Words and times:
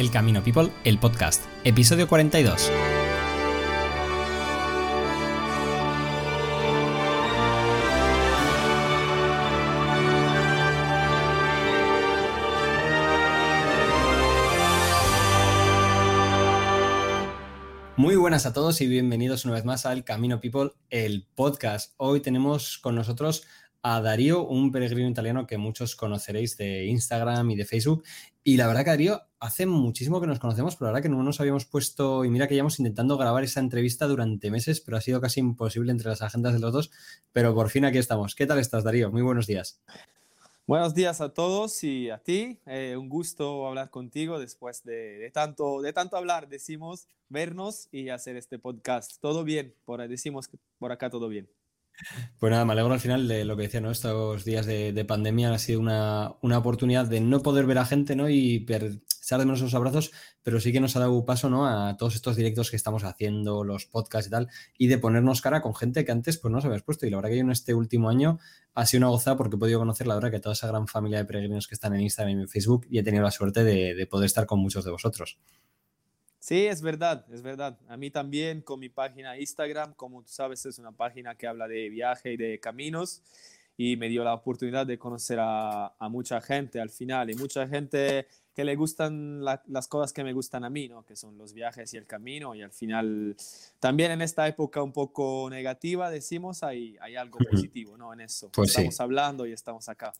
El 0.00 0.10
Camino 0.10 0.42
People, 0.42 0.70
el 0.84 0.98
podcast, 0.98 1.44
episodio 1.62 2.08
42. 2.08 2.70
Muy 17.98 18.16
buenas 18.16 18.46
a 18.46 18.54
todos 18.54 18.80
y 18.80 18.86
bienvenidos 18.86 19.44
una 19.44 19.52
vez 19.52 19.66
más 19.66 19.84
al 19.84 20.04
Camino 20.04 20.40
People, 20.40 20.70
el 20.88 21.26
podcast. 21.34 21.92
Hoy 21.98 22.20
tenemos 22.20 22.78
con 22.78 22.94
nosotros 22.94 23.44
a 23.82 24.00
Darío, 24.00 24.46
un 24.46 24.72
peregrino 24.72 25.08
italiano 25.08 25.46
que 25.46 25.58
muchos 25.58 25.96
conoceréis 25.96 26.56
de 26.56 26.86
Instagram 26.86 27.50
y 27.50 27.56
de 27.56 27.64
Facebook. 27.64 28.04
Y 28.42 28.56
la 28.56 28.66
verdad 28.66 28.84
que 28.84 28.90
Darío, 28.90 29.22
hace 29.38 29.66
muchísimo 29.66 30.20
que 30.20 30.26
nos 30.26 30.38
conocemos, 30.38 30.76
pero 30.76 30.86
la 30.86 30.92
verdad 30.92 31.02
que 31.02 31.08
no 31.10 31.22
nos 31.22 31.40
habíamos 31.40 31.66
puesto, 31.66 32.24
y 32.24 32.30
mira 32.30 32.48
que 32.48 32.54
llevamos 32.54 32.78
intentando 32.78 33.18
grabar 33.18 33.44
esa 33.44 33.60
entrevista 33.60 34.06
durante 34.06 34.50
meses, 34.50 34.80
pero 34.80 34.96
ha 34.96 35.00
sido 35.02 35.20
casi 35.20 35.40
imposible 35.40 35.92
entre 35.92 36.08
las 36.08 36.22
agendas 36.22 36.54
de 36.54 36.60
los 36.60 36.72
dos, 36.72 36.90
pero 37.32 37.54
por 37.54 37.68
fin 37.68 37.84
aquí 37.84 37.98
estamos. 37.98 38.34
¿Qué 38.34 38.46
tal 38.46 38.58
estás, 38.58 38.82
Darío? 38.82 39.10
Muy 39.10 39.20
buenos 39.20 39.46
días. 39.46 39.82
Buenos 40.66 40.94
días 40.94 41.20
a 41.20 41.34
todos 41.34 41.82
y 41.84 42.10
a 42.10 42.18
ti. 42.18 42.60
Eh, 42.64 42.96
un 42.96 43.08
gusto 43.08 43.66
hablar 43.66 43.90
contigo 43.90 44.38
después 44.38 44.84
de, 44.84 45.30
tanto, 45.34 45.82
de 45.82 45.92
tanto 45.92 46.16
hablar. 46.16 46.48
Decimos 46.48 47.08
vernos 47.28 47.88
y 47.90 48.08
hacer 48.08 48.36
este 48.36 48.58
podcast. 48.58 49.20
Todo 49.20 49.44
bien, 49.44 49.74
por, 49.84 50.06
decimos 50.08 50.48
por 50.78 50.92
acá 50.92 51.10
todo 51.10 51.28
bien. 51.28 51.50
Pues 52.38 52.50
nada, 52.50 52.64
me 52.64 52.72
alegro 52.72 52.92
al 52.92 53.00
final 53.00 53.28
de 53.28 53.44
lo 53.44 53.56
que 53.56 53.64
decía, 53.64 53.80
¿no? 53.80 53.90
Estos 53.90 54.44
días 54.44 54.66
de, 54.66 55.04
pandemia 55.06 55.52
ha 55.52 55.58
sido 55.58 55.80
una, 55.80 56.58
oportunidad 56.58 57.06
de 57.06 57.20
no 57.20 57.40
poder 57.40 57.66
ver 57.66 57.78
a 57.78 57.84
gente, 57.84 58.16
¿no? 58.16 58.28
Y 58.28 58.66
echar 59.30 59.38
de 59.38 59.46
menos 59.46 59.60
esos 59.60 59.74
abrazos, 59.74 60.10
pero 60.42 60.58
sí 60.60 60.72
que 60.72 60.80
nos 60.80 60.96
ha 60.96 61.00
dado 61.00 61.24
paso, 61.24 61.48
¿no? 61.50 61.66
A 61.66 61.96
todos 61.96 62.14
estos 62.14 62.36
directos 62.36 62.70
que 62.70 62.76
estamos 62.76 63.04
haciendo, 63.04 63.62
los 63.64 63.86
podcasts 63.86 64.28
y 64.28 64.30
tal, 64.30 64.48
y 64.76 64.88
de 64.88 64.98
ponernos 64.98 65.40
cara 65.40 65.60
con 65.60 65.74
gente 65.74 66.04
que 66.04 66.12
antes 66.12 66.38
pues 66.38 66.50
no 66.50 66.60
se 66.60 66.66
habías 66.66 66.82
puesto. 66.82 67.06
Y 67.06 67.10
la 67.10 67.18
verdad 67.18 67.30
que 67.30 67.36
yo 67.36 67.42
en 67.42 67.50
este 67.50 67.74
último 67.74 68.08
año 68.08 68.38
ha 68.74 68.86
sido 68.86 69.00
una 69.00 69.08
gozada 69.08 69.36
porque 69.36 69.56
he 69.56 69.58
podido 69.58 69.78
conocer, 69.78 70.06
la 70.06 70.14
verdad, 70.14 70.30
que 70.30 70.40
toda 70.40 70.54
esa 70.54 70.66
gran 70.66 70.88
familia 70.88 71.18
de 71.18 71.24
peregrinos 71.26 71.68
que 71.68 71.74
están 71.74 71.94
en 71.94 72.00
Instagram 72.00 72.40
y 72.40 72.46
Facebook 72.46 72.86
y 72.90 72.98
he 72.98 73.02
tenido 73.02 73.22
la 73.22 73.30
suerte 73.30 73.64
de 73.64 74.06
poder 74.06 74.26
estar 74.26 74.46
con 74.46 74.60
muchos 74.60 74.84
de 74.84 74.90
vosotros. 74.90 75.38
Sí, 76.40 76.66
es 76.66 76.80
verdad, 76.80 77.26
es 77.30 77.42
verdad. 77.42 77.78
A 77.86 77.98
mí 77.98 78.10
también 78.10 78.62
con 78.62 78.80
mi 78.80 78.88
página 78.88 79.38
Instagram, 79.38 79.92
como 79.94 80.22
tú 80.22 80.30
sabes, 80.30 80.64
es 80.64 80.78
una 80.78 80.90
página 80.90 81.34
que 81.34 81.46
habla 81.46 81.68
de 81.68 81.90
viaje 81.90 82.32
y 82.32 82.36
de 82.38 82.58
caminos 82.58 83.22
y 83.76 83.96
me 83.96 84.08
dio 84.08 84.24
la 84.24 84.34
oportunidad 84.34 84.86
de 84.86 84.98
conocer 84.98 85.38
a, 85.40 85.94
mucha 86.10 86.40
gente 86.40 86.80
al 86.80 86.90
final 86.90 87.30
y 87.30 87.34
mucha 87.34 87.68
gente 87.68 88.26
que 88.54 88.64
le 88.64 88.74
gustan 88.74 89.44
las 89.44 89.88
cosas 89.88 90.12
que 90.12 90.24
me 90.24 90.32
gustan 90.32 90.64
a 90.64 90.70
mí, 90.70 90.88
¿no? 90.88 91.04
que 91.04 91.14
son 91.14 91.36
los 91.38 91.52
viajes 91.52 91.92
y 91.94 91.98
el 91.98 92.06
camino 92.06 92.54
y 92.54 92.62
al 92.62 92.72
final 92.72 93.36
también 93.78 94.10
en 94.10 94.22
esta 94.22 94.46
época 94.48 94.82
un 94.82 94.92
poco 94.92 95.48
negativa 95.48 96.10
decimos 96.10 96.62
hay, 96.62 96.96
hay 97.00 97.16
algo 97.16 97.38
positivo 97.38 97.96
¿no? 97.96 98.12
en 98.12 98.22
eso. 98.22 98.50
Pues 98.52 98.70
estamos 98.70 99.00
hablando 99.00 99.46
y 99.46 99.52
estamos 99.52 99.88
acá. 99.88 100.12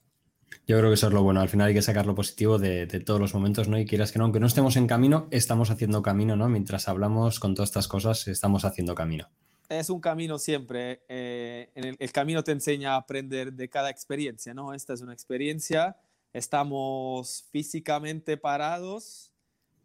Yo 0.66 0.78
creo 0.78 0.90
que 0.90 0.94
eso 0.94 1.08
es 1.08 1.12
lo 1.12 1.22
bueno. 1.22 1.40
Al 1.40 1.48
final 1.48 1.68
hay 1.68 1.74
que 1.74 1.82
sacar 1.82 2.06
lo 2.06 2.14
positivo 2.14 2.58
de, 2.58 2.86
todos 3.00 3.20
los 3.20 3.34
momentos, 3.34 3.68
¿no? 3.68 3.78
Y 3.78 3.86
quieras 3.86 4.12
que 4.12 4.18
no, 4.18 4.24
aunque 4.24 4.40
no 4.40 4.46
estemos 4.46 4.76
en 4.76 4.86
camino, 4.86 5.26
estamos 5.30 5.70
haciendo 5.70 6.02
camino, 6.02 6.36
¿no? 6.36 6.48
Mientras 6.48 6.88
hablamos 6.88 7.40
con 7.40 7.54
todas 7.54 7.70
estas 7.70 7.88
cosas, 7.88 8.28
estamos 8.28 8.64
haciendo 8.64 8.94
camino. 8.94 9.28
Es 9.68 9.90
un 9.90 10.00
camino 10.00 10.38
siempre. 10.38 11.02
Eh, 11.08 11.70
en 11.74 11.96
el, 11.98 12.12
camino 12.12 12.42
te 12.42 12.52
enseña 12.52 12.94
a 12.94 12.96
aprender 12.96 13.52
de 13.52 13.68
cada 13.68 13.90
experiencia, 13.90 14.52
¿no? 14.54 14.74
Esta 14.74 14.94
es 14.94 15.00
una 15.00 15.12
experiencia. 15.12 15.96
Estamos 16.32 17.44
físicamente 17.50 18.36
parados, 18.36 19.32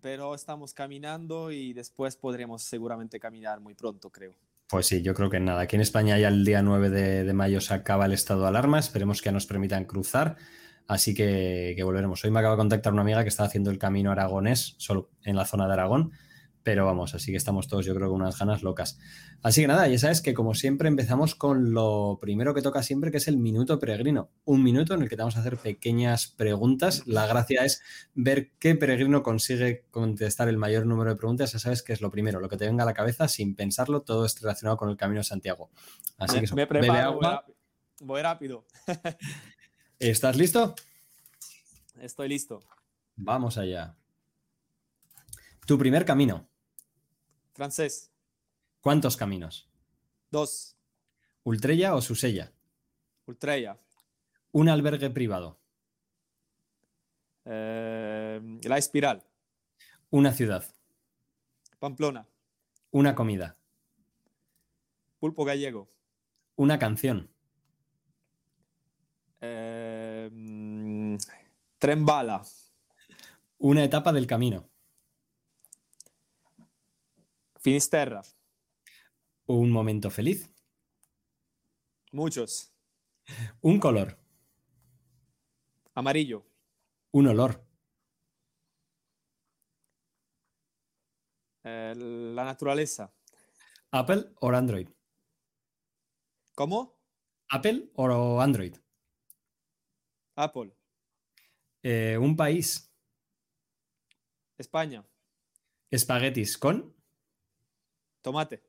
pero 0.02 0.36
estamos 0.36 0.74
caminando 0.74 1.52
y 1.52 1.74
después 1.74 2.16
podremos 2.16 2.64
seguramente 2.64 3.20
caminar 3.20 3.60
muy 3.60 3.74
pronto, 3.76 4.12
creo. 4.12 4.34
Pues 4.68 4.88
sí, 4.88 5.04
yo 5.04 5.14
creo 5.14 5.30
que 5.30 5.40
nada. 5.40 5.62
Aquí 5.62 5.76
en 5.76 5.82
España 5.82 6.18
ya 6.18 6.28
el 6.28 6.44
día 6.44 6.62
9 6.62 6.90
de, 6.90 7.34
mayo 7.34 7.62
se 7.62 7.74
acaba 7.74 8.06
el 8.06 8.14
estado 8.14 8.42
de 8.42 8.48
alarma. 8.48 8.80
Esperemos 8.80 9.22
que 9.22 9.32
nos 9.32 9.46
permitan 9.46 9.86
cruzar. 9.86 10.38
Así 10.88 11.14
que, 11.14 11.74
que, 11.76 11.84
volveremos. 11.84 12.24
Hoy 12.24 12.32
me 12.32 12.40
acaba 12.40 12.56
de 12.56 12.60
contactar 12.60 12.94
una 12.94 13.02
amiga 13.02 13.24
que 13.24 13.30
está 13.30 13.44
haciendo 13.44 13.72
el 13.72 13.80
camino 13.80 14.12
aragonés, 14.12 14.76
solo 14.78 15.10
en 15.24 15.36
la 15.36 15.46
zona 15.46 15.68
de 15.68 15.74
Aragón. 15.74 16.12
Pero 16.66 16.84
vamos, 16.88 17.14
así 17.14 17.30
que 17.30 17.38
estamos 17.38 17.68
todos, 17.68 17.86
yo 17.86 17.94
creo, 17.94 18.10
con 18.10 18.22
unas 18.22 18.40
ganas 18.40 18.64
locas. 18.64 18.98
Así 19.44 19.62
que 19.62 19.68
nada, 19.68 19.88
ya 19.88 20.00
sabes 20.00 20.22
que 20.22 20.34
como 20.34 20.56
siempre 20.56 20.88
empezamos 20.88 21.36
con 21.36 21.76
lo 21.76 22.18
primero 22.20 22.56
que 22.56 22.64
toca 22.64 22.82
siempre, 22.82 23.12
que 23.12 23.18
es 23.18 23.28
el 23.28 23.38
minuto 23.38 23.78
peregrino. 23.78 24.32
Un 24.46 24.64
minuto 24.64 24.96
en 24.96 25.04
el 25.04 25.08
que 25.08 25.16
te 25.16 25.22
vamos 25.22 25.38
a 25.38 25.42
hacer 25.42 25.58
pequeñas 25.58 26.26
preguntas. 26.26 27.04
La 27.06 27.28
gracia 27.28 27.64
es 27.66 27.84
ver 28.16 28.50
qué 28.58 28.74
peregrino 28.74 29.22
consigue 29.22 29.86
contestar 29.92 30.50
el 30.50 30.58
mayor 30.58 30.88
número 30.88 31.12
de 31.12 31.18
preguntas. 31.18 31.54
Ya 31.54 31.60
sabes 31.60 31.84
que 31.84 31.94
es 31.94 32.02
lo 32.02 32.10
primero, 32.10 32.40
lo 32.40 32.50
que 32.50 32.58
te 32.58 32.66
venga 32.66 32.82
a 32.82 32.88
la 32.88 32.96
cabeza 32.96 33.28
sin 33.28 33.54
pensarlo, 33.54 34.02
todo 34.02 34.26
es 34.26 34.42
relacionado 34.42 34.76
con 34.76 34.90
el 34.90 34.98
camino 34.98 35.20
de 35.20 35.26
Santiago. 35.26 35.70
Así 36.18 36.42
que 36.42 36.56
me 36.56 36.66
preparo, 36.66 37.20
voy 38.02 38.22
rápido. 38.24 38.66
¿Estás 40.00 40.36
listo? 40.36 40.76
Estoy 42.02 42.28
listo. 42.28 42.62
Vamos 43.16 43.58
allá. 43.58 43.96
Tu 45.66 45.78
primer 45.78 46.04
camino. 46.04 46.48
Francés. 47.54 48.12
¿Cuántos 48.82 49.16
caminos? 49.16 49.70
Dos. 50.30 50.76
¿Ultrella 51.44 51.96
o 51.96 52.02
Susella? 52.02 52.52
Ultrella. 53.26 53.80
¿Un 54.52 54.68
albergue 54.68 55.10
privado? 55.10 55.60
Eh, 57.46 58.60
la 58.64 58.78
Espiral. 58.78 59.24
¿Una 60.10 60.34
ciudad? 60.34 60.66
Pamplona. 61.80 62.28
¿Una 62.92 63.16
comida? 63.16 63.58
Pulpo 65.20 65.46
gallego. 65.46 65.88
¿Una 66.58 66.80
canción? 66.80 67.30
Eh, 69.42 69.85
tren 71.86 72.04
bala. 72.04 72.42
¿Una 73.60 73.84
etapa 73.84 74.12
del 74.12 74.26
camino? 74.26 74.68
Finisterra. 77.60 78.24
Un 79.46 79.70
momento 79.70 80.10
feliz. 80.10 80.50
Muchos. 82.12 82.74
Un 83.62 83.80
color. 83.80 84.18
Amarillo. 85.94 86.44
Un 87.12 87.28
olor. 87.28 87.64
Eh, 91.66 91.94
la 91.96 92.46
naturaleza. 92.46 93.14
Apple 93.92 94.34
o 94.40 94.50
Android. 94.50 94.90
¿Cómo? 96.56 96.98
Apple 97.50 97.92
o 97.94 98.42
Android. 98.42 98.76
Apple. 100.36 100.76
Eh, 101.88 102.18
un 102.18 102.36
país. 102.36 102.92
España. 104.58 105.06
Espaguetis 105.92 106.58
con. 106.58 106.96
Tomate. 108.24 108.64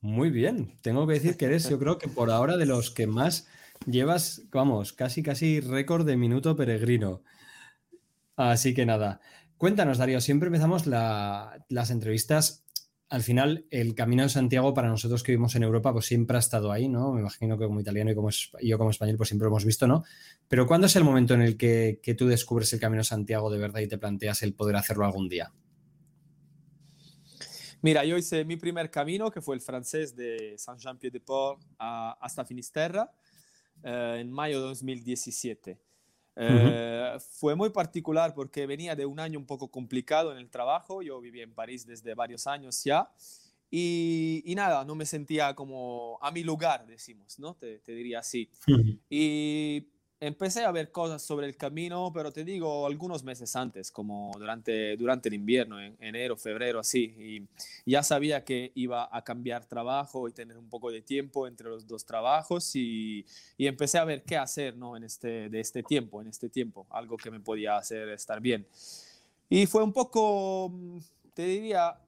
Muy 0.00 0.30
bien. 0.30 0.76
Tengo 0.82 1.06
que 1.06 1.12
decir 1.12 1.36
que 1.36 1.44
eres, 1.44 1.68
yo 1.70 1.78
creo 1.78 1.98
que 1.98 2.08
por 2.08 2.32
ahora 2.32 2.56
de 2.56 2.66
los 2.66 2.90
que 2.90 3.06
más 3.06 3.46
llevas, 3.86 4.42
vamos, 4.50 4.92
casi 4.92 5.22
casi 5.22 5.60
récord 5.60 6.04
de 6.04 6.16
minuto 6.16 6.56
peregrino. 6.56 7.22
Así 8.34 8.74
que 8.74 8.86
nada. 8.86 9.20
Cuéntanos, 9.56 9.98
Darío, 9.98 10.20
siempre 10.20 10.48
empezamos 10.48 10.88
las 10.88 11.90
entrevistas. 11.92 12.65
Al 13.08 13.22
final, 13.22 13.66
el 13.70 13.94
Camino 13.94 14.24
de 14.24 14.28
Santiago 14.28 14.74
para 14.74 14.88
nosotros 14.88 15.22
que 15.22 15.32
vivimos 15.32 15.54
en 15.54 15.62
Europa, 15.62 15.92
pues 15.92 16.06
siempre 16.06 16.36
ha 16.36 16.40
estado 16.40 16.72
ahí, 16.72 16.88
¿no? 16.88 17.12
Me 17.12 17.20
imagino 17.20 17.56
que 17.56 17.66
como 17.66 17.80
italiano 17.80 18.10
y 18.10 18.14
como 18.16 18.30
yo 18.30 18.78
como 18.78 18.90
español, 18.90 19.16
pues 19.16 19.28
siempre 19.28 19.44
lo 19.44 19.50
hemos 19.50 19.64
visto, 19.64 19.86
¿no? 19.86 20.04
Pero 20.48 20.66
¿cuándo 20.66 20.88
es 20.88 20.96
el 20.96 21.04
momento 21.04 21.34
en 21.34 21.42
el 21.42 21.56
que, 21.56 22.00
que 22.02 22.14
tú 22.14 22.26
descubres 22.26 22.72
el 22.72 22.80
Camino 22.80 23.00
de 23.00 23.04
Santiago 23.04 23.48
de 23.50 23.58
verdad 23.58 23.80
y 23.80 23.86
te 23.86 23.98
planteas 23.98 24.42
el 24.42 24.54
poder 24.54 24.74
hacerlo 24.74 25.04
algún 25.04 25.28
día? 25.28 25.52
Mira, 27.82 28.04
yo 28.04 28.16
hice 28.16 28.44
mi 28.44 28.56
primer 28.56 28.90
camino, 28.90 29.30
que 29.30 29.40
fue 29.40 29.54
el 29.54 29.60
francés 29.60 30.16
de 30.16 30.54
Saint-Jean-Pied-de-Port 30.58 31.62
hasta 31.78 32.44
Finisterra, 32.44 33.12
eh, 33.84 34.16
en 34.18 34.32
mayo 34.32 34.60
de 34.60 34.66
2017. 34.66 35.78
Eh, 36.36 37.16
fue 37.18 37.54
muy 37.54 37.70
particular 37.70 38.34
porque 38.34 38.66
venía 38.66 38.94
de 38.94 39.06
un 39.06 39.18
año 39.18 39.38
un 39.38 39.46
poco 39.46 39.68
complicado 39.68 40.32
en 40.32 40.38
el 40.38 40.50
trabajo. 40.50 41.02
Yo 41.02 41.20
vivía 41.20 41.44
en 41.44 41.54
París 41.54 41.86
desde 41.86 42.14
varios 42.14 42.46
años 42.46 42.84
ya. 42.84 43.10
Y, 43.70 44.42
y 44.44 44.54
nada, 44.54 44.84
no 44.84 44.94
me 44.94 45.06
sentía 45.06 45.54
como 45.54 46.18
a 46.22 46.30
mi 46.30 46.44
lugar, 46.44 46.86
decimos, 46.86 47.38
¿no? 47.38 47.54
Te, 47.54 47.80
te 47.80 47.92
diría 47.92 48.20
así. 48.20 48.48
Y 49.10 49.88
empecé 50.20 50.64
a 50.64 50.72
ver 50.72 50.90
cosas 50.90 51.22
sobre 51.22 51.46
el 51.46 51.56
camino, 51.56 52.10
pero 52.12 52.32
te 52.32 52.44
digo 52.44 52.86
algunos 52.86 53.22
meses 53.22 53.54
antes, 53.54 53.90
como 53.90 54.32
durante, 54.38 54.96
durante 54.96 55.28
el 55.28 55.34
invierno, 55.34 55.80
en 55.80 55.96
enero, 56.00 56.36
febrero, 56.36 56.80
así. 56.80 57.14
Y 57.84 57.90
ya 57.90 58.02
sabía 58.02 58.44
que 58.44 58.72
iba 58.74 59.08
a 59.10 59.22
cambiar 59.22 59.66
trabajo 59.66 60.28
y 60.28 60.32
tener 60.32 60.56
un 60.56 60.68
poco 60.68 60.90
de 60.90 61.02
tiempo 61.02 61.46
entre 61.46 61.68
los 61.68 61.86
dos 61.86 62.04
trabajos 62.04 62.74
y, 62.74 63.24
y 63.56 63.66
empecé 63.66 63.98
a 63.98 64.04
ver 64.04 64.22
qué 64.24 64.36
hacer 64.36 64.76
¿no? 64.76 64.96
en 64.96 65.04
este, 65.04 65.48
de 65.48 65.60
este 65.60 65.82
tiempo, 65.82 66.20
en 66.20 66.28
este 66.28 66.48
tiempo, 66.48 66.86
algo 66.90 67.16
que 67.16 67.30
me 67.30 67.40
podía 67.40 67.76
hacer 67.76 68.08
estar 68.08 68.40
bien. 68.40 68.66
Y 69.48 69.66
fue 69.66 69.82
un 69.82 69.92
poco, 69.92 70.70
mm, 70.70 70.98
te 71.34 71.44
diría, 71.44 72.00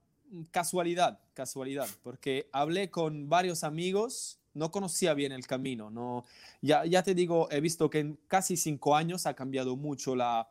casualidad, 0.51 1.19
casualidad, 1.33 1.87
porque 2.03 2.49
hablé 2.51 2.89
con 2.89 3.29
varios 3.29 3.63
amigos, 3.63 4.38
no 4.53 4.71
conocía 4.71 5.13
bien 5.13 5.31
el 5.31 5.45
camino, 5.47 5.89
no, 5.89 6.25
ya, 6.61 6.85
ya 6.85 7.03
te 7.03 7.13
digo, 7.13 7.49
he 7.51 7.61
visto 7.61 7.89
que 7.89 7.99
en 7.99 8.19
casi 8.27 8.57
cinco 8.57 8.95
años 8.95 9.25
ha 9.25 9.33
cambiado 9.33 9.75
mucho 9.75 10.15
la, 10.15 10.49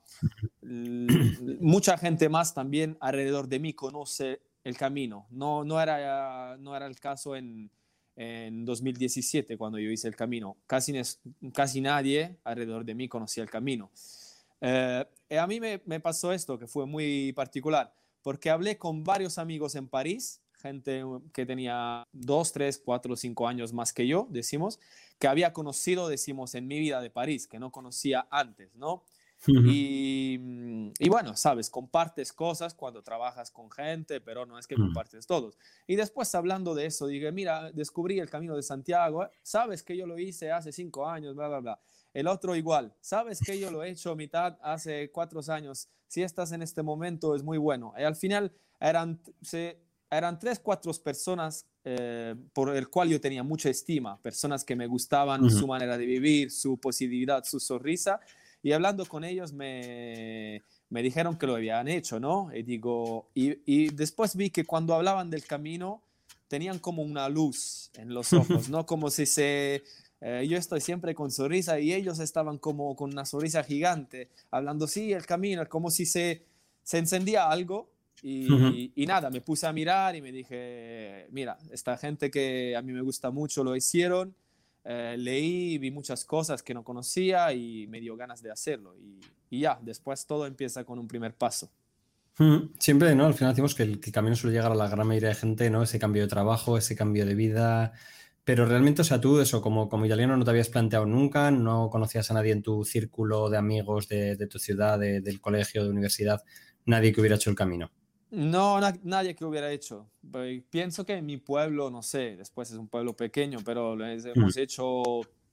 mucha 1.61 1.99
gente 1.99 2.29
más 2.29 2.55
también 2.55 2.97
alrededor 3.01 3.49
de 3.49 3.59
mí 3.59 3.73
conoce 3.73 4.41
el 4.65 4.77
camino, 4.77 5.27
no, 5.31 5.65
no, 5.65 5.81
era, 5.81 6.57
no 6.59 6.77
era 6.77 6.87
el 6.87 6.99
caso 6.99 7.37
en, 7.37 7.71
en 8.17 8.65
2017 8.65 9.57
cuando 9.57 9.79
yo 9.79 9.91
hice 9.91 10.09
el 10.09 10.17
camino, 10.17 10.57
casi, 10.67 10.95
casi 11.53 11.81
nadie 11.81 12.37
alrededor 12.45 12.85
de 12.85 12.95
mí 12.95 13.09
conocía 13.09 13.43
el 13.43 13.51
camino. 13.51 13.91
Eh, 14.61 15.05
a 15.39 15.47
mí 15.47 15.61
me 15.61 16.01
pasó 16.01 16.33
esto 16.33 16.59
que 16.59 16.67
fue 16.67 16.85
muy 16.87 17.33
particular 17.33 17.93
porque 18.23 18.51
hablé 18.51 18.77
con 18.77 19.05
varios 19.05 19.39
amigos 19.39 19.75
en 19.75 19.89
París, 19.89 20.43
gente 20.59 21.03
que 21.33 21.47
tenía 21.47 22.07
dos, 22.13 22.53
tres, 22.53 22.81
cuatro, 22.85 23.17
cinco 23.17 23.49
años 23.49 23.73
más 23.73 23.93
que 23.93 24.07
yo, 24.07 24.27
decimos, 24.31 24.79
que 25.19 25.29
había 25.29 25.53
conocido, 25.53 26.09
decimos, 26.09 26.55
en 26.55 26.67
mi 26.67 26.79
vida 26.79 27.01
de 27.01 27.11
París, 27.11 27.47
que 27.47 27.59
no 27.59 27.71
conocía 27.71 28.27
antes, 28.31 28.75
¿no? 28.77 29.05
y, 29.47 30.93
y, 30.99 31.09
bueno, 31.09 31.37
sabes, 31.37 31.71
compartes 31.71 32.33
cosas 32.33 32.75
cuando 32.75 33.03
trabajas 33.03 33.53
con 33.53 33.71
gente, 33.71 34.21
pero 34.21 34.47
no 34.47 34.59
es 34.59 34.67
que 34.67 34.75
compartes 34.75 35.27
todos. 35.27 35.57
Y 35.87 35.95
después 35.95 36.35
hablando 36.35 36.75
de 36.75 36.87
eso, 36.87 37.07
dije, 37.07 37.31
mira, 37.31 37.71
descubrí 37.71 38.19
el 38.19 38.29
Camino 38.29 38.57
de 38.57 38.63
Santiago, 38.63 39.25
¿eh? 39.25 39.31
sabes 39.43 39.85
que 39.85 39.97
yo 39.97 40.07
lo 40.07 40.19
hice 40.19 40.51
hace 40.51 40.73
cinco 40.73 41.07
años, 41.07 41.37
bla, 41.37 41.49
bla, 41.49 41.61
bla. 41.61 41.81
El 42.13 42.27
otro 42.27 42.57
igual, 42.57 42.93
sabes 43.01 43.39
que 43.41 43.61
yo 43.61 43.71
lo 43.71 43.85
he 43.85 43.91
hecho 43.91 44.17
mitad 44.17 44.59
hace 44.61 45.11
cuatro 45.13 45.41
años, 45.49 45.89
si 46.09 46.23
estás 46.23 46.53
en 46.53 46.63
este 46.63 46.83
momento 46.83 47.37
es 47.37 47.45
muy 47.45 47.59
bueno. 47.59 47.95
Y 47.97 48.03
al 48.03 48.17
final 48.17 48.53
eran, 48.81 49.21
se, 49.43 49.79
eran 50.11 50.39
tres, 50.39 50.59
cuatro 50.59 50.93
personas 50.95 51.67
eh, 51.85 52.35
por 52.53 52.75
el 52.75 52.89
cual 52.89 53.09
yo 53.09 53.21
tenía 53.21 53.43
mucha 53.43 53.69
estima, 53.69 54.21
personas 54.21 54.65
que 54.65 54.77
me 54.77 54.87
gustaban 54.87 55.51
su 55.51 55.67
manera 55.67 55.99
de 55.99 56.07
vivir, 56.07 56.51
su 56.51 56.79
positividad, 56.79 57.45
su 57.45 57.61
sonrisa. 57.61 58.21
Y 58.63 58.73
hablando 58.73 59.07
con 59.07 59.25
ellos 59.25 59.53
me, 59.53 60.63
me 60.91 61.03
dijeron 61.03 61.37
que 61.39 61.47
lo 61.47 61.55
habían 61.55 61.89
hecho, 61.89 62.19
¿no? 62.19 62.51
Y 62.55 62.63
digo, 62.63 63.29
y, 63.35 63.59
y 63.67 63.91
después 63.91 64.35
vi 64.35 64.51
que 64.51 64.65
cuando 64.65 64.95
hablaban 64.95 65.31
del 65.31 65.45
camino 65.45 66.03
tenían 66.49 66.79
como 66.79 67.03
una 67.03 67.29
luz 67.29 67.91
en 67.95 68.13
los 68.13 68.33
ojos, 68.33 68.69
¿no? 68.69 68.87
Como 68.87 69.11
si 69.11 69.27
se 69.27 69.83
eh, 70.21 70.47
yo 70.49 70.57
estoy 70.57 70.81
siempre 70.81 71.15
con 71.15 71.31
sonrisa 71.31 71.79
y 71.79 71.93
ellos 71.93 72.19
estaban 72.19 72.59
como 72.59 72.97
con 72.97 73.13
una 73.13 73.25
sonrisa 73.25 73.63
gigante, 73.63 74.29
hablando, 74.51 74.89
sí, 74.89 75.13
el 75.13 75.27
camino, 75.27 75.67
como 75.69 75.91
si 75.91 76.07
se, 76.07 76.43
se 76.83 76.99
encendía 76.99 77.49
algo 77.49 77.89
y, 78.23 78.93
y, 78.95 79.07
nada, 79.07 79.31
me 79.31 79.41
puse 79.41 79.67
a 79.67 79.73
mirar 79.73 80.17
y 80.17 80.23
me 80.23 80.33
dije, 80.33 81.27
mira, 81.31 81.59
esta 81.71 81.97
gente 81.97 82.31
que 82.31 82.75
a 82.77 82.83
mí 82.83 82.93
me 82.93 83.03
gusta 83.03 83.31
mucho 83.31 83.63
lo 83.63 83.77
hicieron, 83.77 84.35
eh, 84.85 85.17
leí, 85.19 85.79
vi 85.79 85.91
muchas 85.91 86.25
cosas 86.25 86.63
que 86.63 86.75
no 86.75 86.83
conocía 86.83 87.53
y 87.53 87.87
me 87.89 88.01
dio 88.01 88.17
ganas 88.17 88.43
de 88.43 88.51
hacerlo. 88.51 88.97
Y, 88.97 89.21
y 89.51 89.61
ya, 89.61 89.79
después 89.83 90.27
todo 90.27 90.47
empieza 90.47 90.85
con 90.85 90.99
un 90.99 91.07
primer 91.07 91.35
paso. 91.35 91.71
Siempre, 92.79 93.17
¿no? 93.17 93.27
Al 93.27 93.35
final 93.35 93.53
decimos 93.53 93.75
que 93.75 93.83
el, 93.83 93.99
que 93.99 94.11
el, 94.11 94.13
camino 94.13 94.37
suele 94.37 94.57
llegar 94.57 94.71
a 94.71 94.77
la 94.77 94.89
gran 94.89 95.07
mayoría 95.09 95.31
de 95.31 95.35
gente, 95.35 95.71
¿no? 95.71 95.83
Ese 95.83 95.99
cambio 95.99 96.23
de 96.23 96.29
trabajo, 96.29 96.79
ese 96.79 96.95
cambio 96.95 97.27
de 97.27 97.35
vida, 97.35 97.93
pero 98.45 98.65
realmente, 98.65 99.03
o 99.03 99.05
sea, 99.05 99.21
tú 99.21 99.41
eso, 99.41 99.61
como, 99.61 99.89
como 99.89 100.07
italiano 100.07 100.37
no 100.37 100.45
te 100.45 100.51
habías 100.51 100.69
planteado 100.69 101.05
nunca, 101.05 101.51
no 101.51 101.91
conocías 101.91 102.31
a 102.31 102.35
nadie 102.35 102.53
en 102.53 102.63
tu 102.63 102.85
círculo 102.85 103.51
de 103.51 103.59
amigos 103.59 104.09
de, 104.09 104.37
de 104.37 104.47
tu 104.47 104.61
ciudad, 104.61 105.01
de, 105.01 105.21
del 105.21 105.41
colegio, 105.41 105.83
de 105.83 105.91
universidad, 105.91 106.43
nadie 106.87 107.13
que 107.13 107.21
hubiera 107.21 107.35
hecho 107.37 107.51
el 107.51 107.57
camino. 107.57 107.91
No, 108.31 108.81
na 108.81 108.95
nadie 109.03 109.35
que 109.35 109.45
hubiera 109.45 109.71
hecho. 109.73 110.07
Pienso 110.71 111.07
que 111.07 111.15
en 111.15 111.27
mi 111.27 111.39
pueblo, 111.39 111.91
no 111.91 112.03
sé, 112.03 112.37
después 112.37 112.71
es 112.71 112.77
un 112.77 112.89
pueblo 112.89 113.17
pequeño, 113.17 113.61
pero 113.65 113.97
mm. 113.97 114.03
hemos 114.35 114.57
hecho 114.57 115.03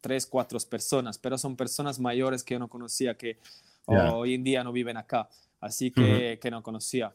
tres, 0.02 0.26
cuatro 0.26 0.60
personas, 0.70 1.18
pero 1.18 1.38
son 1.38 1.56
personas 1.56 2.00
mayores 2.00 2.44
que 2.44 2.56
yo 2.56 2.60
no 2.60 2.68
conocía, 2.68 3.18
que 3.18 3.40
yeah. 3.88 4.14
hoy 4.14 4.34
en 4.36 4.44
día 4.44 4.64
no 4.64 4.72
viven 4.72 4.98
acá, 4.98 5.30
así 5.60 5.90
que, 5.90 6.38
que 6.42 6.52
no 6.52 6.62
conocía. 6.62 7.14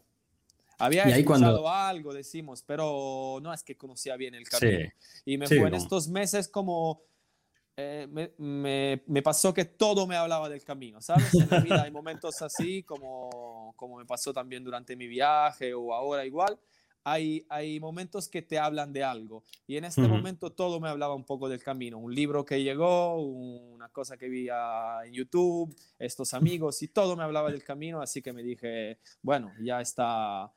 Había 0.79 1.07
¿Y 1.09 1.21
escuchado 1.21 1.62
cuando... 1.62 1.69
algo, 1.69 2.15
decimos, 2.15 2.65
pero 2.67 3.39
no 3.43 3.53
es 3.53 3.62
que 3.62 3.77
conocía 3.77 4.17
bien 4.17 4.35
el 4.35 4.49
camino. 4.49 4.79
Sí, 4.79 5.23
y 5.27 5.37
me 5.37 5.47
sí, 5.47 5.59
fue 5.59 5.69
en 5.69 5.75
estos 5.75 6.09
meses 6.09 6.49
como... 6.49 7.03
Eh, 7.77 8.07
me, 8.11 8.33
me, 8.39 9.03
me, 9.07 9.23
pasó 9.23 9.55
que 9.55 9.65
todo 9.65 10.07
me 10.07 10.17
hablaba 10.17 10.49
del 10.49 10.63
camino, 10.65 11.01
¿sabes? 11.01 11.33
En 11.35 11.49
la 11.51 11.61
vida 11.61 11.83
hay 11.83 11.91
momentos 11.91 12.43
así, 12.43 12.83
como, 12.83 13.73
como 13.77 13.97
me 13.97 14.05
pasó 14.05 14.33
también 14.33 14.63
durante 14.65 14.97
mi 14.97 15.07
viaje 15.07 15.73
o 15.73 15.95
ahora 15.95 16.25
igual. 16.27 16.59
Hay, 17.03 17.47
hay 17.49 17.81
momentos 17.81 18.29
que 18.29 18.43
te 18.43 18.59
hablan 18.59 18.93
de 18.93 19.03
algo. 19.03 19.45
Y 19.67 19.79
en 19.79 19.85
este 19.85 20.03
uh 20.03 20.05
-huh. 20.05 20.09
momento 20.09 20.53
todo 20.53 20.81
me 20.81 20.91
hablaba 20.91 21.15
un 21.15 21.25
poco 21.25 21.49
del 21.49 21.63
camino. 21.63 21.99
Un 21.99 22.15
libro 22.15 22.45
que 22.45 22.63
llegó, 22.63 23.19
una 23.23 23.89
cosa 23.89 24.19
que 24.19 24.29
vi 24.29 24.49
en 24.49 25.13
YouTube, 25.13 25.75
estos 25.99 26.35
amigos, 26.35 26.83
y 26.83 26.89
todo 26.89 27.17
me 27.17 27.23
hablaba 27.23 27.51
del 27.51 27.65
camino. 27.65 28.03
Así 28.03 28.21
que 28.21 28.35
me 28.35 28.43
dije, 28.43 28.99
bueno, 29.23 29.51
ya 29.63 29.81
está 29.81 30.53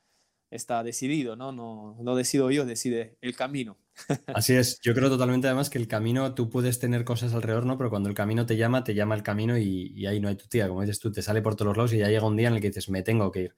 está 0.50 0.82
decidido, 0.82 1.36
¿no? 1.36 1.52
No, 1.52 1.96
no 2.00 2.16
decido 2.16 2.50
yo, 2.50 2.64
decide 2.64 3.16
el 3.20 3.34
camino. 3.36 3.76
Así 4.34 4.54
es, 4.54 4.80
yo 4.80 4.94
creo 4.94 5.08
totalmente 5.08 5.46
además 5.46 5.70
que 5.70 5.78
el 5.78 5.88
camino, 5.88 6.34
tú 6.34 6.50
puedes 6.50 6.78
tener 6.78 7.04
cosas 7.04 7.34
alrededor, 7.34 7.66
¿no? 7.66 7.78
Pero 7.78 7.90
cuando 7.90 8.08
el 8.08 8.14
camino 8.14 8.46
te 8.46 8.56
llama, 8.56 8.84
te 8.84 8.94
llama 8.94 9.14
el 9.14 9.22
camino 9.22 9.56
y, 9.58 10.06
ahí 10.06 10.20
no 10.20 10.28
hay 10.28 10.36
tu 10.36 10.46
tía, 10.46 10.68
como 10.68 10.80
dices 10.80 10.98
tú, 10.98 11.12
te 11.12 11.22
sale 11.22 11.42
por 11.42 11.54
todos 11.54 11.68
los 11.68 11.76
lados 11.76 11.92
y 11.92 11.98
ya 11.98 12.08
llega 12.08 12.26
un 12.26 12.36
día 12.36 12.48
en 12.48 12.54
el 12.54 12.60
que 12.60 12.68
dices, 12.68 12.88
me 12.88 13.02
tengo 13.02 13.30
que 13.30 13.42
ir. 13.42 13.54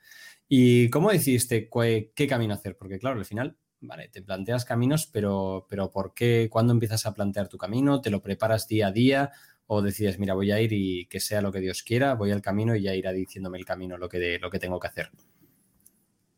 ¿Y 0.49 0.91
cómo 0.91 1.11
decidiste 1.11 1.69
qué, 1.69 2.13
qué 2.15 2.27
camino 2.27 2.55
hacer? 2.55 2.77
Porque 2.77 2.99
claro, 2.99 3.19
al 3.19 3.25
final, 3.25 3.57
vale, 3.81 4.09
te 4.09 4.23
planteas 4.23 4.65
caminos, 4.65 5.07
pero, 5.07 5.67
pero 5.69 5.91
¿por 5.91 6.15
qué? 6.15 6.49
¿Cuándo 6.51 6.73
empiezas 6.73 7.07
a 7.07 7.15
plantear 7.15 7.49
tu 7.49 7.59
camino? 7.59 8.01
¿Te 8.01 8.11
lo 8.11 8.23
preparas 8.23 8.69
día 8.69 8.89
a 8.89 8.93
día? 8.93 9.33
¿O 9.67 9.83
decides, 9.83 10.19
mira, 10.19 10.35
voy 10.35 10.53
a 10.53 10.61
ir 10.61 10.73
y 10.73 11.07
que 11.07 11.19
sea 11.19 11.41
lo 11.41 11.51
que 11.51 11.61
Dios 11.61 11.83
quiera, 11.83 12.15
voy 12.15 12.31
al 12.31 12.43
camino 12.43 12.77
y 12.77 12.83
ya 12.83 12.95
irá 12.95 13.13
diciéndome 13.13 13.59
el 13.59 13.65
camino 13.65 13.99
lo 13.99 14.09
que, 14.09 14.19
de, 14.19 14.39
lo 14.39 14.51
que 14.51 14.61
tengo 14.61 14.79
que 14.79 14.87
hacer? 14.87 15.11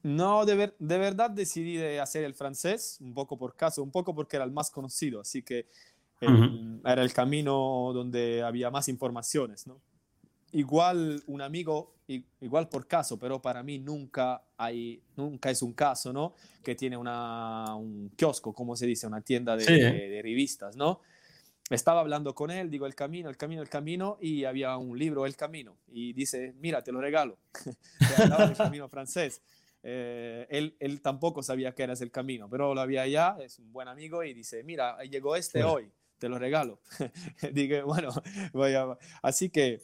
No, 0.03 0.47
de, 0.47 0.55
ver, 0.55 0.77
de, 0.79 0.99
verdad 0.99 1.31
decidí 1.31 1.77
de 1.77 2.01
hacer 2.01 2.25
el 2.25 2.35
francés, 2.35 2.99
un 3.01 3.13
poco 3.15 3.37
por 3.37 3.57
caso, 3.57 3.83
un 3.83 3.91
poco 3.91 4.15
porque 4.15 4.37
era 4.37 4.45
el 4.45 4.53
más 4.53 4.71
conocido, 4.71 5.21
así 5.21 5.43
que 5.43 5.67
el, 6.21 6.33
uh 6.33 6.37
-huh. 6.37 6.93
era 6.93 7.03
el 7.03 7.13
camino 7.13 7.91
donde 7.93 8.43
había 8.43 8.71
más 8.71 8.89
informaciones, 8.89 9.67
¿no? 9.67 9.81
Igual 10.53 11.23
un 11.27 11.43
amigo, 11.43 11.95
igual 12.41 12.69
por 12.69 12.87
caso, 12.87 13.19
pero 13.19 13.43
para 13.43 13.63
mí 13.63 13.79
nunca, 13.79 14.43
hay, 14.57 15.03
nunca 15.17 15.51
es 15.51 15.63
un 15.63 15.75
caso, 15.75 16.13
¿no? 16.13 16.35
Que 16.63 16.75
tiene 16.75 16.97
una, 16.97 17.75
un 17.75 18.11
kiosco, 18.17 18.55
como 18.55 18.75
se 18.77 18.87
dice, 18.87 19.07
una 19.07 19.21
tienda 19.21 19.57
de, 19.57 19.65
sí. 19.65 19.75
de, 19.75 20.09
de 20.09 20.23
revistas, 20.23 20.75
¿no? 20.77 21.01
Estaba 21.71 22.01
hablando 22.01 22.35
con 22.35 22.51
él, 22.51 22.71
digo, 22.71 22.87
el 22.87 22.95
camino, 22.95 23.29
el 23.29 23.37
camino, 23.37 23.61
el 23.61 23.69
camino, 23.69 24.17
y 24.23 24.45
había 24.45 24.77
un 24.79 24.99
libro, 24.99 25.27
El 25.27 25.37
Camino, 25.37 25.77
y 25.89 26.15
dice, 26.15 26.55
mira, 26.61 26.83
te 26.83 26.93
lo 26.93 27.01
regalo. 27.01 27.37
del 28.39 28.57
camino 28.57 28.89
francés. 28.89 29.43
Eh, 29.83 30.47
él, 30.51 30.77
él, 30.81 31.01
tampoco 31.01 31.43
sabía 31.43 31.75
que 31.75 31.83
eras 31.83 32.01
el 32.01 32.11
camino, 32.11 32.49
pero 32.51 32.75
lo 32.75 32.81
había 32.81 33.07
ya, 33.07 33.37
es 33.41 33.59
un 33.59 33.73
buen 33.73 33.89
amigo 33.89 34.25
y 34.25 34.35
dice, 34.35 34.63
mira, 34.65 34.99
llegó 35.05 35.37
este 35.37 35.63
bueno. 35.63 35.75
hoy, 35.75 35.93
te 36.19 36.29
lo 36.29 36.39
regalo. 36.39 36.81
Dije, 37.53 37.83
bueno, 37.83 38.11
voy 38.53 38.75
a... 38.75 38.99
Así 39.23 39.51
que, 39.51 39.81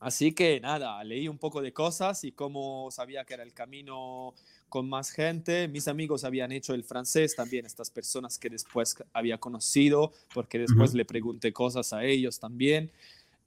así 0.00 0.32
que 0.32 0.60
nada, 0.60 1.02
leí 1.02 1.28
un 1.28 1.38
poco 1.38 1.62
de 1.62 1.72
cosas 1.72 2.24
y 2.24 2.32
como 2.32 2.90
sabía 2.90 3.24
que 3.24 3.34
era 3.34 3.42
el 3.42 3.54
camino 3.54 4.34
con 4.68 4.88
más 4.88 5.10
gente, 5.10 5.68
mis 5.68 5.88
amigos 5.88 6.24
habían 6.24 6.52
hecho 6.52 6.74
el 6.74 6.84
francés 6.84 7.36
también, 7.36 7.64
estas 7.64 7.88
personas 7.90 8.38
que 8.38 8.50
después 8.50 8.96
había 9.12 9.38
conocido, 9.38 10.12
porque 10.34 10.58
después 10.58 10.90
uh 10.90 10.94
-huh. 10.94 10.96
le 10.98 11.04
pregunté 11.04 11.52
cosas 11.52 11.92
a 11.92 12.04
ellos 12.04 12.38
también 12.38 12.90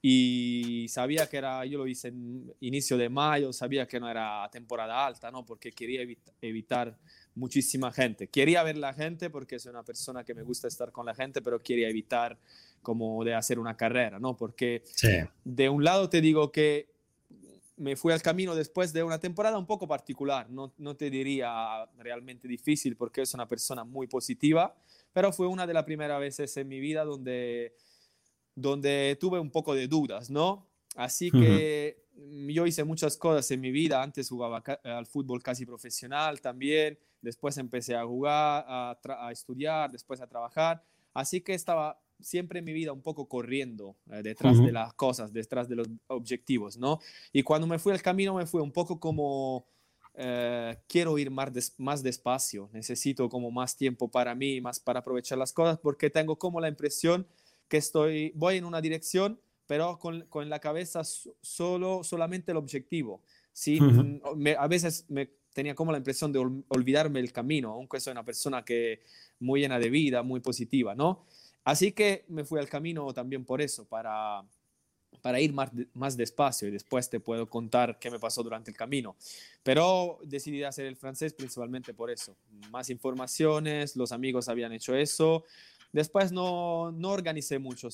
y 0.02 0.86
sabía 0.88 1.28
que 1.28 1.36
era, 1.36 1.64
yo 1.66 1.78
lo 1.78 1.86
hice 1.86 2.08
en 2.08 2.54
inicio 2.60 2.96
de 2.96 3.10
mayo, 3.10 3.52
sabía 3.52 3.86
que 3.86 4.00
no 4.00 4.08
era 4.10 4.48
temporada 4.50 5.06
alta, 5.06 5.30
¿no? 5.30 5.44
Porque 5.44 5.72
quería 5.72 6.00
evit 6.00 6.20
evitar 6.40 6.96
muchísima 7.34 7.92
gente. 7.92 8.28
Quería 8.28 8.62
ver 8.62 8.78
la 8.78 8.94
gente 8.94 9.28
porque 9.28 9.58
soy 9.58 9.70
una 9.70 9.82
persona 9.82 10.24
que 10.24 10.34
me 10.34 10.42
gusta 10.42 10.68
estar 10.68 10.90
con 10.90 11.04
la 11.04 11.14
gente, 11.14 11.42
pero 11.42 11.62
quería 11.62 11.88
evitar 11.88 12.38
como 12.82 13.22
de 13.24 13.34
hacer 13.34 13.58
una 13.58 13.76
carrera, 13.76 14.18
¿no? 14.18 14.36
Porque 14.36 14.82
sí. 14.84 15.18
de 15.44 15.68
un 15.68 15.84
lado 15.84 16.08
te 16.08 16.22
digo 16.22 16.50
que 16.50 16.88
me 17.76 17.96
fui 17.96 18.12
al 18.12 18.22
camino 18.22 18.54
después 18.54 18.92
de 18.92 19.02
una 19.02 19.18
temporada 19.18 19.58
un 19.58 19.66
poco 19.66 19.88
particular, 19.88 20.50
no, 20.50 20.72
no 20.76 20.96
te 20.96 21.10
diría 21.10 21.86
realmente 21.98 22.46
difícil 22.46 22.94
porque 22.94 23.22
es 23.22 23.32
una 23.32 23.48
persona 23.48 23.84
muy 23.84 24.06
positiva, 24.06 24.76
pero 25.12 25.32
fue 25.32 25.46
una 25.46 25.66
de 25.66 25.74
las 25.74 25.84
primeras 25.84 26.20
veces 26.20 26.54
en 26.58 26.68
mi 26.68 26.78
vida 26.78 27.04
donde 27.04 27.74
donde 28.54 29.16
tuve 29.20 29.38
un 29.38 29.50
poco 29.50 29.74
de 29.74 29.88
dudas, 29.88 30.30
¿no? 30.30 30.66
Así 30.96 31.30
que 31.30 32.04
uh 32.14 32.20
-huh. 32.20 32.52
yo 32.52 32.66
hice 32.66 32.84
muchas 32.84 33.16
cosas 33.16 33.50
en 33.50 33.60
mi 33.60 33.70
vida, 33.70 34.02
antes 34.02 34.28
jugaba 34.28 34.62
al 34.84 35.06
fútbol 35.06 35.42
casi 35.42 35.64
profesional 35.64 36.40
también, 36.40 36.98
después 37.22 37.56
empecé 37.58 37.94
a 37.94 38.04
jugar, 38.04 38.64
a, 38.66 38.98
a, 39.04 39.32
estudiar, 39.32 39.90
después 39.90 40.20
a 40.20 40.26
trabajar, 40.26 40.82
así 41.14 41.40
que 41.40 41.54
estaba 41.54 42.00
siempre 42.20 42.58
en 42.58 42.64
mi 42.64 42.72
vida 42.72 42.92
un 42.92 43.02
poco 43.02 43.26
corriendo 43.26 43.96
eh, 44.10 44.22
detrás 44.22 44.58
de 44.62 44.72
las 44.72 44.92
cosas, 44.94 45.32
detrás 45.32 45.68
de 45.68 45.76
los 45.76 45.88
objetivos, 46.08 46.76
¿no? 46.76 47.00
Y 47.32 47.42
cuando 47.42 47.66
me 47.66 47.78
fui 47.78 47.92
al 47.92 48.02
camino 48.02 48.34
me 48.34 48.46
fui 48.46 48.60
un 48.60 48.72
poco 48.72 49.00
como, 49.00 49.66
eh, 50.14 50.76
quiero 50.86 51.16
ir 51.18 51.30
más, 51.30 51.74
más 51.78 52.02
despacio, 52.02 52.68
necesito 52.72 53.28
como 53.28 53.50
más 53.50 53.76
tiempo 53.76 54.10
para 54.10 54.34
mí, 54.34 54.60
más 54.60 54.80
para 54.80 55.00
aprovechar 55.00 55.38
las 55.38 55.52
cosas, 55.52 55.78
porque 55.78 56.10
tengo 56.10 56.36
como 56.36 56.60
la 56.60 56.68
impresión 56.68 57.26
que 57.70 57.76
estoy, 57.78 58.32
voy 58.34 58.56
en 58.56 58.64
una 58.66 58.82
dirección, 58.82 59.40
pero 59.66 59.98
con, 59.98 60.26
con 60.26 60.50
la 60.50 60.58
cabeza 60.58 61.02
solo, 61.04 62.02
solamente 62.02 62.50
el 62.50 62.58
objetivo. 62.58 63.22
Sí, 63.52 63.78
a 64.58 64.66
veces 64.66 65.06
me 65.08 65.30
tenía 65.52 65.74
como 65.74 65.92
la 65.92 65.98
impresión 65.98 66.32
de 66.32 66.40
olvidarme 66.68 67.20
el 67.20 67.32
camino, 67.32 67.72
aunque 67.72 68.00
soy 68.00 68.10
una 68.10 68.24
persona 68.24 68.64
que 68.64 69.02
muy 69.38 69.60
llena 69.60 69.78
de 69.78 69.88
vida, 69.88 70.22
muy 70.22 70.40
positiva, 70.40 70.94
¿no? 70.94 71.24
Así 71.62 71.92
que 71.92 72.24
me 72.28 72.44
fui 72.44 72.58
al 72.58 72.68
camino 72.68 73.12
también 73.14 73.44
por 73.44 73.60
eso, 73.60 73.84
para, 73.84 74.44
para 75.22 75.40
ir 75.40 75.52
más, 75.52 75.70
más 75.94 76.16
despacio 76.16 76.66
y 76.66 76.72
después 76.72 77.08
te 77.08 77.20
puedo 77.20 77.48
contar 77.48 78.00
qué 78.00 78.10
me 78.10 78.18
pasó 78.18 78.42
durante 78.42 78.72
el 78.72 78.76
camino. 78.76 79.14
Pero 79.62 80.18
decidí 80.24 80.64
hacer 80.64 80.86
el 80.86 80.96
francés 80.96 81.32
principalmente 81.32 81.94
por 81.94 82.10
eso. 82.10 82.36
Más 82.72 82.90
informaciones, 82.90 83.94
los 83.94 84.10
amigos 84.10 84.48
habían 84.48 84.72
hecho 84.72 84.96
eso. 84.96 85.44
Después 85.92 86.30
no, 86.30 86.92
no 86.92 87.10
organicé 87.10 87.58
mucho, 87.58 87.88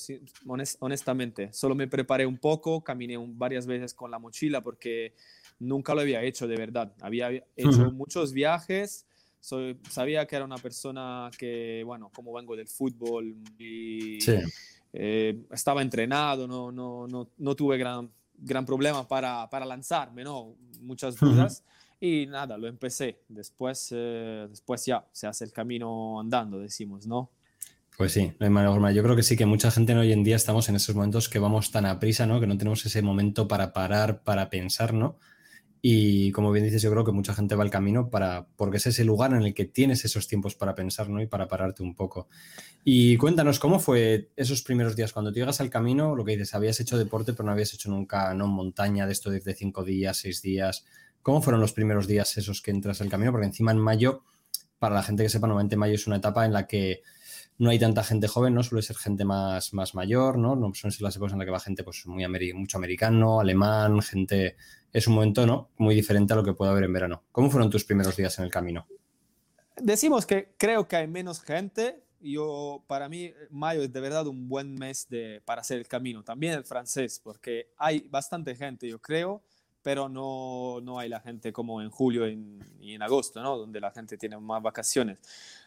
honestamente. 0.80 1.52
Solo 1.52 1.74
me 1.74 1.88
preparé 1.88 2.26
un 2.26 2.36
poco, 2.36 2.84
caminé 2.84 3.16
varias 3.18 3.66
veces 3.66 3.94
con 3.94 4.10
la 4.10 4.18
mochila 4.18 4.62
porque 4.62 5.14
nunca 5.58 5.94
lo 5.94 6.02
había 6.02 6.22
hecho 6.22 6.46
de 6.46 6.56
verdad. 6.56 6.92
Había 7.00 7.30
hecho 7.56 7.90
muchos 7.92 8.32
viajes, 8.32 9.06
soy, 9.40 9.78
sabía 9.88 10.26
que 10.26 10.36
era 10.36 10.44
una 10.44 10.58
persona 10.58 11.30
que, 11.38 11.82
bueno, 11.86 12.10
como 12.14 12.34
vengo 12.34 12.54
del 12.54 12.68
fútbol 12.68 13.34
y 13.58 14.18
eh, 14.92 15.46
estaba 15.50 15.80
entrenado, 15.80 16.46
no, 16.46 16.70
no, 16.70 17.06
no, 17.06 17.30
no, 17.36 17.54
tuve 17.56 17.78
gran, 17.78 18.10
gran 18.36 18.66
problema 18.66 19.08
para, 19.08 19.48
para 19.48 19.64
lanzarme, 19.64 20.22
¿no? 20.22 20.54
Muchas 20.80 21.16
dudas. 21.16 21.64
Y 21.98 22.26
nada, 22.26 22.58
lo 22.58 22.66
empecé. 22.66 23.22
Después, 23.28 23.88
eh, 23.90 24.46
después 24.50 24.84
ya 24.84 25.06
se 25.12 25.26
hace 25.26 25.44
el 25.44 25.52
camino 25.52 26.20
andando, 26.20 26.58
decimos, 26.58 27.06
¿no? 27.06 27.30
Pues 27.96 28.12
sí, 28.12 28.32
no 28.38 28.44
hay 28.44 28.50
manera 28.50 28.72
forma. 28.72 28.92
Yo 28.92 29.02
creo 29.02 29.16
que 29.16 29.22
sí, 29.22 29.36
que 29.36 29.46
mucha 29.46 29.70
gente 29.70 29.94
hoy 29.94 30.12
en 30.12 30.22
día 30.22 30.36
estamos 30.36 30.68
en 30.68 30.76
esos 30.76 30.94
momentos 30.94 31.30
que 31.30 31.38
vamos 31.38 31.70
tan 31.70 31.86
a 31.86 31.98
prisa, 31.98 32.26
¿no? 32.26 32.40
Que 32.40 32.46
no 32.46 32.58
tenemos 32.58 32.84
ese 32.84 33.00
momento 33.00 33.48
para 33.48 33.72
parar, 33.72 34.22
para 34.22 34.50
pensar, 34.50 34.92
¿no? 34.92 35.18
Y 35.80 36.32
como 36.32 36.50
bien 36.50 36.64
dices, 36.64 36.82
yo 36.82 36.90
creo 36.90 37.04
que 37.04 37.12
mucha 37.12 37.32
gente 37.32 37.54
va 37.54 37.62
al 37.62 37.70
camino 37.70 38.10
para, 38.10 38.48
porque 38.56 38.78
es 38.78 38.86
ese 38.86 39.04
lugar 39.04 39.32
en 39.32 39.42
el 39.42 39.54
que 39.54 39.66
tienes 39.66 40.04
esos 40.04 40.26
tiempos 40.26 40.56
para 40.56 40.74
pensar 40.74 41.08
¿no? 41.08 41.22
y 41.22 41.26
para 41.26 41.46
pararte 41.46 41.82
un 41.84 41.94
poco. 41.94 42.28
Y 42.84 43.16
cuéntanos, 43.18 43.60
¿cómo 43.60 43.78
fue 43.78 44.30
esos 44.36 44.62
primeros 44.62 44.96
días? 44.96 45.12
Cuando 45.12 45.30
tú 45.32 45.38
llegas 45.38 45.60
al 45.60 45.70
camino, 45.70 46.16
lo 46.16 46.24
que 46.24 46.32
dices, 46.32 46.54
habías 46.54 46.80
hecho 46.80 46.98
deporte, 46.98 47.34
pero 47.34 47.44
no 47.44 47.52
habías 47.52 47.72
hecho 47.72 47.88
nunca 47.88 48.34
no 48.34 48.48
montaña 48.48 49.06
de 49.06 49.12
esto 49.12 49.30
de 49.30 49.54
cinco 49.54 49.84
días, 49.84 50.16
seis 50.16 50.42
días. 50.42 50.84
¿Cómo 51.22 51.40
fueron 51.40 51.60
los 51.60 51.72
primeros 51.72 52.06
días 52.06 52.36
esos 52.36 52.62
que 52.62 52.72
entras 52.72 53.00
al 53.00 53.08
camino? 53.08 53.30
Porque 53.30 53.46
encima 53.46 53.70
en 53.70 53.78
mayo, 53.78 54.24
para 54.80 54.96
la 54.96 55.04
gente 55.04 55.22
que 55.22 55.28
sepa, 55.28 55.46
normalmente 55.46 55.76
mayo 55.76 55.94
es 55.94 56.06
una 56.08 56.16
etapa 56.16 56.44
en 56.44 56.52
la 56.52 56.66
que 56.66 57.02
no 57.58 57.70
hay 57.70 57.78
tanta 57.78 58.04
gente 58.04 58.28
joven, 58.28 58.54
¿no? 58.54 58.62
Suele 58.62 58.82
ser 58.82 58.96
gente 58.96 59.25
más, 59.25 59.72
más 59.72 59.94
mayor, 59.94 60.38
¿no? 60.38 60.56
No 60.56 60.72
ser 60.75 61.00
las 61.00 61.16
épocas 61.16 61.32
en 61.32 61.38
las 61.38 61.46
que 61.46 61.50
va 61.50 61.60
gente 61.60 61.84
pues 61.84 62.06
muy 62.06 62.26
mucho 62.52 62.78
americano, 62.78 63.40
alemán, 63.40 64.00
gente 64.02 64.56
es 64.96 65.06
un 65.06 65.14
momento 65.14 65.46
¿no? 65.46 65.70
muy 65.76 65.94
diferente 65.94 66.32
a 66.32 66.36
lo 66.36 66.44
que 66.44 66.54
puede 66.54 66.70
haber 66.70 66.84
en 66.84 66.92
verano. 66.92 67.25
¿Cómo 67.30 67.50
fueron 67.50 67.70
tus 67.70 67.84
primeros 67.84 68.16
días 68.16 68.38
en 68.38 68.46
el 68.46 68.50
camino? 68.50 68.86
Decimos 69.76 70.25
que 70.25 70.54
creo 70.56 70.88
que 70.88 70.96
hay 70.96 71.06
menos 71.06 71.42
gente. 71.42 72.02
Yo, 72.18 72.82
para 72.86 73.08
mí, 73.08 73.32
mayo 73.50 73.82
es 73.82 73.92
de 73.92 74.00
verdad 74.00 74.26
un 74.26 74.48
buen 74.48 74.75
mes 74.75 75.06
de, 75.10 75.42
para 75.44 75.60
hacer 75.60 75.78
el 75.78 75.86
camino. 75.86 76.25
También 76.25 76.54
el 76.54 76.64
francés, 76.64 77.20
porque 77.22 77.72
hay 77.76 78.08
bastante 78.08 78.56
gente, 78.56 78.88
yo 78.88 78.98
creo, 78.98 79.42
pero 79.82 80.08
no, 80.08 80.80
no 80.82 80.98
hay 80.98 81.10
la 81.10 81.20
gente 81.20 81.52
como 81.52 81.82
en 81.82 81.90
julio 81.90 82.26
y 82.26 82.94
en 82.94 83.02
agosto, 83.02 83.42
¿no? 83.42 83.58
Donde 83.58 83.80
la 83.80 83.90
gente 83.90 84.16
tiene 84.16 84.38
más 84.38 84.62
vacaciones. 84.62 85.18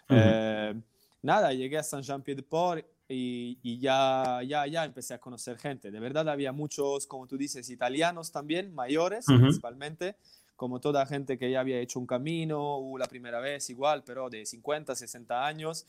Eh, 0.09 0.73
nada, 1.21 1.53
llegué 1.53 1.77
a 1.77 1.83
Saint-Jean-Pied-de-Port 1.83 2.85
y, 3.07 3.79
ya, 3.79 4.41
ya, 4.45 4.67
ya 4.67 4.85
empecé 4.85 5.15
a 5.15 5.19
conocer 5.19 5.57
gente. 5.57 5.89
De 5.89 5.99
verdad 5.99 6.29
había 6.29 6.51
muchos, 6.51 7.07
como 7.07 7.27
tú 7.27 7.37
dices, 7.37 7.69
italianos 7.69 8.31
también, 8.31 8.73
mayores 8.73 9.25
principalmente, 9.25 10.15
como 10.55 10.79
toda 10.79 11.05
gente 11.05 11.37
que 11.37 11.49
ya 11.49 11.61
había 11.61 11.79
hecho 11.79 11.99
un 11.99 12.05
camino, 12.05 12.79
la 12.97 13.07
primera 13.07 13.39
vez 13.39 13.69
igual, 13.69 14.03
pero 14.05 14.29
de 14.29 14.45
50, 14.45 14.95
60 14.95 15.45
años. 15.45 15.87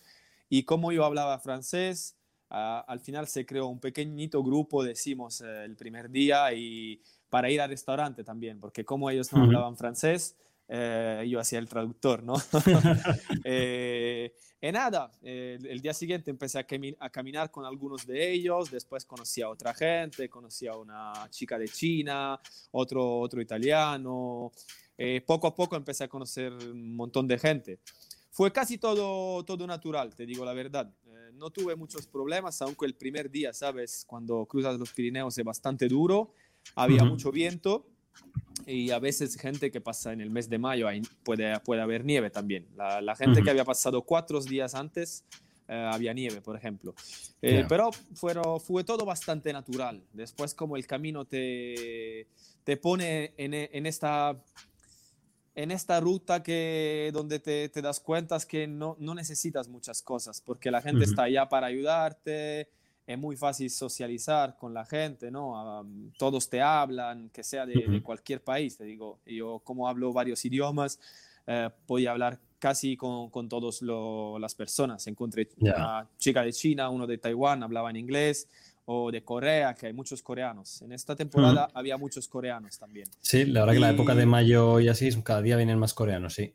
Y 0.49 0.63
como 0.63 0.93
yo 0.93 1.05
hablaba 1.05 1.39
francés, 1.39 2.17
al 2.49 3.01
final 3.01 3.29
se 3.29 3.47
creó 3.47 3.69
un 3.69 3.81
pequeñito 3.81 4.43
grupo, 4.43 4.83
decimos, 4.83 5.41
eh, 5.41 5.65
el 5.65 5.77
primer 5.77 6.11
día 6.11 6.53
y 6.53 7.01
para 7.29 7.49
ir 7.49 7.61
al 7.61 7.71
restaurante 7.71 8.25
también, 8.25 8.59
porque 8.59 8.85
como 8.85 9.09
ellos 9.09 9.33
no 9.33 9.45
hablaban 9.45 9.77
francés, 9.77 10.37
eh, 10.73 11.27
yo 11.29 11.41
hacía 11.41 11.59
el 11.59 11.69
traductor, 11.69 12.23
¿no? 12.23 12.35
eh, 13.45 14.33
y 14.63 14.73
nada, 14.73 15.11
el 15.23 15.81
día 15.81 15.95
siguiente 15.95 16.31
empecé 16.31 16.59
a, 16.59 16.67
a, 17.01 17.11
caminar 17.11 17.51
con 17.51 17.65
algunos 17.65 18.07
de 18.07 18.31
ellos, 18.31 18.71
después 18.71 19.05
conocí 19.05 19.43
a 19.43 19.49
otra 19.49 19.75
gente, 19.75 20.29
conocí 20.29 20.67
a 20.67 20.77
una 20.77 21.29
chica 21.31 21.59
de 21.59 21.67
China, 21.67 22.39
otro, 22.71 23.19
otro 23.21 23.41
italiano, 23.41 24.53
eh, 25.03 25.23
poco 25.23 25.47
a 25.47 25.55
poco 25.55 25.77
empecé 25.77 26.05
a 26.05 26.09
conocer 26.09 26.53
un 26.53 26.95
montón 26.95 27.27
de 27.27 27.39
gente. 27.39 27.81
Fue 28.31 28.53
casi 28.53 28.77
todo, 28.77 29.43
todo 29.47 29.67
natural, 29.67 30.15
te 30.15 30.27
digo 30.27 30.45
la 30.45 30.53
verdad. 30.53 30.93
Eh, 31.07 31.31
no 31.33 31.49
tuve 31.49 31.75
muchos 31.75 32.07
problemas, 32.07 32.61
aunque 32.61 32.85
el 32.85 32.95
primer 32.95 33.31
día, 33.31 33.55
¿sabes? 33.55 34.05
Cuando 34.07 34.45
cruzas 34.45 34.79
los 34.79 34.93
Pirineos 34.93 35.39
es 35.39 35.45
bastante 35.45 35.89
duro, 35.89 36.35
había 36.75 37.03
mucho 37.03 37.33
viento 37.33 37.87
y 38.71 38.91
a 38.91 38.99
veces 38.99 39.37
gente 39.37 39.71
que 39.71 39.81
pasa 39.81 40.13
en 40.13 40.21
el 40.21 40.31
mes 40.31 40.49
de 40.49 40.59
mayo 40.59 40.87
puede, 41.25 41.59
puede 41.61 41.83
haber 41.83 42.05
nieve 42.05 42.31
también. 42.31 42.67
La, 42.77 43.15
gente 43.17 43.43
que 43.43 43.51
había 43.51 43.65
pasado 43.65 44.03
cuatro 44.03 44.41
días 44.41 44.75
antes 44.75 45.25
eh, 45.69 45.89
había 45.93 46.13
nieve, 46.13 46.41
por 46.41 46.57
ejemplo. 46.57 46.95
Eh, 47.43 47.65
pero 47.69 47.91
fueron, 48.15 48.61
fue 48.61 48.85
todo 48.85 49.05
bastante 49.05 49.53
natural. 49.53 50.03
Después 50.13 50.55
como 50.55 50.77
el 50.77 50.87
camino 50.87 51.25
te, 51.25 52.29
te 52.65 52.77
pone 52.77 53.35
en, 53.37 53.55
en, 53.55 53.87
esta, 53.87 54.41
en 55.55 55.71
esta 55.71 56.01
ruta 56.01 56.43
que, 56.43 57.11
donde 57.13 57.41
te, 57.41 57.69
te 57.69 57.83
das 57.83 58.01
cuenta 58.01 58.39
que 58.41 58.67
no, 58.67 58.97
no, 58.99 59.15
necesitas 59.15 59.69
muchas 59.69 60.03
cosas, 60.03 60.41
porque 60.41 60.71
la 60.71 60.81
gente 60.81 61.05
está 61.05 61.25
allá 61.25 61.49
para 61.49 61.67
ayudarte 61.67 62.69
es 63.13 63.19
muy 63.19 63.37
fácil 63.37 63.69
socializar 63.71 64.57
con 64.57 64.73
la 64.73 64.85
gente, 64.85 65.31
¿no? 65.31 65.85
todos 66.17 66.49
te 66.49 66.63
hablan, 66.63 67.31
que 67.31 67.43
sea 67.43 67.67
de, 67.67 68.01
cualquier 68.03 68.43
país, 68.43 68.77
te 68.77 68.85
digo. 68.85 69.19
Yo 69.27 69.61
como 69.65 69.89
hablo 69.89 70.13
varios 70.13 70.45
idiomas, 70.45 70.99
eh, 71.47 71.71
podía 71.87 72.13
hablar 72.13 72.39
casi 72.59 72.97
con, 72.97 73.31
con 73.31 73.49
todas 73.49 73.83
las 73.83 74.55
personas. 74.55 75.07
Encontré 75.07 75.49
una 75.59 76.07
chica 76.19 76.43
de 76.43 76.53
China, 76.53 76.89
uno 76.91 77.07
de 77.07 77.19
Taiwán, 77.19 77.63
hablaba 77.63 77.91
en 77.91 77.97
inglés, 77.97 78.49
o 78.85 79.11
de 79.11 79.23
Corea, 79.23 79.75
que 79.75 79.87
hay 79.87 79.93
muchos 79.93 80.23
coreanos. 80.23 80.83
En 80.83 80.93
esta 80.93 81.17
temporada 81.17 81.69
había 81.75 81.97
muchos 81.97 82.29
coreanos 82.29 82.79
también. 82.79 83.09
Sí, 83.21 83.45
la 83.45 83.61
verdad 83.61 83.75
que 83.75 83.81
la 83.81 83.91
época 83.91 84.15
de 84.15 84.27
mayo 84.27 84.81
y 84.81 84.89
así, 84.89 85.11
cada 85.23 85.43
día 85.43 85.57
vienen 85.57 85.79
más 85.79 85.95
coreanos, 85.95 86.35
sí. 86.35 86.55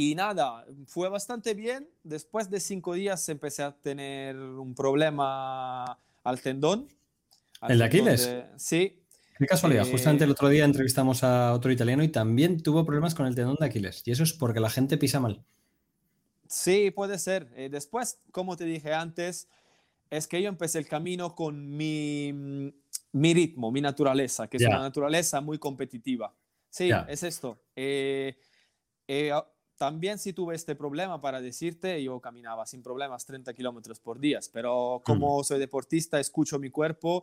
Y 0.00 0.14
nada, 0.14 0.64
fue 0.86 1.08
bastante 1.08 1.54
bien. 1.54 1.90
Después 2.04 2.48
de 2.48 2.60
cinco 2.60 2.94
días 2.94 3.28
empecé 3.30 3.64
a 3.64 3.72
tener 3.72 4.36
un 4.36 4.72
problema 4.72 5.98
al 6.22 6.40
tendón. 6.40 6.86
¿El 7.68 7.80
de 7.80 7.84
Aquiles? 7.84 8.30
Sí. 8.58 9.02
Qué 9.36 9.46
casualidad. 9.46 9.88
Eh, 9.88 9.90
Justamente 9.90 10.22
el 10.22 10.30
otro 10.30 10.50
día 10.50 10.64
entrevistamos 10.64 11.24
a 11.24 11.52
otro 11.52 11.72
italiano 11.72 12.04
y 12.04 12.08
también 12.10 12.62
tuvo 12.62 12.86
problemas 12.86 13.16
con 13.16 13.26
el 13.26 13.34
tendón 13.34 13.56
de 13.58 13.66
Aquiles. 13.66 14.04
Y 14.04 14.12
eso 14.12 14.22
es 14.22 14.32
porque 14.32 14.60
la 14.60 14.70
gente 14.70 14.98
pisa 14.98 15.18
mal. 15.18 15.42
Sí, 16.46 16.92
puede 16.92 17.18
ser. 17.18 17.48
Eh, 17.56 17.68
después, 17.68 18.20
como 18.30 18.56
te 18.56 18.66
dije 18.66 18.94
antes, 18.94 19.48
es 20.10 20.28
que 20.28 20.40
yo 20.40 20.48
empecé 20.48 20.78
el 20.78 20.86
camino 20.86 21.34
con 21.34 21.76
mi, 21.76 22.72
mi 23.10 23.34
ritmo, 23.34 23.72
mi 23.72 23.80
naturaleza, 23.80 24.46
que 24.46 24.58
es 24.58 24.62
una 24.64 24.78
naturaleza 24.78 25.40
muy 25.40 25.58
competitiva. 25.58 26.32
Sí, 26.70 26.88
es 27.08 27.24
esto. 27.24 27.60
Eh, 27.74 28.38
también 29.78 30.18
si 30.18 30.32
tuve 30.32 30.56
este 30.56 30.74
problema 30.74 31.20
para 31.20 31.40
decirte, 31.40 32.02
yo 32.02 32.20
caminaba 32.20 32.66
sin 32.66 32.82
problemas 32.82 33.24
30 33.24 33.54
kilómetros 33.54 34.00
por 34.00 34.18
día, 34.18 34.40
pero 34.52 35.00
como 35.04 35.42
soy 35.44 35.60
deportista, 35.60 36.18
escucho 36.18 36.58
mi 36.58 36.68
cuerpo, 36.68 37.22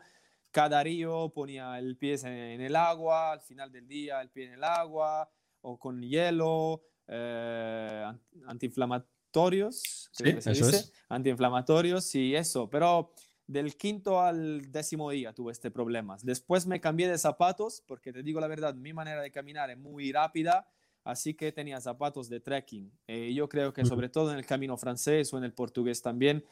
cada 0.51 0.81
río 0.81 1.31
ponía 1.33 1.77
el 1.77 1.97
pie 1.97 2.15
en, 2.23 2.61
el 2.61 2.75
agua, 2.77 3.33
al 3.33 3.41
final 3.41 3.71
del 3.71 3.87
día 3.87 4.21
el 4.21 4.29
pie 4.29 4.45
en 4.45 4.53
el 4.53 4.63
agua, 4.63 5.29
o 5.61 5.77
con 5.77 6.01
hielo, 6.01 6.81
eh, 7.07 8.05
antiinflamatorios, 8.47 10.09
sí, 10.13 10.23
eso 10.29 10.51
es. 10.51 10.93
antiinflamatorios 11.09 12.15
y 12.15 12.35
eso, 12.35 12.69
pero 12.69 13.11
del 13.47 13.75
quinto 13.75 14.21
al 14.21 14.71
décimo 14.71 15.11
día 15.11 15.33
tuve 15.33 15.51
este 15.51 15.71
problema. 15.71 16.15
Después 16.23 16.65
me 16.65 16.79
cambié 16.79 17.09
de 17.09 17.17
zapatos, 17.17 17.83
porque 17.85 18.13
te 18.13 18.23
digo 18.23 18.39
la 18.39 18.47
verdad, 18.47 18.73
mi 18.75 18.93
manera 18.93 19.21
de 19.21 19.31
caminar 19.31 19.69
es 19.69 19.77
muy 19.77 20.13
rápida, 20.13 20.67
así 21.05 21.33
que 21.33 21.53
tenía 21.53 21.79
zapatos 21.79 22.27
de 22.27 22.41
trekking. 22.41 22.91
Eh, 23.07 23.33
yo 23.33 23.47
creo 23.47 23.71
que 23.71 23.85
sobre 23.85 24.09
todo 24.09 24.31
en 24.31 24.37
el 24.37 24.45
camino 24.45 24.75
francés 24.75 25.33
o 25.33 25.37
en 25.37 25.45
el 25.45 25.53
portugués 25.53 26.01
también, 26.01 26.43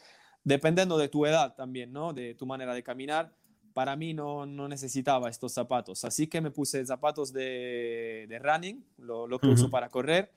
dependiendo 0.44 0.98
de 0.98 1.10
tu 1.10 1.26
edad 1.26 1.56
también, 1.56 1.92
¿no? 1.92 2.14
De 2.14 2.36
tu 2.36 2.46
manera 2.46 2.74
de 2.74 2.84
caminar, 2.84 3.34
para 3.74 3.96
mí 3.96 4.14
no, 4.14 4.46
no 4.46 4.68
necesitaba 4.68 5.30
estos 5.30 5.52
zapatos. 5.52 6.06
Así 6.06 6.28
que 6.28 6.40
me 6.40 6.52
puse 6.52 6.86
zapatos 6.86 7.34
de, 7.34 8.28
de 8.30 8.40
running, 8.40 8.86
lo, 8.98 9.28
lo 9.28 9.40
que 9.40 9.48
uso 9.48 9.70
para 9.70 9.90
correr. 9.90 10.32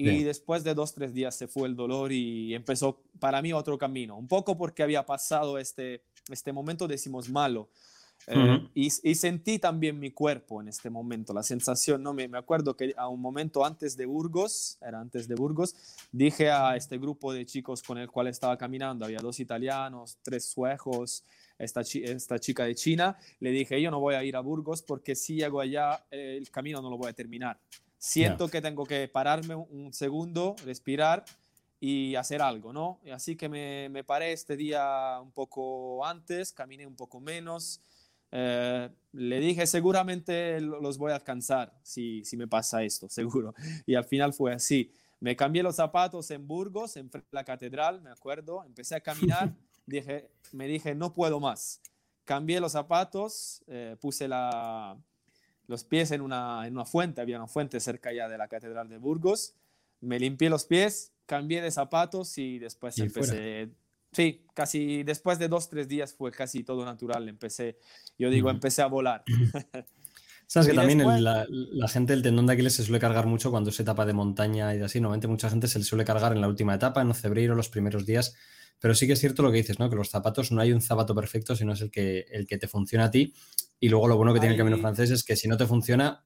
Y 0.00 0.22
después 0.22 0.62
de 0.62 0.74
dos, 0.74 0.94
tres 0.94 1.12
días 1.12 1.34
se 1.36 1.48
fue 1.48 1.66
el 1.66 1.74
dolor 1.74 2.12
y 2.12 2.54
empezó 2.54 3.02
para 3.18 3.42
mí 3.42 3.52
otro 3.52 3.76
camino. 3.76 4.16
Un 4.16 4.28
poco 4.28 4.56
porque 4.56 4.84
había 4.84 5.04
pasado 5.04 5.58
este, 5.58 6.02
este 6.30 6.52
momento, 6.52 6.86
decimos, 6.86 7.28
malo. 7.28 7.68
Eh, 8.26 8.68
y, 8.74 8.88
y, 9.02 9.14
sentí 9.14 9.58
también 9.58 9.98
mi 9.98 10.10
cuerpo 10.10 10.60
en 10.60 10.68
este 10.68 10.90
momento, 10.90 11.32
la 11.32 11.42
sensación, 11.42 12.02
¿no? 12.02 12.12
Me, 12.12 12.28
me, 12.28 12.36
acuerdo 12.36 12.76
que 12.76 12.92
a 12.96 13.08
un 13.08 13.22
momento 13.22 13.64
antes 13.64 13.96
de 13.96 14.04
Burgos, 14.04 14.76
era 14.82 15.00
antes 15.00 15.28
de 15.28 15.34
Burgos, 15.34 15.74
dije 16.12 16.50
a 16.50 16.76
este 16.76 16.98
grupo 16.98 17.32
de 17.32 17.46
chicos 17.46 17.82
con 17.82 17.96
el 17.96 18.10
cual 18.10 18.26
estaba 18.26 18.58
caminando, 18.58 19.06
había 19.06 19.20
dos 19.20 19.40
italianos, 19.40 20.18
tres 20.22 20.44
suecos, 20.44 21.24
esta, 21.58 21.80
esta 21.80 22.38
chica 22.38 22.64
de 22.64 22.74
China, 22.74 23.16
le 23.40 23.50
dije, 23.50 23.80
yo 23.80 23.90
no 23.90 24.00
voy 24.00 24.14
a 24.14 24.24
ir 24.24 24.36
a 24.36 24.40
Burgos 24.40 24.82
porque 24.82 25.14
si 25.14 25.36
llego 25.36 25.60
allá, 25.60 26.04
el 26.10 26.50
camino 26.50 26.80
no 26.80 26.90
lo 26.90 26.98
voy 26.98 27.08
a 27.08 27.12
terminar. 27.12 27.58
Siento 27.98 28.48
que 28.48 28.60
tengo 28.60 28.84
que 28.84 29.08
pararme 29.08 29.56
un 29.56 29.92
segundo, 29.92 30.54
respirar 30.64 31.24
y 31.80 32.14
hacer 32.14 32.42
algo, 32.42 32.72
¿no? 32.72 33.00
Así 33.12 33.36
que 33.36 33.48
me, 33.48 33.88
me 33.88 34.04
paré 34.04 34.32
este 34.32 34.56
día 34.56 35.18
un 35.20 35.32
poco 35.32 36.04
antes, 36.06 36.52
caminé 36.52 36.86
un 36.86 36.94
poco 36.94 37.20
menos, 37.20 37.80
eh, 38.30 38.88
le 39.12 39.40
dije, 39.40 39.66
seguramente 39.66 40.60
los 40.60 40.98
voy 40.98 41.12
a 41.12 41.16
alcanzar 41.16 41.72
si, 41.82 42.24
si 42.24 42.36
me 42.36 42.46
pasa 42.46 42.82
esto, 42.82 43.08
seguro. 43.10 43.54
Y 43.86 43.94
al 43.94 44.04
final 44.04 44.32
fue 44.32 44.52
así. 44.52 44.92
Me 45.20 45.34
cambié 45.34 45.62
los 45.62 45.76
zapatos 45.76 46.30
en 46.30 46.46
Burgos, 46.46 46.96
en 46.96 47.10
la 47.32 47.44
catedral, 47.44 48.00
me 48.02 48.10
acuerdo. 48.10 48.62
Empecé 48.64 48.94
a 48.94 49.00
caminar, 49.00 49.52
dije, 49.86 50.30
me 50.52 50.66
dije, 50.66 50.94
no 50.94 51.12
puedo 51.12 51.40
más. 51.40 51.80
Cambié 52.24 52.60
los 52.60 52.72
zapatos, 52.72 53.64
eh, 53.66 53.96
puse 54.00 54.28
la, 54.28 54.96
los 55.66 55.84
pies 55.84 56.10
en 56.10 56.20
una, 56.20 56.66
en 56.66 56.74
una 56.74 56.84
fuente, 56.84 57.20
había 57.20 57.38
una 57.38 57.48
fuente 57.48 57.80
cerca 57.80 58.12
ya 58.12 58.28
de 58.28 58.38
la 58.38 58.48
catedral 58.48 58.88
de 58.88 58.98
Burgos. 58.98 59.54
Me 60.00 60.20
limpié 60.20 60.50
los 60.50 60.64
pies, 60.64 61.12
cambié 61.26 61.62
de 61.62 61.70
zapatos 61.70 62.38
y 62.38 62.58
después 62.58 62.98
empecé 62.98 63.70
Sí, 64.12 64.46
casi 64.54 65.02
después 65.02 65.38
de 65.38 65.48
dos, 65.48 65.68
tres 65.68 65.88
días 65.88 66.14
fue 66.14 66.30
casi 66.30 66.64
todo 66.64 66.84
natural. 66.84 67.28
Empecé, 67.28 67.78
yo 68.18 68.30
digo, 68.30 68.50
empecé 68.50 68.82
a 68.82 68.86
volar. 68.86 69.22
Sabes 70.46 70.68
que 70.68 70.74
también 70.74 71.04
la, 71.22 71.46
gente 71.88 72.14
del 72.14 72.22
tendón 72.22 72.46
de 72.46 72.54
Aquiles 72.54 72.72
se 72.72 72.82
suele 72.82 72.98
cargar 72.98 73.26
mucho 73.26 73.50
cuando 73.50 73.70
se 73.70 73.82
etapa 73.82 74.06
de 74.06 74.14
montaña 74.14 74.74
y 74.74 74.80
así. 74.80 74.98
Normalmente 74.98 75.28
mucha 75.28 75.50
gente 75.50 75.68
se 75.68 75.78
le 75.78 75.84
suele 75.84 76.06
cargar 76.06 76.32
en 76.32 76.40
la 76.40 76.48
última 76.48 76.74
etapa, 76.74 77.02
en 77.02 77.14
febrero, 77.14 77.54
los 77.54 77.68
primeros 77.68 78.06
días. 78.06 78.34
Pero 78.80 78.94
sí 78.94 79.06
que 79.06 79.12
es 79.12 79.20
cierto 79.20 79.42
lo 79.42 79.50
que 79.50 79.58
dices, 79.58 79.78
¿no? 79.78 79.90
Que 79.90 79.96
los 79.96 80.08
zapatos 80.08 80.50
no 80.50 80.62
hay 80.62 80.72
un 80.72 80.80
zapato 80.80 81.14
perfecto, 81.14 81.54
sino 81.54 81.74
es 81.74 81.82
el 81.82 81.90
que, 81.90 82.24
el 82.30 82.46
que 82.46 82.56
te 82.56 82.66
funciona 82.66 83.06
a 83.06 83.10
ti. 83.10 83.34
Y 83.78 83.90
luego 83.90 84.08
lo 84.08 84.16
bueno 84.16 84.32
que 84.32 84.40
tiene 84.40 84.54
el 84.54 84.58
camino 84.58 84.78
francés 84.78 85.10
es 85.10 85.22
que 85.22 85.36
si 85.36 85.48
no 85.48 85.58
te 85.58 85.66
funciona, 85.66 86.24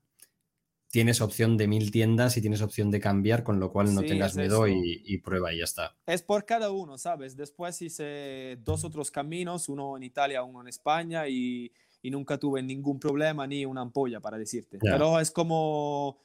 tienes 0.93 1.23
opción 1.23 1.57
de 1.57 1.67
mil 1.67 1.91
tiendas 1.91 2.37
y 2.37 2.43
tienes 2.43 2.61
opción 2.61 2.91
de 2.91 3.01
cambiar, 3.01 3.43
con 3.43 3.59
lo 3.59 3.73
cual 3.73 3.95
no 3.95 4.03
tengas 4.03 4.37
miedo 4.37 4.69
y, 4.69 5.19
prueba 5.25 5.53
y 5.53 5.59
ya 5.59 5.65
está. 5.65 5.97
Es 6.07 6.23
por 6.23 6.45
cada 6.45 6.71
uno, 6.71 6.99
¿sabes? 6.99 7.35
Después 7.35 7.81
hice 7.81 8.59
dos 8.63 8.85
otros 8.85 9.11
caminos, 9.11 9.71
uno 9.71 9.97
en 9.97 10.03
Italia, 10.03 10.43
uno 10.43 10.61
en 10.61 10.69
España 10.69 11.27
y, 11.27 11.73
nunca 12.05 12.37
tuve 12.37 12.63
ningún 12.63 13.01
problema 13.01 13.47
ni 13.47 13.65
una 13.65 13.81
ampolla 13.81 14.21
para 14.21 14.37
decirte. 14.37 14.79
Pero 14.79 15.19
es 15.19 15.31
como, 15.31 16.19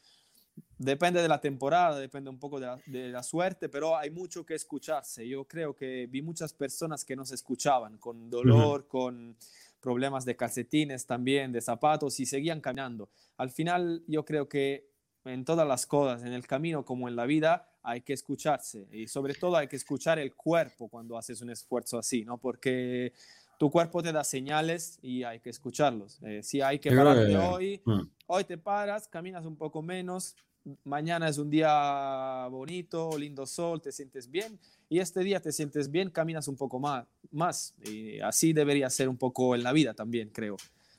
depende 0.77 1.21
de 1.21 1.29
la 1.29 1.39
temporada, 1.39 1.97
depende 1.97 2.29
un 2.29 2.37
poco 2.37 2.59
de 2.59 2.65
la, 2.65 2.77
de 2.87 3.07
la, 3.07 3.23
suerte, 3.23 3.69
pero 3.69 3.95
hay 3.95 4.09
mucho 4.09 4.45
que 4.45 4.55
escucharse. 4.55 5.25
Yo 5.25 5.45
creo 5.45 5.73
que 5.73 6.07
vi 6.07 6.21
muchas 6.21 6.51
personas 6.51 7.05
que 7.05 7.15
no 7.15 7.23
se 7.23 7.35
escuchaban, 7.35 7.99
con 7.99 8.29
dolor, 8.29 8.85
con 8.89 9.37
problemas 9.79 10.25
de 10.25 10.35
calcetines 10.35 11.05
también, 11.05 11.51
de 11.51 11.61
zapatos 11.61 12.19
y 12.19 12.25
seguían 12.25 12.61
caminando. 12.61 13.09
Al 13.37 13.49
final 13.49 14.03
yo 14.07 14.25
creo 14.25 14.47
que 14.47 14.89
en 15.25 15.45
todas 15.45 15.67
las 15.67 15.85
cosas, 15.85 16.23
en 16.23 16.33
el 16.33 16.47
camino 16.47 16.85
como 16.85 17.07
en 17.07 17.15
la 17.15 17.25
vida, 17.25 17.69
hay 17.83 18.01
que 18.01 18.13
escucharse 18.13 18.87
y 18.91 19.07
sobre 19.07 19.33
todo 19.33 19.55
hay 19.55 19.67
que 19.67 19.75
escuchar 19.75 20.19
el 20.19 20.35
cuerpo 20.35 20.89
cuando 20.89 21.17
haces 21.17 21.41
un 21.41 21.49
esfuerzo 21.49 21.97
así, 21.97 22.25
¿no? 22.25 22.37
Porque 22.37 23.13
tu 23.57 23.71
cuerpo 23.71 24.03
te 24.03 24.11
da 24.11 24.23
señales 24.23 24.99
y 25.01 25.23
hay 25.23 25.39
que 25.39 25.49
escucharlos. 25.49 26.21
Eh, 26.23 26.43
si 26.43 26.61
hay 26.61 26.79
que 26.79 26.91
pararte 26.91 27.37
hoy, 27.37 27.81
mm. 27.85 28.01
hoy 28.27 28.43
te 28.43 28.57
paras, 28.57 29.07
caminas 29.07 29.45
un 29.45 29.55
poco 29.55 29.81
menos, 29.81 30.35
mañana 30.83 31.29
es 31.29 31.37
un 31.37 31.49
día 31.49 32.47
bonito, 32.49 33.17
lindo 33.17 33.45
sol, 33.45 33.81
te 33.81 33.91
sientes 33.91 34.29
bien 34.29 34.59
y 34.89 34.99
este 34.99 35.21
día 35.21 35.41
te 35.41 35.51
sientes 35.51 35.91
bien, 35.91 36.09
caminas 36.09 36.47
un 36.47 36.55
poco 36.55 36.79
más. 36.79 37.05
más. 37.31 37.73
Y 37.83 38.19
así 38.19 38.53
debería 38.53 38.89
ser 38.89 39.09
un 39.09 39.17
poco 39.17 39.55
en 39.55 39.63
la 39.63 39.73
vida 39.73 39.93
también, 39.93 40.29
creo. 40.29 40.57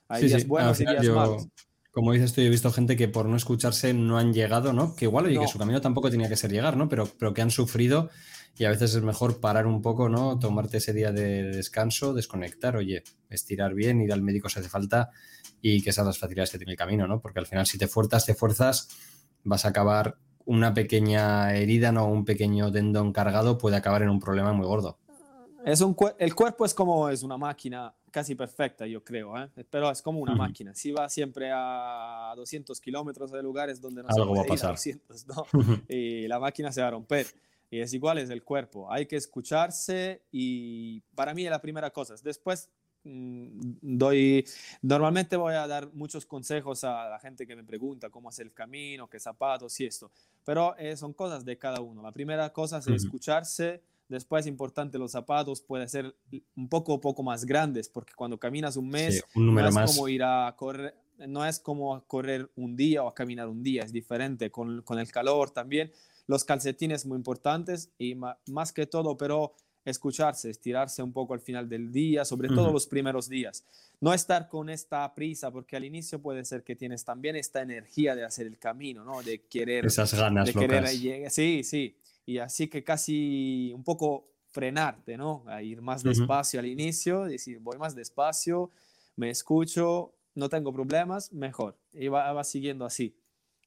Hay 0.09 0.27
días 0.27 0.47
buenos 0.47 0.81
y 0.81 0.87
días 0.87 1.07
malos. 1.09 1.49
Como 1.91 2.13
dices 2.13 2.33
tú, 2.33 2.43
he 2.43 2.49
visto 2.49 2.71
gente 2.71 2.97
que 2.97 3.09
por 3.09 3.27
no 3.27 3.37
escucharse 3.37 3.93
no 3.93 4.19
han 4.19 4.33
llegado, 4.33 4.73
¿no? 4.73 4.95
Que 4.95 5.07
igual, 5.07 5.27
oye, 5.27 5.39
que 5.39 5.49
su 5.49 5.59
camino 5.59 5.81
tampoco 5.81 6.11
tenía 6.11 6.29
que 6.29 6.37
ser 6.37 6.53
llegar, 6.53 6.77
¿no? 6.77 6.89
Pero, 6.89 7.09
pero 7.19 7.35
que 7.35 7.43
han 7.43 7.51
sufrido 7.51 8.11
y 8.57 8.65
a 8.65 8.71
veces 8.71 8.95
es 8.95 9.03
mejor 9.03 9.41
parar 9.41 9.67
un 9.67 9.83
poco, 9.83 10.09
¿no? 10.09 10.39
Tomarte 10.39 10.79
ese 10.79 10.93
día 10.93 11.13
de 11.13 11.45
descanso, 11.45 12.13
desconectar, 12.13 12.77
oye, 12.77 13.05
estirar 13.31 13.75
bien, 13.75 14.01
ir 14.01 14.13
al 14.13 14.23
médico 14.23 14.49
si 14.49 14.59
hace 14.59 14.69
falta 14.69 15.11
y 15.63 15.83
que 15.83 15.91
esas 15.91 16.07
las 16.07 16.19
facilidades 16.19 16.51
que 16.51 16.59
tiene 16.59 16.73
el 16.73 16.79
camino, 16.79 17.07
¿no? 17.07 17.21
Porque 17.21 17.39
al 17.39 17.47
final 17.47 17.67
si 17.67 17.79
te 17.79 17.87
fuerzas, 17.87 18.27
te 18.27 18.35
fuerzas, 18.35 18.89
vas 19.45 19.65
a 19.65 19.69
acabar 19.69 20.17
una 20.45 20.73
pequeña 20.73 21.55
herida, 21.55 21.93
no 21.93 22.07
un 22.07 22.25
pequeño 22.25 22.73
tendón 22.73 23.13
cargado, 23.13 23.59
puede 23.59 23.77
acabar 23.77 24.03
en 24.03 24.09
un 24.09 24.19
problema 24.19 24.53
muy 24.53 24.67
gordo. 24.67 24.99
Es 25.65 25.81
un, 25.81 25.95
el 26.19 26.35
cuerpo 26.35 26.65
es 26.65 26.73
como 26.73 27.11
es 27.11 27.23
una 27.23 27.37
máquina 27.37 27.95
casi 28.11 28.35
perfecta, 28.35 28.87
yo 28.87 29.05
creo, 29.05 29.37
¿eh? 29.37 29.51
pero 29.69 29.91
es 29.91 30.01
como 30.01 30.21
una 30.21 30.35
máquina. 30.35 30.75
Si 30.75 30.91
va 30.91 31.09
siempre 31.09 31.51
a 31.53 32.33
200 32.37 32.81
kilómetros 32.81 33.31
de 33.31 33.43
lugares 33.43 33.81
donde 33.81 34.03
no 34.03 34.09
Algo 34.09 34.35
se 34.35 34.39
va 34.41 34.45
a 34.45 34.47
pasar. 34.47 34.71
200, 34.71 35.27
¿no? 35.27 35.47
y 35.89 36.27
la 36.27 36.39
máquina 36.39 36.73
se 36.73 36.81
va 36.81 36.89
a 36.89 36.91
romper. 36.93 37.27
Y 37.71 37.81
es 37.81 37.93
igual, 37.93 38.19
es 38.19 38.31
el 38.31 38.43
cuerpo. 38.43 38.91
Hay 38.91 39.07
que 39.07 39.17
escucharse 39.17 40.23
y 40.33 41.01
para 41.15 41.35
mí 41.35 41.45
es 41.45 41.51
la 41.51 41.61
primera 41.61 41.91
cosa. 41.91 42.15
Después 42.23 42.71
doy, 43.81 44.45
normalmente 44.83 45.37
voy 45.37 45.55
a 45.55 45.67
dar 45.67 45.93
muchos 45.95 46.27
consejos 46.27 46.85
a 46.85 47.09
la 47.09 47.19
gente 47.19 47.47
que 47.47 47.57
me 47.57 47.65
pregunta 47.65 48.11
cómo 48.11 48.29
hacer 48.29 48.47
el 48.47 48.53
camino, 48.53 49.09
qué 49.09 49.19
zapatos 49.19 49.79
y 49.81 49.87
esto, 49.87 50.11
pero 50.45 50.77
eh, 50.77 50.97
son 50.97 51.13
cosas 51.13 51.45
de 51.45 51.57
cada 51.57 51.81
uno. 51.81 52.03
La 52.03 52.13
primera 52.13 52.53
cosa 52.53 52.79
es 52.79 52.87
escucharse, 52.89 53.83
después 54.09 54.45
es 54.45 54.49
importante 54.49 54.99
los 54.99 55.13
zapatos, 55.13 55.61
puede 55.61 55.89
ser 55.89 56.15
un 56.57 56.69
poco, 56.69 57.01
poco 57.01 57.23
más 57.23 57.45
grandes, 57.45 57.89
porque 57.89 58.13
cuando 58.15 58.39
caminas 58.39 58.77
un 58.77 58.89
mes, 58.89 59.25
no 59.35 59.59
es 59.61 59.75
como 59.75 60.09
ir 60.09 60.23
a 60.23 60.55
correr, 60.57 60.95
no 61.27 61.45
es 61.45 61.59
como 61.59 62.03
correr 62.07 62.51
un 62.57 62.77
día 62.77 63.03
o 63.03 63.09
a 63.09 63.15
caminar 63.15 63.49
un 63.49 63.63
día, 63.63 63.83
es 63.83 63.93
diferente 63.93 64.51
con, 64.51 64.83
con 64.83 64.99
el 64.99 65.11
calor 65.11 65.51
también. 65.51 65.91
Los 66.27 66.45
calcetines 66.45 67.07
muy 67.07 67.17
importantes 67.17 67.91
y 67.99 68.15
más 68.15 68.73
que 68.73 68.87
todo, 68.87 69.17
pero 69.17 69.55
escucharse, 69.91 70.51
estirarse 70.51 71.03
un 71.03 71.13
poco 71.13 71.35
al 71.35 71.41
final 71.41 71.69
del 71.69 71.91
día, 71.93 72.25
sobre 72.25 72.49
todo 72.49 72.73
los 72.73 72.87
primeros 72.87 73.29
días. 73.29 73.65
No 74.01 74.15
estar 74.15 74.49
con 74.49 74.71
esta 74.71 75.13
prisa, 75.15 75.51
porque 75.51 75.77
al 75.77 75.85
inicio 75.85 76.21
puede 76.21 76.45
ser 76.45 76.63
que 76.63 76.77
tienes 76.77 77.05
también 77.05 77.37
esta 77.37 77.63
energía 77.63 78.15
de 78.15 78.25
hacer 78.25 78.47
el 78.47 78.59
camino, 78.59 79.05
¿no? 79.05 79.23
De 79.23 79.43
querer... 79.43 79.87
Esas 79.87 80.15
ganas 80.15 80.47
de 80.47 80.55
querer 80.55 80.87
Sí, 81.31 81.63
sí. 81.65 81.97
Y 82.27 82.39
así 82.39 82.69
que 82.69 82.85
casi 82.85 83.73
un 83.75 83.83
poco 83.83 84.29
frenarte, 84.51 85.17
¿no? 85.17 85.45
A 85.47 85.63
ir 85.63 85.81
más 85.81 86.03
despacio 86.03 86.61
al 86.61 86.67
inicio, 86.67 87.25
decir, 87.25 87.59
voy 87.61 87.79
más 87.79 87.95
despacio, 87.95 88.71
me 89.17 89.31
escucho, 89.31 90.15
no 90.35 90.49
tengo 90.49 90.73
problemas, 90.73 91.33
mejor. 91.33 91.77
Y 91.93 92.09
va, 92.09 92.43
siguiendo 92.45 92.85
así. 92.85 93.17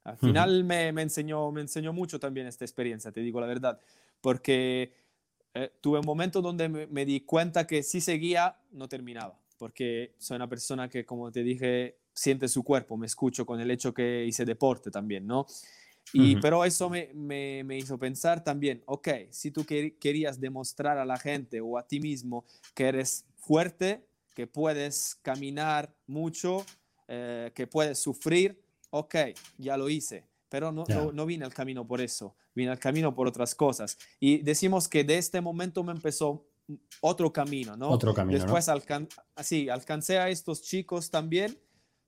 Al 0.03 0.17
final 0.17 0.63
me, 0.63 0.91
me, 0.91 1.03
enseñó, 1.03 1.51
me 1.51 1.61
enseñó 1.61 1.93
mucho 1.93 2.19
también 2.19 2.47
esta 2.47 2.65
experiencia, 2.65 3.11
te 3.11 3.21
digo 3.21 3.39
la 3.39 3.47
verdad, 3.47 3.79
porque 4.19 4.93
eh, 5.53 5.71
tuve 5.81 5.99
un 5.99 6.05
momento 6.05 6.41
donde 6.41 6.69
me, 6.69 7.05
di 7.05 7.21
cuenta 7.21 7.67
que 7.67 7.83
si 7.83 8.01
seguía, 8.01 8.57
no 8.71 8.87
terminaba, 8.87 9.39
porque 9.57 10.15
soy 10.17 10.35
una 10.35 10.47
persona 10.47 10.89
que, 10.89 11.05
como 11.05 11.31
te 11.31 11.43
dije, 11.43 11.97
siente 12.13 12.47
su 12.47 12.63
cuerpo, 12.63 12.97
me 12.97 13.05
escucho 13.05 13.45
con 13.45 13.59
el 13.59 13.69
hecho 13.71 13.93
que 13.93 14.25
hice 14.25 14.45
deporte 14.45 14.91
también, 14.91 15.27
¿no? 15.27 15.45
Y, 16.13 16.35
Pero 16.37 16.65
eso 16.65 16.89
me, 16.89 17.09
me, 17.13 17.63
me, 17.63 17.77
hizo 17.77 17.97
pensar 17.97 18.43
también, 18.43 18.81
ok, 18.85 19.07
si 19.29 19.51
tú 19.51 19.65
querías 19.65 20.39
demostrar 20.39 20.97
a 20.97 21.05
la 21.05 21.17
gente 21.17 21.61
o 21.61 21.77
a 21.77 21.87
ti 21.87 21.99
mismo 21.99 22.43
que 22.73 22.87
eres 22.87 23.25
fuerte, 23.37 24.03
que 24.33 24.47
puedes 24.47 25.15
caminar 25.21 25.93
mucho, 26.07 26.65
eh, 27.07 27.51
que 27.53 27.67
puedes 27.67 27.99
sufrir, 27.99 28.61
ok, 28.89 29.15
ya 29.57 29.77
lo 29.77 29.89
hice, 29.89 30.25
pero 30.51 30.69
no, 30.73 30.83
no, 30.89 31.13
no, 31.13 31.25
vine 31.25 31.45
al 31.45 31.53
camino 31.53 31.87
por 31.87 32.01
eso, 32.01 32.35
vine 32.53 32.71
al 32.71 32.77
camino 32.77 33.15
por 33.15 33.25
otras 33.25 33.55
cosas. 33.55 33.97
Y 34.19 34.39
decimos 34.39 34.89
que 34.89 35.05
de 35.05 35.17
este 35.17 35.39
momento 35.39 35.81
me 35.81 35.93
empezó 35.93 36.45
otro 36.99 37.31
camino, 37.31 37.77
¿no? 37.77 37.89
Otro 37.89 38.13
camino. 38.13 38.37
Después 38.37 38.69
sí, 39.41 39.69
alcancé 39.69 40.19
a 40.19 40.27
estos 40.27 40.61
chicos 40.61 41.09
también, 41.09 41.57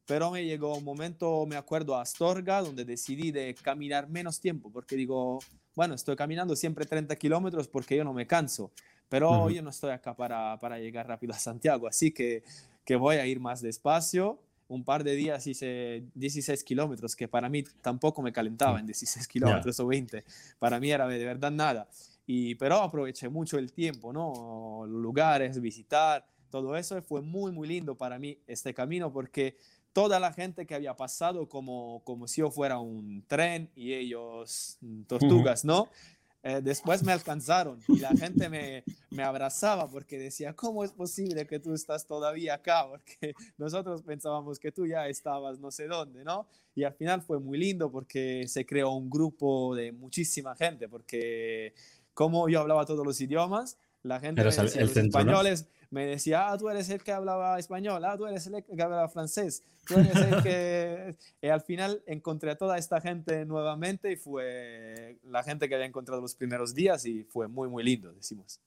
pero 0.05 0.29
me 0.29 0.43
llegó 0.43 0.75
un 0.75 0.83
momento, 0.83 1.45
me 1.45 1.55
acuerdo, 1.55 1.95
a 1.95 2.01
Astorga, 2.01 2.61
donde 2.61 2.83
decidí 2.83 3.31
de 3.31 3.55
caminar 3.55 4.09
menos 4.09 4.41
tiempo, 4.41 4.69
porque 4.69 4.97
digo, 4.97 5.39
bueno, 5.73 5.95
estoy 5.95 6.17
caminando 6.17 6.53
siempre 6.57 6.85
30 6.85 7.15
kilómetros 7.15 7.69
porque 7.69 7.95
yo 7.95 8.03
no 8.03 8.11
me 8.11 8.27
canso, 8.27 8.73
pero 9.07 9.49
yo 9.49 9.61
no 9.61 9.69
estoy 9.69 9.91
acá 9.91 10.17
para, 10.17 10.59
para 10.59 10.79
llegar 10.79 11.07
rápido 11.07 11.31
a 11.31 11.39
Santiago, 11.39 11.87
así 11.87 12.11
que, 12.11 12.43
que 12.83 12.97
voy 12.97 13.15
a 13.15 13.25
ir 13.25 13.39
más 13.39 13.61
despacio 13.61 14.42
un 14.67 14.83
par 14.83 15.03
de 15.03 15.15
días 15.15 15.45
hice 15.47 16.03
16 16.15 16.63
kilómetros, 16.63 17.15
que 17.15 17.27
para 17.27 17.49
mí 17.49 17.63
tampoco 17.81 18.21
me 18.21 18.31
calentaba 18.31 18.79
en 18.79 18.85
16 18.85 19.27
kilómetros 19.27 19.79
o 19.79 19.87
20. 19.87 20.23
Para 20.59 20.79
mí 20.79 20.91
era 20.91 21.07
de 21.07 21.23
verdad 21.23 21.51
nada. 21.51 21.87
Y, 22.25 22.55
pero 22.55 22.77
aproveché 22.77 23.29
mucho 23.29 23.57
el 23.57 23.73
tiempo, 23.73 24.13
¿no? 24.13 24.85
Lugares, 24.87 25.59
visitar, 25.59 26.25
todo 26.49 26.75
eso. 26.77 27.01
Fue 27.01 27.21
muy, 27.21 27.51
muy 27.51 27.67
lindo 27.67 27.95
para 27.95 28.17
mí 28.17 28.37
este 28.47 28.73
camino 28.73 29.11
porque 29.11 29.57
toda 29.93 30.19
la 30.19 30.33
gente 30.33 30.65
que 30.65 30.75
había 30.75 30.95
pasado 30.95 31.47
como, 31.47 32.01
como 32.03 32.27
si 32.27 32.41
yo 32.41 32.49
fuera 32.49 32.79
un 32.79 33.23
tren 33.27 33.69
y 33.75 33.93
ellos 33.93 34.77
tortugas, 35.07 35.63
¿no? 35.63 35.87
Eh, 36.45 36.59
después 36.61 37.03
me 37.03 37.13
alcanzaron 37.13 37.79
y 37.87 37.99
la 37.99 38.09
gente 38.09 38.49
me, 38.49 38.83
me, 39.11 39.23
abrazaba 39.23 39.89
porque 39.89 40.19
decía, 40.19 40.53
¿cómo 40.53 40.83
es 40.83 40.91
posible 40.91 41.47
que 41.47 41.57
tú 41.57 41.73
estás 41.73 42.05
todavía 42.05 42.55
acá? 42.55 42.85
Porque 42.89 43.33
nosotros 43.57 44.01
pensábamos 44.01 44.59
que 44.59 44.73
tú 44.73 44.85
ya 44.85 45.07
estabas 45.07 45.59
no 45.59 45.71
sé 45.71 45.87
dónde, 45.87 46.25
¿no? 46.25 46.45
Y 46.75 46.83
al 46.83 46.93
final 46.95 47.21
fue 47.21 47.39
muy 47.39 47.57
lindo 47.57 47.89
porque 47.89 48.45
se 48.47 48.65
creó 48.65 48.91
un 48.91 49.09
grupo 49.09 49.73
de 49.73 49.93
muchísima 49.93 50.53
gente, 50.55 50.89
porque 50.89 51.73
como 52.13 52.49
yo 52.49 52.59
hablaba 52.59 52.85
todos 52.85 53.05
los 53.05 53.21
idiomas, 53.21 53.77
la 54.01 54.19
gente, 54.19 54.43
los 54.43 54.57
españoles, 54.57 55.67
me 55.93 56.07
decía, 56.07 56.51
ah, 56.51 56.57
tú 56.57 56.69
eres 56.69 56.89
el 56.89 57.03
que 57.03 57.11
hablaba 57.11 57.59
español, 57.59 58.03
ah, 58.03 58.17
tú 58.17 58.25
eres 58.25 58.47
el 58.47 58.63
que 58.63 58.81
hablaba 58.81 59.07
francés, 59.09 59.61
tú 59.85 59.93
eres 59.93 60.15
el 60.15 60.41
que... 60.41 61.15
y 61.39 61.47
al 61.49 61.61
final 61.61 62.01
encontré 62.07 62.49
a 62.49 62.57
toda 62.57 62.79
esta 62.79 62.99
gente 62.99 63.45
nuevamente 63.45 64.11
y 64.11 64.15
fue 64.15 65.19
la 65.23 65.43
gente 65.43 65.69
que 65.69 65.75
había 65.75 65.85
encontrado 65.85 66.19
los 66.19 66.33
primeros 66.33 66.73
días 66.73 67.05
y 67.05 67.23
fue 67.25 67.47
muy, 67.47 67.69
muy 67.69 67.83
lindo, 67.83 68.11
decimos. 68.11 68.59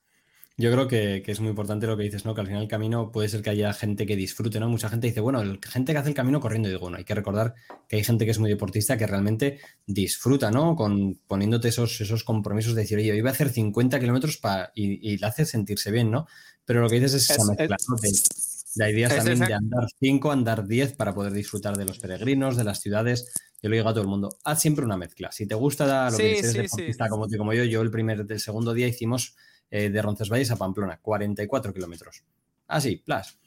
Yo 0.59 0.73
creo 0.73 0.89
que, 0.89 1.23
que, 1.23 1.33
es 1.33 1.41
muy 1.41 1.51
importante 1.51 1.87
lo 1.87 1.99
que 1.99 2.05
dices, 2.05 2.25
¿no? 2.25 2.35
Que 2.35 2.41
al 2.41 2.47
final 2.47 2.63
el 2.63 2.69
camino 2.69 3.13
puede 3.13 3.29
ser 3.29 3.43
que 3.43 3.51
haya 3.51 3.75
gente 3.75 4.07
que 4.07 4.17
disfrute, 4.17 4.59
¿no? 4.59 4.71
Mucha 4.71 4.89
gente 4.89 5.07
dice, 5.07 5.21
bueno, 5.21 5.43
gente 5.63 5.93
que 5.93 5.99
hace 5.99 6.09
el 6.09 6.15
camino 6.15 6.41
corriendo, 6.41 6.71
digo, 6.71 6.81
bueno, 6.81 6.97
hay 6.97 7.05
que 7.05 7.15
recordar 7.15 7.55
que 7.87 7.97
hay 7.97 8.05
gente 8.05 8.25
que 8.25 8.31
es 8.31 8.39
muy 8.39 8.49
deportista 8.49 8.97
que 8.97 9.07
realmente 9.07 9.59
disfruta, 9.87 10.51
¿no? 10.51 10.75
Con 10.75 11.17
poniéndote 11.27 11.69
esos, 11.69 12.01
esos 12.01 12.25
compromisos 12.25 12.75
de 12.75 12.83
decir, 12.83 12.97
oye, 12.97 13.15
iba 13.15 13.29
a 13.29 13.33
hacer 13.35 13.51
50 13.51 14.01
kilómetros 14.01 14.41
y, 14.75 15.13
y 15.13 15.19
le 15.19 15.27
hace 15.27 15.45
sentirse 15.45 15.91
bien, 15.91 16.11
¿no? 16.11 16.27
Pero 16.65 16.81
lo 16.81 16.89
que 16.89 16.97
dices 16.97 17.15
es, 17.15 17.31
esa 17.31 17.45
mezcla, 17.45 17.77
La 18.75 18.91
idea 18.91 19.09
es, 19.09 19.17
también 19.17 19.39
de 19.39 19.55
andar 19.55 19.87
5, 20.01 20.33
andar 20.33 20.67
10 20.67 20.95
para 20.95 21.15
poder 21.15 21.33
disfrutar 21.33 21.77
de 21.77 21.85
los 21.85 21.99
peregrinos, 21.99 22.57
de 22.57 22.65
las 22.65 22.81
ciudades. 22.81 23.31
Yo 23.63 23.69
lo 23.69 23.77
digo 23.77 23.89
a 23.89 23.93
todo 23.93 24.03
el 24.03 24.09
mundo, 24.09 24.39
haz 24.43 24.61
siempre 24.61 24.85
una 24.85 24.97
mezcla. 24.97 25.31
Si 25.33 25.47
te 25.47 25.55
gusta 25.55 26.11
lo 26.11 26.17
que 26.17 26.29
dices 26.29 26.55
deportista 26.55 27.09
como, 27.09 27.27
como 27.29 27.53
yo, 27.53 27.65
yo 27.65 27.83
el 27.83 27.91
primer, 27.91 28.27
el 28.29 28.41
segundo 28.41 28.75
día 28.75 28.89
hicimos 28.89 29.37
eh, 29.71 29.91
de 29.91 30.03
Roncesvalles 30.03 30.51
a 30.51 30.57
Pamplona, 30.57 30.99
44 31.01 31.73
kilómetros. 31.73 32.25
Así, 32.67 32.97
plas 32.97 33.39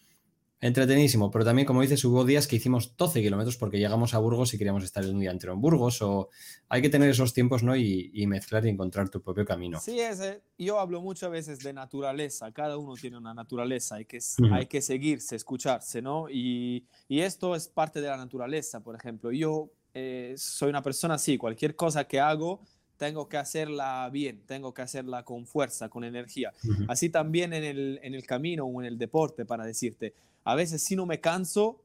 entretenísimo, 0.62 1.32
pero 1.32 1.45
también, 1.45 1.65
como 1.65 1.82
dices, 1.82 2.03
hubo 2.03 2.25
días 2.25 2.45
que 2.45 2.58
hicimos 2.58 2.95
12 2.97 3.21
kilómetros 3.21 3.55
porque 3.55 3.79
llegamos 3.79 4.13
a 4.13 4.19
Burgos 4.19 4.53
y 4.53 4.58
queríamos 4.58 4.84
estar 4.84 5.05
un 5.05 5.19
día 5.19 5.32
entero 5.32 5.53
en 5.53 5.62
Burgos, 5.62 6.01
o 6.01 6.29
hay 6.67 6.82
que 6.82 6.89
tener 6.89 7.10
esos 7.10 7.34
tiempos, 7.34 7.63
¿no? 7.63 7.75
Y, 7.75 8.27
mezclar 8.27 8.65
y 8.65 8.69
encontrar 8.69 9.10
tu 9.10 9.21
propio 9.21 9.45
camino. 9.45 9.79
Sí, 9.79 9.99
es, 9.99 10.21
yo 10.58 10.79
hablo 10.79 11.01
muchas 11.01 11.32
veces 11.32 11.60
de 11.60 11.73
naturaleza, 11.73 12.51
cada 12.51 12.77
uno 12.77 12.93
tiene 12.95 13.17
una 13.17 13.34
naturaleza, 13.34 13.95
hay 13.95 14.05
que, 14.05 14.19
hay 14.51 14.67
que 14.67 14.82
seguirse, 14.82 15.36
escucharse, 15.36 16.01
¿no? 16.01 16.29
Y, 16.29 16.86
y, 17.08 17.21
esto 17.21 17.55
es 17.55 17.67
parte 17.67 18.01
de 18.01 18.10
la 18.10 18.17
naturaleza, 18.17 18.82
por 18.82 18.95
ejemplo. 18.95 19.32
Yo 19.32 19.71
eh, 19.93 20.34
soy 20.38 20.69
una 20.69 20.84
persona 20.84 21.15
así, 21.15 21.38
cualquier 21.38 21.75
cosa 21.75 22.03
que 22.03 22.19
hago, 22.19 22.62
tengo 22.99 23.29
que 23.29 23.38
hacerla 23.38 24.09
bien, 24.12 24.41
tengo 24.45 24.73
que 24.73 24.81
hacerla 24.81 25.23
con 25.23 25.47
fuerza, 25.47 25.88
con 25.88 26.03
energía. 26.03 26.53
Así 26.89 27.09
también 27.09 27.53
en 27.53 27.63
el, 27.63 27.99
en 28.03 28.13
el 28.13 28.25
camino 28.25 28.65
o 28.65 28.81
en 28.81 28.88
el 28.88 28.97
deporte, 28.97 29.45
para 29.45 29.65
decirte, 29.65 30.13
a 30.43 30.53
veces 30.53 30.83
si 30.83 30.97
no 30.97 31.05
me 31.05 31.21
canso, 31.21 31.81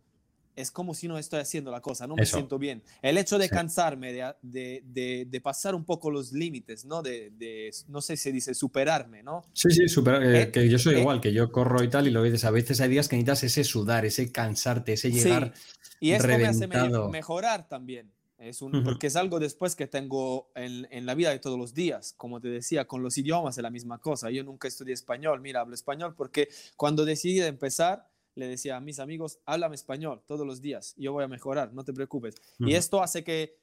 es 0.56 0.72
como 0.72 0.92
si 0.92 1.06
no 1.06 1.16
estoy 1.16 1.38
haciendo 1.38 1.70
la 1.70 1.80
cosa, 1.80 2.08
no 2.08 2.16
me 2.16 2.26
siento 2.26 2.58
bien. 2.58 2.82
El 3.00 3.16
hecho 3.16 3.38
de 3.38 3.48
cansarme, 3.48 4.12
de, 4.12 4.34
de, 4.42 5.26
de, 5.30 5.40
pasar 5.40 5.76
un 5.76 5.84
poco 5.84 6.10
los 6.10 6.32
límites, 6.32 6.84
¿no? 6.84 7.00
De, 7.00 7.70
no 7.86 8.00
sé 8.00 8.16
si 8.16 8.32
dice 8.32 8.52
superarme, 8.52 9.22
¿no? 9.22 9.44
Sí, 9.52 9.70
sí, 9.70 9.88
superar, 9.88 10.20
eh, 10.24 10.42
eh, 10.42 10.50
que 10.50 10.68
yo 10.68 10.80
soy 10.80 10.96
eh, 10.96 11.00
igual, 11.00 11.20
que 11.20 11.32
yo 11.32 11.52
corro 11.52 11.84
y 11.84 11.88
tal, 11.88 12.08
y 12.08 12.10
lo 12.10 12.24
dices, 12.24 12.44
a 12.44 12.50
veces 12.50 12.80
hay 12.80 12.88
días 12.88 13.08
que 13.08 13.14
necesitas 13.14 13.44
ese 13.44 13.62
sudar, 13.62 14.04
ese 14.04 14.32
cansarte, 14.32 14.94
ese 14.94 15.12
llegar. 15.12 15.54
Y 16.00 16.10
esto 16.10 16.26
me 16.26 16.44
hace 16.46 16.66
mejorar 16.66 17.68
también. 17.68 18.10
Es 18.38 18.62
un, 18.62 18.82
Porque 18.82 19.06
es 19.06 19.16
algo 19.16 19.38
después 19.38 19.76
que 19.76 19.86
tengo 19.86 20.50
en, 20.54 20.86
en, 20.90 21.06
la 21.06 21.14
vida 21.14 21.30
de 21.30 21.38
todos 21.38 21.58
los 21.58 21.72
días. 21.72 22.14
Como 22.16 22.40
te 22.40 22.48
decía, 22.48 22.86
con 22.86 23.02
los 23.02 23.16
idiomas 23.16 23.56
es 23.56 23.62
la 23.62 23.70
misma 23.70 23.98
cosa. 23.98 24.30
Yo 24.30 24.42
nunca 24.42 24.68
estudié 24.68 24.92
español, 24.92 25.40
mira, 25.40 25.60
hablo 25.60 25.74
español 25.74 26.14
porque 26.16 26.48
cuando 26.76 27.04
decidí 27.04 27.38
de 27.38 27.46
empezar, 27.46 28.08
le 28.34 28.48
decía 28.48 28.76
a 28.76 28.80
mis 28.80 28.98
amigos, 28.98 29.38
háblame 29.46 29.74
español 29.74 30.22
todos 30.26 30.46
los 30.46 30.60
días, 30.60 30.94
yo 30.96 31.12
voy 31.12 31.24
a 31.24 31.28
mejorar, 31.28 31.72
no 31.72 31.84
te 31.84 31.92
preocupes. 31.92 32.34
Y 32.58 32.74
esto 32.74 33.02
hace 33.02 33.22
que, 33.22 33.56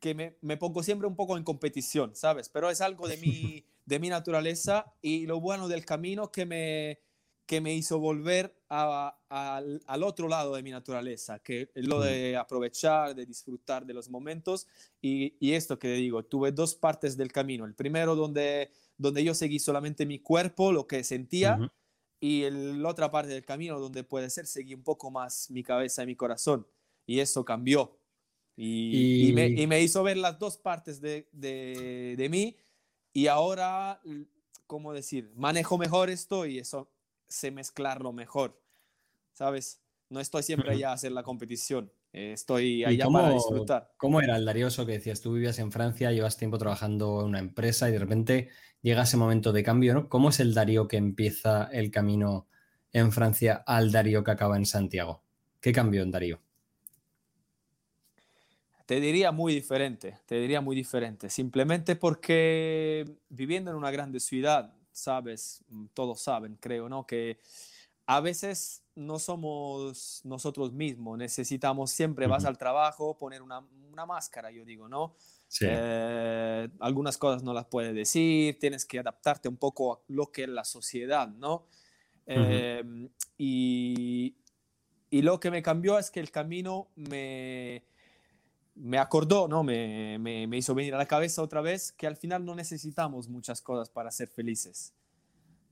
que 0.00 0.14
me, 0.14 0.36
me, 0.40 0.56
pongo 0.56 0.82
siempre 0.82 1.06
un 1.06 1.16
poco 1.16 1.36
en 1.36 1.44
competición, 1.44 2.14
¿sabes? 2.14 2.48
Pero 2.48 2.70
es 2.70 2.80
algo 2.80 3.08
de 3.08 3.16
mi, 3.18 3.64
de 3.84 3.98
mi 3.98 4.08
naturaleza 4.08 4.94
y 5.02 5.26
lo 5.26 5.40
bueno 5.40 5.68
del 5.68 5.84
camino 5.84 6.32
que 6.32 6.46
me, 6.46 7.00
que 7.46 7.60
me 7.60 7.74
hizo 7.74 7.98
volver 8.00 8.54
a, 8.68 9.16
al 9.28 10.02
otro 10.02 10.28
lado 10.28 10.56
de 10.56 10.62
mi 10.62 10.70
naturaleza, 10.70 11.38
que 11.38 11.70
es 11.74 11.86
lo 11.86 12.00
de 12.00 12.36
aprovechar, 12.36 13.14
de 13.14 13.24
disfrutar 13.24 13.86
de 13.86 13.94
los 13.94 14.10
momentos. 14.10 14.66
Y, 15.00 15.36
y, 15.38 15.52
esto 15.52 15.78
que 15.78 15.92
digo, 15.92 16.24
tuve 16.24 16.50
dos 16.50 16.74
partes 16.74 17.16
del 17.16 17.30
camino. 17.30 17.64
El 17.64 17.74
primero 17.74 18.16
donde, 18.16 18.70
donde 18.98 19.22
yo 19.22 19.32
seguí 19.34 19.60
solamente 19.60 20.04
mi 20.04 20.18
cuerpo, 20.18 20.72
lo 20.72 20.88
que 20.88 21.04
sentía, 21.04 21.70
y 22.20 22.48
la 22.50 22.88
otra 22.88 23.10
parte 23.10 23.32
del 23.32 23.44
camino 23.44 23.78
donde 23.78 24.04
puede 24.04 24.30
ser 24.30 24.46
seguí 24.46 24.74
un 24.74 24.82
poco 24.82 25.10
más 25.10 25.50
mi 25.50 25.62
cabeza 25.62 26.02
y 26.02 26.06
mi 26.06 26.16
corazón 26.16 26.66
y 27.04 27.20
eso 27.20 27.44
cambió 27.44 27.98
y, 28.56 29.28
y... 29.28 29.66
me, 29.66 29.82
hizo 29.82 30.02
ver 30.02 30.16
las 30.16 30.38
dos 30.38 30.56
partes 30.56 31.00
de, 31.00 31.28
de, 31.32 32.14
de, 32.16 32.28
mí 32.30 32.56
y 33.12 33.26
ahora, 33.26 34.00
¿cómo 34.66 34.94
decir? 34.94 35.30
Manejo 35.36 35.76
mejor 35.76 36.08
esto 36.08 36.46
y 36.46 36.58
eso 36.58 36.88
sé 37.28 37.50
mezclarlo 37.50 38.12
mejor, 38.12 38.60
¿sabes? 39.32 39.80
No 40.08 40.20
estoy 40.20 40.42
siempre 40.42 40.72
allá 40.72 40.90
a 40.90 40.92
hacer 40.94 41.12
la 41.12 41.22
competición. 41.22 41.92
Eh, 42.12 42.32
estoy 42.32 42.84
allá 42.84 43.06
para 43.08 43.30
disfrutar. 43.30 43.92
¿Cómo 43.96 44.20
era 44.20 44.36
el 44.36 44.44
Darioso 44.44 44.86
que 44.86 44.92
decías? 44.92 45.20
Tú 45.20 45.34
vivías 45.34 45.58
en 45.58 45.72
Francia, 45.72 46.12
llevas 46.12 46.36
tiempo 46.36 46.58
trabajando 46.58 47.20
en 47.20 47.26
una 47.26 47.38
empresa 47.40 47.88
y 47.88 47.92
de 47.92 47.98
repente 47.98 48.50
llega 48.80 49.02
ese 49.02 49.16
momento 49.16 49.52
de 49.52 49.62
cambio, 49.62 49.94
¿no? 49.94 50.08
¿Cómo 50.08 50.30
es 50.30 50.40
el 50.40 50.54
Darío 50.54 50.86
que 50.86 50.96
empieza 50.96 51.64
el 51.72 51.90
camino 51.90 52.46
en 52.92 53.12
Francia 53.12 53.64
al 53.66 53.90
Darío 53.90 54.22
que 54.22 54.30
acaba 54.30 54.56
en 54.56 54.64
Santiago? 54.64 55.22
¿Qué 55.60 55.72
cambió 55.72 56.02
en 56.02 56.10
Darío? 56.12 56.40
Te 58.86 59.00
diría 59.00 59.32
muy 59.32 59.52
diferente, 59.52 60.16
te 60.26 60.36
diría 60.36 60.60
muy 60.60 60.76
diferente, 60.76 61.28
simplemente 61.28 61.96
porque 61.96 63.16
viviendo 63.28 63.72
en 63.72 63.76
una 63.76 63.90
grande 63.90 64.20
ciudad, 64.20 64.75
sabes, 64.96 65.64
todos 65.94 66.20
saben, 66.20 66.56
creo, 66.56 66.88
¿no? 66.88 67.06
Que 67.06 67.38
a 68.06 68.20
veces 68.20 68.82
no 68.94 69.18
somos 69.18 70.22
nosotros 70.24 70.72
mismos, 70.72 71.18
necesitamos 71.18 71.90
siempre, 71.90 72.26
vas 72.26 72.44
al 72.44 72.56
trabajo, 72.56 73.18
poner 73.18 73.42
una, 73.42 73.66
una 73.92 74.06
máscara, 74.06 74.50
yo 74.50 74.64
digo, 74.64 74.88
¿no? 74.88 75.14
Eh, 75.60 76.68
algunas 76.80 77.18
cosas 77.18 77.42
no 77.42 77.52
las 77.52 77.66
puedes 77.66 77.94
decir, 77.94 78.58
tienes 78.58 78.84
que 78.84 78.98
adaptarte 78.98 79.48
un 79.48 79.56
poco 79.56 79.92
a 79.92 80.00
lo 80.08 80.32
que 80.32 80.44
es 80.44 80.48
la 80.48 80.64
sociedad, 80.64 81.28
¿no? 81.28 81.66
Em, 82.24 83.08
y, 83.38 84.34
y, 85.10 85.22
lo 85.22 85.38
que 85.38 85.50
me 85.50 85.62
cambió 85.62 85.98
es 85.98 86.10
que 86.10 86.18
el 86.18 86.32
camino 86.32 86.88
me, 86.96 87.84
me 88.76 88.98
acordó, 88.98 89.48
¿no? 89.48 89.62
Me, 89.62 90.18
me, 90.18 90.46
me 90.46 90.58
hizo 90.58 90.74
venir 90.74 90.94
a 90.94 90.98
la 90.98 91.06
cabeza 91.06 91.42
otra 91.42 91.60
vez 91.60 91.92
que 91.92 92.06
al 92.06 92.16
final 92.16 92.44
no 92.44 92.54
necesitamos 92.54 93.28
muchas 93.28 93.60
cosas 93.60 93.90
para 93.90 94.10
ser 94.10 94.28
felices. 94.28 94.92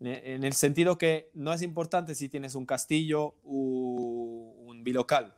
En 0.00 0.44
el 0.44 0.52
sentido 0.54 0.98
que 0.98 1.30
no 1.34 1.52
es 1.52 1.62
importante 1.62 2.14
si 2.14 2.28
tienes 2.28 2.54
un 2.54 2.66
castillo 2.66 3.36
o 3.44 4.54
un 4.66 4.82
bilocal. 4.82 5.34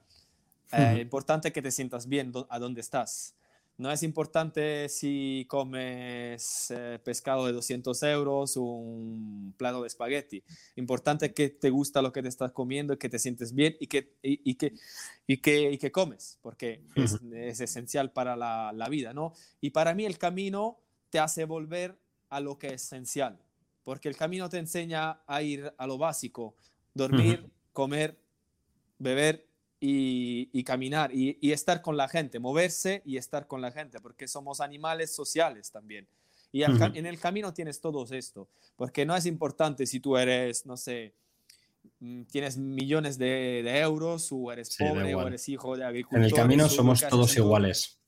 Eh, 0.72 0.98
importante 1.00 1.52
que 1.52 1.62
te 1.62 1.70
sientas 1.70 2.08
bien 2.08 2.32
a 2.48 2.58
donde 2.58 2.80
estás. 2.80 3.34
No 3.78 3.92
es 3.92 4.02
importante 4.02 4.88
si 4.88 5.44
comes 5.48 6.70
eh, 6.70 6.98
pescado 7.04 7.44
de 7.46 7.52
200 7.52 8.02
euros 8.04 8.56
o 8.56 8.62
un 8.62 9.54
plato 9.58 9.82
de 9.82 9.88
espagueti. 9.88 10.42
Importante 10.76 11.34
que 11.34 11.50
te 11.50 11.68
gusta 11.68 12.00
lo 12.00 12.10
que 12.10 12.22
te 12.22 12.28
estás 12.28 12.52
comiendo 12.52 12.94
y 12.94 12.96
que 12.96 13.10
te 13.10 13.18
sientes 13.18 13.54
bien 13.54 13.76
y 13.78 13.86
que, 13.86 14.14
y, 14.22 14.54
que, 14.54 14.72
y 15.26 15.36
que, 15.38 15.72
y 15.72 15.78
que 15.78 15.92
comes, 15.92 16.38
porque 16.40 16.84
es, 16.94 17.20
es, 17.34 17.60
esencial 17.60 18.12
para 18.12 18.34
la, 18.34 18.72
la, 18.74 18.88
vida, 18.88 19.12
¿no? 19.12 19.34
Y 19.60 19.70
para 19.70 19.94
mí 19.94 20.06
el 20.06 20.16
camino 20.16 20.78
te 21.10 21.18
hace 21.18 21.44
volver 21.44 21.98
a 22.30 22.40
lo 22.40 22.58
que 22.58 22.68
es 22.68 22.82
esencial, 22.84 23.38
porque 23.84 24.08
el 24.08 24.16
camino 24.16 24.48
te 24.48 24.56
enseña 24.56 25.20
a 25.26 25.42
ir 25.42 25.70
a 25.76 25.86
lo 25.86 25.98
básico, 25.98 26.56
dormir, 26.94 27.50
comer, 27.74 28.18
beber 28.98 29.45
y, 29.78 30.64
caminar 30.64 31.10
y, 31.12 31.52
estar 31.52 31.82
con 31.82 31.96
la 31.96 32.08
gente, 32.08 32.38
moverse 32.38 33.02
y 33.04 33.16
estar 33.16 33.46
con 33.46 33.60
la 33.60 33.70
gente, 33.70 34.00
porque 34.00 34.28
somos 34.28 34.60
animales 34.60 35.14
sociales 35.14 35.70
también. 35.70 36.08
Y 36.52 36.62
en 36.62 37.06
el 37.06 37.18
camino 37.18 37.52
tienes 37.52 37.80
todo 37.80 38.06
esto, 38.10 38.48
porque 38.76 39.04
no 39.04 39.14
es 39.14 39.26
importante 39.26 39.86
si 39.86 40.00
tú 40.00 40.16
eres, 40.16 40.64
no 40.64 40.76
sé, 40.76 41.14
mm, 42.00 42.22
tienes 42.24 42.56
millones 42.56 43.18
de, 43.18 43.60
euros 43.80 44.28
o 44.32 44.50
eres 44.50 44.76
pobre 44.76 45.14
o 45.14 45.26
eres 45.26 45.48
hijo 45.48 45.76
de 45.76 45.84
agricultor. 45.84 46.20
En 46.20 46.24
el 46.24 46.32
camino 46.32 46.68
somos 46.68 47.06
todos 47.08 47.36
iguales 47.36 47.98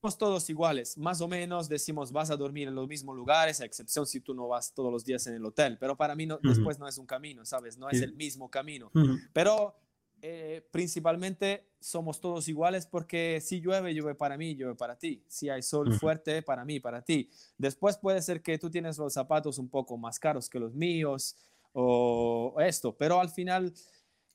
somos 0.00 0.16
todos 0.16 0.48
iguales, 0.48 0.96
más 0.96 1.20
o 1.20 1.28
menos 1.28 1.68
decimos 1.68 2.10
vas 2.10 2.30
a 2.30 2.36
dormir 2.36 2.68
en 2.68 2.74
los 2.74 2.88
mismos 2.88 3.14
lugares, 3.14 3.60
a 3.60 3.66
excepción 3.66 4.06
si 4.06 4.20
tú 4.20 4.32
no 4.32 4.48
vas 4.48 4.72
todos 4.72 4.90
los 4.90 5.04
días 5.04 5.26
en 5.26 5.34
el 5.34 5.44
hotel, 5.44 5.76
pero 5.78 5.94
para 5.94 6.14
mí 6.14 6.24
no, 6.24 6.38
después 6.42 6.78
no 6.78 6.88
es 6.88 6.96
un 6.96 7.04
camino, 7.04 7.44
¿sabes? 7.44 7.76
No 7.76 7.90
es 7.90 8.00
el 8.00 8.14
mismo 8.14 8.50
camino. 8.50 8.90
Pero 9.34 9.76
eh, 10.22 10.66
principalmente 10.70 11.70
somos 11.80 12.20
todos 12.20 12.48
iguales 12.48 12.86
porque 12.86 13.40
si 13.40 13.60
llueve, 13.60 13.94
llueve 13.94 14.14
para 14.14 14.36
mí, 14.36 14.54
llueve 14.54 14.74
para 14.74 14.98
ti. 14.98 15.24
Si 15.28 15.48
hay 15.48 15.62
sol 15.62 15.94
fuerte, 15.94 16.42
para 16.42 16.64
mí, 16.64 16.80
para 16.80 17.02
ti. 17.02 17.30
Después 17.56 17.96
puede 17.96 18.20
ser 18.22 18.42
que 18.42 18.58
tú 18.58 18.70
tienes 18.70 18.98
los 18.98 19.12
zapatos 19.12 19.58
un 19.58 19.68
poco 19.68 19.96
más 19.96 20.18
caros 20.18 20.48
que 20.48 20.58
los 20.58 20.74
míos 20.74 21.36
o 21.72 22.54
esto, 22.58 22.96
pero 22.96 23.20
al 23.20 23.30
final 23.30 23.72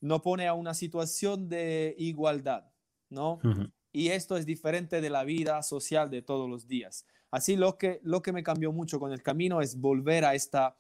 no 0.02 0.22
pone 0.22 0.48
a 0.48 0.54
una 0.54 0.74
situación 0.74 1.50
de 1.50 1.96
igualdad, 1.98 2.72
¿no? 3.10 3.40
y 3.92 4.10
esto 4.10 4.36
es 4.36 4.46
diferente 4.46 5.00
de 5.00 5.10
la 5.10 5.24
vida 5.24 5.64
social 5.64 6.10
de 6.10 6.22
todos 6.22 6.50
los 6.50 6.68
días. 6.68 7.06
Así 7.32 7.56
lo 7.56 7.78
que, 7.78 8.02
lo 8.04 8.22
que 8.22 8.34
me 8.34 8.44
cambió 8.44 8.74
mucho 8.74 9.00
con 9.00 9.14
el 9.14 9.24
camino 9.24 9.62
es 9.62 9.80
volver 9.80 10.26
a 10.26 10.36
esta, 10.36 10.76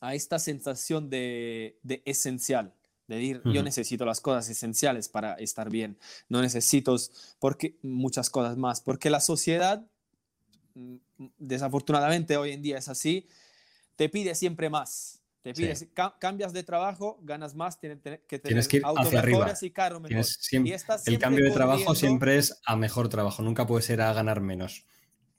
a 0.00 0.14
esta 0.14 0.38
sensación 0.38 1.08
de, 1.08 1.78
de 1.82 2.02
esencial, 2.04 2.74
de 3.08 3.16
decir, 3.16 3.42
yo 3.46 3.62
necesito 3.62 4.04
las 4.04 4.20
cosas 4.20 4.48
esenciales 4.50 5.08
para 5.08 5.34
estar 5.34 5.70
bien, 5.70 5.98
no 6.28 6.42
necesito 6.42 6.94
porque, 7.40 7.76
muchas 7.82 8.30
cosas 8.30 8.56
más, 8.56 8.80
porque 8.82 9.10
la 9.10 9.20
sociedad, 9.20 9.84
mm, 10.74 10.96
desafortunadamente 11.38 12.36
hoy 12.36 12.52
en 12.52 12.62
día 12.62 12.78
es 12.78 12.88
así, 12.88 13.26
te 13.96 14.08
pide 14.08 14.34
siempre 14.34 14.68
más, 14.68 15.20
te 15.42 15.54
pides, 15.54 15.88
cambias 16.18 16.52
de 16.52 16.62
trabajo, 16.62 17.18
ganas 17.22 17.54
más, 17.54 17.80
tienes 17.80 17.98
que 18.00 18.38
tener 18.38 18.42
Tienes 18.42 18.68
que 18.68 18.76
ir 18.76 18.82
hacia 18.84 19.18
arriba. 19.18 19.54
y 19.60 19.70
carro 19.70 20.00
mejor. 20.00 20.24
el 21.06 21.18
cambio 21.18 21.44
de 21.46 21.50
trabajo 21.50 21.94
siempre 21.94 22.36
es 22.36 22.60
a 22.66 22.76
mejor 22.76 23.08
trabajo, 23.08 23.42
nunca 23.42 23.66
puede 23.66 23.82
ser 23.82 24.02
a 24.02 24.12
ganar 24.12 24.40
menos. 24.40 24.84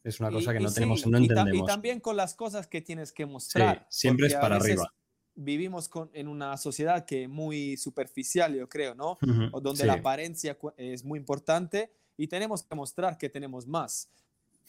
Es 0.03 0.19
una 0.19 0.32
cosa 0.32 0.53
que 0.53 0.60
no 0.60 0.71
tenemos, 0.71 1.05
no 1.05 1.17
entendemos. 1.17 1.69
Y, 1.69 1.71
también 1.71 1.99
con 1.99 2.17
las 2.17 2.34
cosas 2.34 2.67
que 2.67 2.82
tienes 2.82 3.12
que 3.12 3.25
mostrar. 3.25 3.86
siempre 3.89 4.27
es 4.27 4.36
para 4.36 4.55
arriba. 4.55 4.91
Vivimos 5.41 5.88
con, 5.88 6.10
en 6.13 6.28
una 6.28 6.58
sociedad 6.58 7.06
que 7.06 7.23
es 7.23 7.30
muy 7.30 7.78
superficial, 7.78 8.54
yo 8.54 8.67
creo, 8.67 8.93
¿no? 8.93 9.17
o 9.52 9.62
donde 9.62 9.86
la 9.86 9.93
apariencia 9.93 10.58
es 10.75 11.04
muy 11.04 11.17
importante 11.17 11.89
y 12.17 12.28
tenemos 12.28 12.63
que 12.63 12.75
mostrar 12.75 13.17
que 13.17 13.30
tenemos 13.30 13.65
más. 13.65 14.10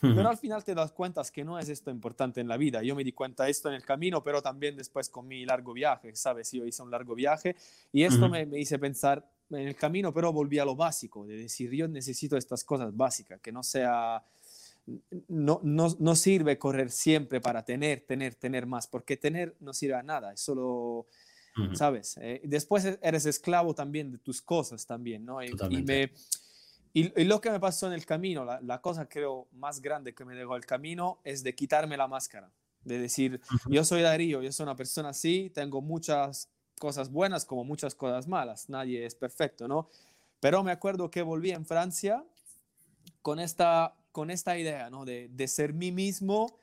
Pero 0.00 0.28
al 0.28 0.38
final 0.38 0.64
te 0.64 0.74
das 0.74 0.92
cuenta 0.92 1.22
que 1.30 1.44
no 1.44 1.58
es 1.58 1.68
esto 1.68 1.90
importante 1.90 2.40
en 2.40 2.48
la 2.48 2.56
vida. 2.56 2.82
Yo 2.82 2.94
me 2.94 3.04
di 3.04 3.12
cuenta 3.12 3.44
de 3.44 3.50
esto 3.50 3.68
en 3.68 3.74
el 3.74 3.84
camino, 3.84 4.22
pero 4.22 4.40
también 4.40 4.76
después 4.76 5.10
con 5.10 5.28
mi 5.28 5.44
largo 5.44 5.74
viaje, 5.74 6.14
¿sabes? 6.16 6.50
Yo 6.52 6.64
hice 6.64 6.82
un 6.82 6.90
largo 6.90 7.14
viaje 7.14 7.54
y 7.92 8.04
esto 8.04 8.28
me, 8.28 8.46
me, 8.46 8.58
hice 8.58 8.78
pensar 8.78 9.28
en 9.50 9.68
el 9.68 9.76
camino, 9.76 10.14
pero 10.14 10.32
volví 10.32 10.58
a 10.58 10.64
lo 10.64 10.74
básico, 10.74 11.26
de 11.26 11.36
decir, 11.36 11.70
yo 11.72 11.86
necesito 11.86 12.36
estas 12.36 12.64
cosas 12.64 12.96
básicas, 12.96 13.40
que 13.40 13.52
no 13.52 13.62
sea... 13.62 14.24
No, 15.28 15.60
no, 15.62 15.96
no 15.98 16.16
sirve 16.16 16.58
correr 16.58 16.90
siempre 16.90 17.40
para 17.40 17.64
tener, 17.64 18.00
tener, 18.00 18.34
tener 18.34 18.66
más, 18.66 18.86
porque 18.86 19.16
tener 19.16 19.56
no 19.60 19.72
sirve 19.72 19.94
a 19.94 20.02
nada, 20.02 20.32
es 20.32 20.40
solo... 20.40 21.06
¿Sabes? 21.74 22.16
Eh, 22.22 22.40
después 22.44 22.86
eres 23.02 23.26
esclavo 23.26 23.74
también 23.74 24.10
de 24.12 24.18
tus 24.18 24.40
cosas 24.40 24.86
también, 24.86 25.26
¿no? 25.26 25.42
Y, 25.42 25.50
y 25.68 25.82
me, 25.82 26.10
y, 26.92 27.24
lo 27.24 27.40
que 27.40 27.50
me 27.50 27.60
pasó 27.60 27.86
en 27.86 27.92
el 27.92 28.04
camino, 28.04 28.44
la, 28.44 28.80
cosa 28.80 29.08
creo 29.08 29.48
más 29.52 29.80
grande 29.80 30.14
que 30.14 30.24
me 30.24 30.34
dejó 30.34 30.56
el 30.56 30.66
camino 30.66 31.20
es 31.22 31.42
de 31.44 31.54
quitarme 31.54 31.96
la 31.96 32.08
máscara, 32.08 32.50
de 32.82 32.98
decir, 32.98 33.40
yo 33.68 33.84
soy 33.84 34.02
Darío, 34.02 34.42
yo 34.42 34.50
soy 34.50 34.64
una 34.64 34.74
persona 34.74 35.10
así, 35.10 35.50
tengo 35.54 35.80
muchas 35.80 36.50
cosas 36.80 37.10
buenas 37.10 37.44
como 37.44 37.62
muchas 37.62 37.94
cosas 37.94 38.26
malas, 38.26 38.68
nadie 38.68 39.06
es 39.06 39.14
perfecto, 39.14 39.68
¿no? 39.68 39.88
Pero 40.40 40.64
me 40.64 40.72
acuerdo 40.72 41.10
que 41.10 41.22
volví 41.22 41.52
en 41.52 41.64
Francia 41.64 42.24
con 43.22 43.38
esta, 43.38 43.94
con 44.12 44.30
esta 44.30 44.58
idea, 44.58 44.90
¿no? 44.90 45.04
De, 45.04 45.28
de 45.30 45.48
ser 45.48 45.72
mí 45.72 45.92
mismo 45.92 46.58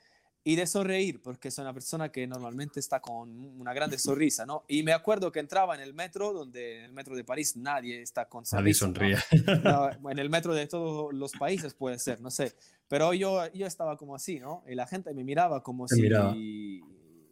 y 0.47 0.55
de 0.55 0.65
sonreír, 0.65 1.21
porque 1.21 1.51
soy 1.51 1.63
una 1.63 1.73
persona 1.73 2.09
que 2.09 2.25
normalmente 2.25 2.79
está 2.79 3.01
con 3.01 3.29
una 3.59 3.73
grande 3.73 3.97
sonrisa, 3.97 4.45
¿no? 4.45 4.63
Y 4.69 4.81
me 4.81 4.93
acuerdo 4.93 5.29
que 5.29 5.41
entraba 5.41 5.75
en 5.75 5.81
el 5.81 5.93
metro, 5.93 6.31
donde 6.31 6.77
en 6.77 6.85
el 6.85 6.93
metro 6.93 7.17
de 7.17 7.25
París 7.25 7.57
nadie 7.57 8.01
está 8.01 8.29
con 8.29 8.45
sonrisa. 8.45 8.87
Nadie 8.87 9.17
sonríe. 9.17 9.17
en 10.09 10.19
el 10.19 10.29
metro 10.29 10.53
de 10.53 10.65
todos 10.67 11.13
los 11.13 11.33
países 11.33 11.73
puede 11.73 11.99
ser, 11.99 12.21
no 12.21 12.31
sé. 12.31 12.53
Pero 12.87 13.13
yo, 13.13 13.51
yo 13.51 13.67
estaba 13.67 13.97
como 13.97 14.15
así, 14.15 14.39
¿no? 14.39 14.63
Y 14.69 14.75
la 14.75 14.87
gente 14.87 15.13
me 15.13 15.25
miraba 15.25 15.61
como 15.61 15.85
si 15.89 16.07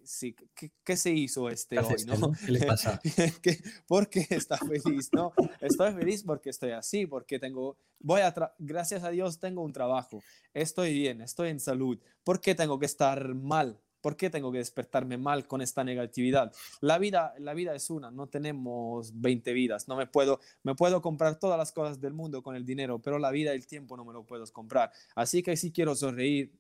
sí, 0.06 0.36
¿qué, 0.84 0.98
se 0.98 1.12
hizo 1.12 1.50
este 1.50 1.80
hoy? 1.80 1.96
¿no? 2.06 2.32
¿Qué 2.46 2.52
le 2.52 2.66
pasa? 2.66 3.00
¿Por 3.88 4.10
qué 4.10 4.26
está 4.30 4.58
feliz? 4.58 5.10
¿no? 5.12 5.34
Estoy 5.62 5.94
feliz 5.94 6.24
porque 6.24 6.50
estoy 6.50 6.72
así, 6.72 7.06
porque 7.06 7.40
tengo, 7.40 7.78
voy 8.00 8.22
a, 8.22 8.34
gracias 8.58 9.04
a 9.04 9.10
Dios 9.10 9.40
tengo 9.40 9.64
un 9.64 9.74
trabajo, 9.74 10.22
estoy 10.54 10.94
bien, 10.94 11.22
estoy 11.22 11.50
en 11.50 11.60
salud. 11.60 12.00
¿Por 12.24 12.42
qué 12.42 12.56
tengo 12.56 12.80
que 12.80 12.86
estar 12.86 13.36
mal? 13.36 13.80
¿Por 14.02 14.16
qué 14.18 14.30
tengo 14.30 14.52
que 14.52 14.60
despertarme 14.60 15.18
mal 15.18 15.48
con 15.48 15.62
esta 15.62 15.84
negatividad? 15.84 16.54
La 16.80 17.00
vida, 17.00 17.34
la 17.40 17.56
vida 17.56 17.74
es 17.74 17.90
una, 17.90 18.12
no 18.12 18.28
tenemos 18.28 19.20
20 19.20 19.52
vidas, 19.54 19.88
no 19.88 19.96
me 19.96 20.06
puedo, 20.06 20.40
me 20.62 20.76
puedo 20.76 21.02
comprar 21.02 21.40
todas 21.40 21.58
las 21.58 21.72
cosas 21.72 22.00
del 22.00 22.14
mundo 22.14 22.44
con 22.44 22.56
el 22.56 22.66
dinero, 22.66 23.00
pero 23.00 23.18
la 23.18 23.32
vida 23.32 23.54
y 23.54 23.58
el 23.58 23.66
tiempo 23.66 23.98
no 23.98 24.06
me 24.06 24.14
lo 24.14 24.24
puedo 24.24 24.46
comprar. 24.54 24.92
Así 25.16 25.42
que 25.42 25.58
si 25.58 25.72
quiero 25.72 25.96
sonreír, 25.96 26.54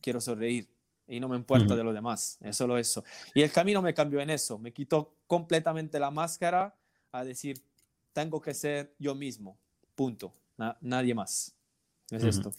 quiero 0.00 0.20
sonreír 0.20 0.68
y 1.10 1.18
no 1.18 1.28
me 1.28 1.36
importa 1.36 1.74
de 1.74 1.82
lo 1.82 1.92
demás, 1.92 2.38
es 2.40 2.56
solo 2.56 2.78
eso. 2.78 3.04
Y 3.34 3.42
el 3.42 3.50
camino 3.50 3.82
me 3.82 3.92
cambió 3.92 4.20
en 4.20 4.30
eso, 4.30 4.58
me 4.58 4.72
quitó 4.72 5.16
completamente 5.26 5.98
la 5.98 6.10
máscara 6.10 6.76
a 7.10 7.24
decir, 7.24 7.60
tengo 8.12 8.40
que 8.40 8.54
ser 8.54 8.94
yo 8.98 9.14
mismo, 9.14 9.58
punto, 9.94 10.32
nadie 10.80 11.14
más. 11.14 11.56
Es 12.10 12.22
esto. 12.22 12.52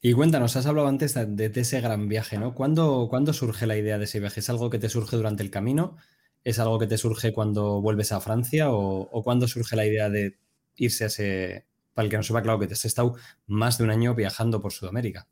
Y 0.00 0.12
cuéntanos, 0.12 0.56
has 0.56 0.66
hablado 0.66 0.88
antes 0.88 1.14
de, 1.14 1.52
ese 1.54 1.80
gran 1.80 2.08
viaje, 2.08 2.38
¿no? 2.38 2.54
¿Cuándo, 2.54 3.06
¿Cuándo, 3.08 3.32
surge 3.32 3.66
la 3.66 3.76
idea 3.76 3.98
de 3.98 4.04
ese 4.04 4.20
viaje? 4.20 4.40
¿Es 4.40 4.50
algo 4.50 4.70
que 4.70 4.78
te 4.78 4.88
surge 4.88 5.16
durante 5.16 5.42
el 5.42 5.50
camino? 5.50 5.96
¿Es 6.42 6.58
algo 6.58 6.78
que 6.78 6.86
te 6.86 6.98
surge 6.98 7.32
cuando 7.32 7.80
vuelves 7.80 8.12
a 8.12 8.20
Francia? 8.20 8.70
¿O, 8.70 9.08
o 9.10 9.22
cuándo 9.22 9.48
surge 9.48 9.76
la 9.76 9.86
idea 9.86 10.10
de 10.10 10.38
irse 10.76 11.04
a 11.04 11.06
ese... 11.06 11.66
Para 11.94 12.04
el 12.04 12.10
que 12.10 12.16
no 12.16 12.22
sepa, 12.22 12.42
claro 12.42 12.58
que 12.58 12.66
te 12.66 12.74
has 12.74 12.84
estado 12.84 13.14
más 13.46 13.78
de 13.78 13.84
un 13.84 13.90
año 13.90 14.14
viajando 14.14 14.60
por 14.60 14.72
Sudamérica. 14.72 15.26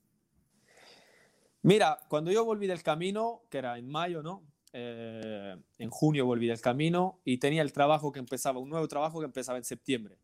Mira, 1.62 1.98
cuando 2.08 2.32
yo 2.32 2.44
volví 2.44 2.66
del 2.66 2.82
camino, 2.82 3.42
que 3.48 3.58
era 3.58 3.78
en 3.78 3.88
mayo, 3.88 4.22
¿no? 4.22 4.42
Eh, 4.72 5.56
en 5.78 5.90
junio 5.90 6.24
volví 6.26 6.46
del 6.46 6.60
camino 6.60 7.20
y 7.24 7.38
tenía 7.38 7.62
el 7.62 7.72
trabajo 7.72 8.10
que 8.10 8.18
empezaba, 8.18 8.58
un 8.58 8.70
nuevo 8.70 8.88
trabajo 8.88 9.20
que 9.20 9.26
empezaba 9.26 9.58
en 9.58 9.64
septiembre. 9.64 10.18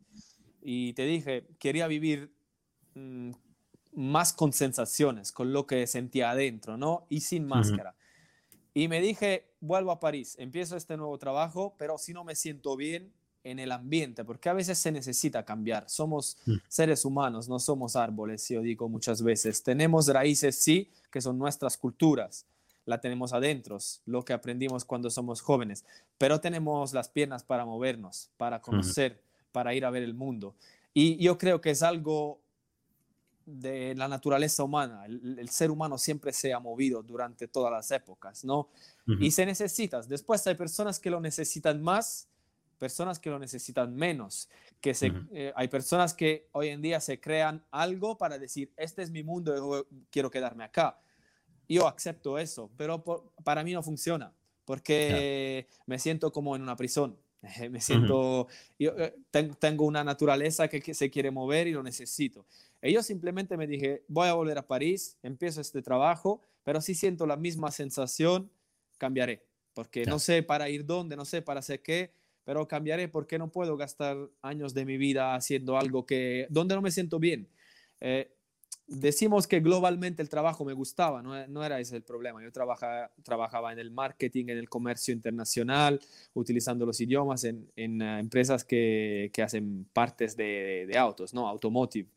Y 0.61 0.95
te 0.95 1.05
dije, 1.05 1.47
quería 1.59 1.87
vivir 1.87 2.33
mm, 2.95 3.31
más 3.93 4.33
con 4.33 4.53
sensaciones, 4.53 5.33
con 5.33 5.53
lo 5.53 5.67
que 5.67 5.87
sentía 5.87 6.31
adentro, 6.31 6.77
¿no? 6.77 7.07
Y 7.09 7.21
sin 7.21 7.47
máscara. 7.47 7.95
Y 8.75 8.89
me 8.89 9.01
dije, 9.01 9.51
vuelvo 9.61 9.93
a 9.93 10.01
París, 10.01 10.37
empiezo 10.39 10.77
este 10.77 10.97
nuevo 10.97 11.19
trabajo, 11.19 11.75
pero 11.79 11.99
si 11.99 12.13
no 12.13 12.25
me 12.25 12.35
siento 12.35 12.77
bien, 12.77 13.13
en 13.45 13.59
el 13.59 13.73
ambiente, 13.73 14.25
porque 14.25 14.49
a 14.49 14.53
veces 14.53 14.79
se 14.79 14.93
necesita 14.93 15.45
cambiar. 15.45 15.89
Somos 15.89 16.39
mm. 16.47 16.55
seres 16.69 17.05
humanos, 17.05 17.49
no 17.49 17.59
somos 17.59 17.97
árboles, 17.97 18.49
yo 18.49 18.63
digo 18.63 18.89
muchas 18.89 19.23
veces. 19.23 19.63
Tenemos 19.63 20.09
raíces, 20.09 20.57
sí, 20.57 20.91
que 21.11 21.21
son 21.21 21.39
nuestras 21.39 21.77
culturas, 21.77 22.47
la 22.85 23.01
tenemos 23.01 23.33
adentro, 23.33 23.79
lo 24.07 24.25
que 24.25 24.33
aprendimos 24.33 24.85
cuando 24.85 25.11
somos 25.11 25.41
jóvenes, 25.41 25.85
pero 26.17 26.41
tenemos 26.41 26.93
las 26.93 27.09
piernas 27.09 27.45
para 27.45 27.65
movernos, 27.65 28.31
para 28.37 28.61
conocer, 28.61 29.23
para 29.53 29.75
ir 29.75 29.85
a 29.85 29.91
ver 29.91 30.03
el 30.03 30.15
mundo. 30.15 30.55
Y 30.95 31.17
yo 31.23 31.39
creo 31.39 31.61
que 31.61 31.71
es 31.71 31.83
algo 31.83 32.41
de 33.45 33.95
la 33.95 34.09
naturaleza 34.09 34.63
humana. 34.63 35.07
El, 35.07 35.49
ser 35.49 35.71
humano 35.71 35.97
siempre 35.97 36.33
se 36.33 36.53
ha 36.53 36.61
movido 36.61 37.03
durante 37.03 37.49
todas 37.49 37.73
las 37.73 37.91
épocas, 37.91 38.45
¿no? 38.45 38.69
Y 39.21 39.31
se 39.31 39.47
necesita. 39.47 40.03
Después 40.03 40.47
hay 40.47 40.55
personas 40.55 41.01
que 41.01 41.11
lo 41.11 41.21
necesitan 41.21 41.83
más 41.83 42.29
personas 42.79 43.19
que 43.19 43.31
lo 43.31 43.39
necesitan 43.39 43.95
menos, 43.95 44.49
que 44.81 44.95
se, 44.95 45.13
eh, 45.33 45.53
hay 45.55 45.69
personas 45.69 46.15
que 46.15 46.49
hoy 46.53 46.69
en 46.69 46.81
día 46.81 47.01
se 47.01 47.21
crean 47.21 47.65
algo 47.71 48.17
para 48.17 48.39
decir, 48.39 48.73
este 48.77 49.03
es 49.03 49.11
mi 49.11 49.23
mundo, 49.23 49.55
yo 49.55 49.87
quiero 50.11 50.31
quedarme 50.31 50.65
acá. 50.65 50.99
Yo 51.69 51.87
acepto 51.87 52.39
eso, 52.39 52.71
pero 52.77 53.05
para 53.45 53.63
mí 53.63 53.73
no 53.73 53.83
funciona, 53.83 54.33
porque 54.65 55.69
me 55.87 55.99
siento 55.99 56.33
como 56.33 56.57
en 56.57 56.63
una 56.63 56.77
prisión. 56.77 57.19
me 57.71 57.81
siento, 57.81 58.49
yo 58.79 58.93
eh, 58.99 59.15
tengo 59.61 59.85
una 59.85 60.03
naturaleza 60.03 60.67
que, 60.67 60.81
que, 60.81 60.95
se 60.95 61.11
quiere 61.11 61.31
mover 61.31 61.69
y 61.69 61.73
lo 61.73 61.83
necesito. 61.83 62.47
Y 62.83 62.93
yo 62.93 63.03
simplemente 63.03 63.57
me 63.57 63.67
dije, 63.67 64.05
voy 64.09 64.29
a 64.29 64.35
volver 64.35 64.59
a 64.59 64.67
París, 64.67 65.19
empiezo 65.23 65.61
este 65.61 65.83
trabajo, 65.83 66.43
pero 66.65 66.81
si 66.81 66.95
siento 66.95 67.27
la 67.27 67.37
misma 67.37 67.71
sensación, 67.71 68.51
cambiaré, 68.99 69.45
porque 69.73 70.05
no 70.05 70.19
sé 70.19 70.43
para 70.43 70.69
ir 70.69 70.85
dónde, 70.85 71.17
no 71.17 71.25
sé 71.25 71.43
para 71.43 71.61
hacer 71.61 71.83
qué, 71.83 72.13
pero 72.49 72.67
cambiaré 72.67 73.09
porque 73.09 73.39
no 73.39 73.53
puedo 73.53 73.77
gastar 73.77 74.17
años 74.41 74.73
de 74.73 74.87
mi 74.87 74.97
vida 74.97 75.35
haciendo 75.35 75.77
algo 75.77 76.07
que 76.07 76.47
donde 76.49 76.75
no 76.75 76.81
me 76.81 76.91
siento 76.91 77.19
bien. 77.19 77.47
Eh, 78.01 78.35
decimos 78.87 79.47
que 79.47 79.61
globalmente 79.61 80.23
el 80.23 80.31
trabajo 80.31 80.65
me 80.65 80.73
gustaba, 80.73 81.21
no, 81.21 81.47
no 81.47 81.63
era 81.63 81.79
ese 81.79 81.97
el 81.97 82.05
problema. 82.05 82.43
Yo 82.43 82.51
trabaja, 82.51 83.13
trabajaba 83.23 83.71
en 83.75 83.79
el 83.79 83.91
marketing, 83.91 84.47
en 84.49 84.57
el 84.57 84.67
comercio 84.71 85.13
internacional, 85.13 86.01
utilizando 86.33 86.87
los 86.87 86.99
idiomas 87.03 87.45
en, 87.45 87.71
en 87.77 88.01
uh, 88.01 88.19
empresas 88.19 88.65
que, 88.65 89.31
que, 89.31 89.43
hacen 89.43 89.87
partes 89.93 90.35
de, 90.35 90.87
de, 90.89 90.97
autos, 90.97 91.35
¿no? 91.35 91.49
Automotive. 91.49 92.09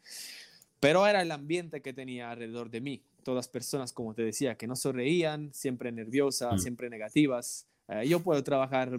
Pero 0.80 1.06
era 1.06 1.22
el 1.22 1.32
ambiente 1.32 1.82
que 1.82 1.92
tenía 1.92 2.32
alrededor 2.32 2.70
de 2.70 2.80
mí. 2.80 3.04
Todas 3.24 3.50
personas, 3.50 3.92
como 3.92 4.14
te 4.14 4.22
decía, 4.22 4.56
que 4.56 4.66
no 4.66 4.78
sonreían, 4.78 5.54
siempre 5.54 5.92
nerviosas, 5.92 6.54
mm. 6.54 6.60
siempre 6.60 6.90
negativas. 6.90 7.68
Uh, 7.90 8.04
yo 8.04 8.22
puedo 8.22 8.42
trabajar 8.46 8.98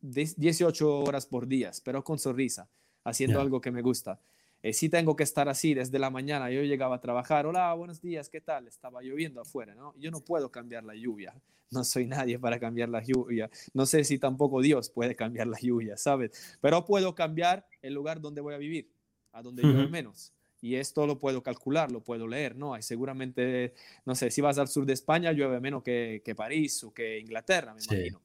18 0.00 1.00
horas 1.00 1.26
por 1.26 1.46
día, 1.46 1.70
pero 1.84 2.04
con 2.04 2.18
sonrisa, 2.18 2.68
haciendo 3.04 3.34
yeah. 3.34 3.42
algo 3.42 3.60
que 3.60 3.70
me 3.70 3.82
gusta 3.82 4.20
eh, 4.62 4.72
sí 4.72 4.88
tengo 4.88 5.14
que 5.14 5.22
estar 5.22 5.48
así 5.48 5.74
desde 5.74 5.98
la 5.98 6.10
mañana. 6.10 6.50
Yo 6.50 6.62
llegaba 6.62 6.96
a 6.96 7.00
trabajar, 7.00 7.46
hola, 7.46 7.72
buenos 7.74 8.00
días, 8.00 8.28
¿qué 8.28 8.40
tal? 8.40 8.66
Estaba 8.66 9.02
lloviendo 9.02 9.40
afuera, 9.40 9.74
¿no? 9.74 9.94
Yo 9.98 10.10
no 10.10 10.20
puedo 10.20 10.50
cambiar 10.50 10.84
la 10.84 10.96
lluvia, 10.96 11.34
no 11.70 11.84
soy 11.84 12.06
nadie 12.06 12.38
para 12.38 12.58
cambiar 12.58 12.88
la 12.88 13.02
lluvia. 13.02 13.48
No 13.72 13.86
sé 13.86 14.02
si 14.02 14.18
tampoco 14.18 14.60
Dios 14.60 14.90
puede 14.90 15.14
cambiar 15.14 15.46
la 15.46 15.58
lluvia, 15.60 15.96
¿sabes? 15.96 16.58
Pero 16.60 16.84
puedo 16.84 17.14
cambiar 17.14 17.66
el 17.82 17.94
lugar 17.94 18.20
donde 18.20 18.40
voy 18.40 18.54
a 18.54 18.58
vivir, 18.58 18.90
a 19.32 19.42
donde 19.42 19.62
llueve 19.62 19.88
menos. 19.88 20.32
Y 20.60 20.74
esto 20.74 21.06
lo 21.06 21.20
puedo 21.20 21.40
calcular, 21.40 21.92
lo 21.92 22.00
puedo 22.00 22.26
leer, 22.26 22.56
¿no? 22.56 22.74
Hay 22.74 22.82
seguramente, 22.82 23.74
no 24.04 24.16
sé, 24.16 24.28
si 24.32 24.40
vas 24.40 24.58
al 24.58 24.66
sur 24.66 24.84
de 24.84 24.92
España, 24.92 25.30
llueve 25.30 25.60
menos 25.60 25.84
que, 25.84 26.20
que 26.24 26.34
París 26.34 26.82
o 26.82 26.92
que 26.92 27.20
Inglaterra, 27.20 27.74
me 27.74 27.80
sí. 27.80 27.94
imagino. 27.94 28.20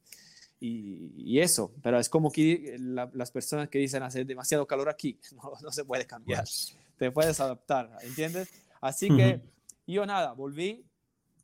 Y, 0.66 1.12
y, 1.18 1.40
eso, 1.40 1.74
pero 1.82 1.98
es 1.98 2.08
como 2.08 2.32
que 2.32 2.76
la, 2.78 3.10
las 3.12 3.30
personas 3.30 3.68
que 3.68 3.78
dicen 3.78 4.02
hace 4.02 4.24
demasiado 4.24 4.66
calor 4.66 4.88
aquí, 4.88 5.18
no, 5.36 5.52
no 5.62 5.70
se 5.70 5.84
puede 5.84 6.06
cambiar, 6.06 6.44
pues. 6.44 6.74
te 6.96 7.10
puedes 7.10 7.38
adaptar, 7.38 7.90
¿entiendes? 8.00 8.48
Así 8.80 9.14
que 9.14 9.42
yo 9.86 10.06
nada, 10.06 10.32
volví, 10.32 10.86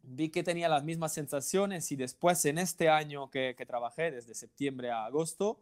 vi 0.02 0.30
que 0.30 0.42
tenía 0.42 0.70
las 0.70 0.84
mismas 0.84 1.12
sensaciones 1.12 1.92
y 1.92 1.96
después 1.96 2.42
en 2.46 2.56
este 2.56 2.88
año 2.88 3.30
que, 3.30 3.54
que 3.58 3.66
trabajé, 3.66 4.10
desde 4.10 4.34
septiembre 4.34 4.90
a 4.90 5.04
agosto, 5.04 5.60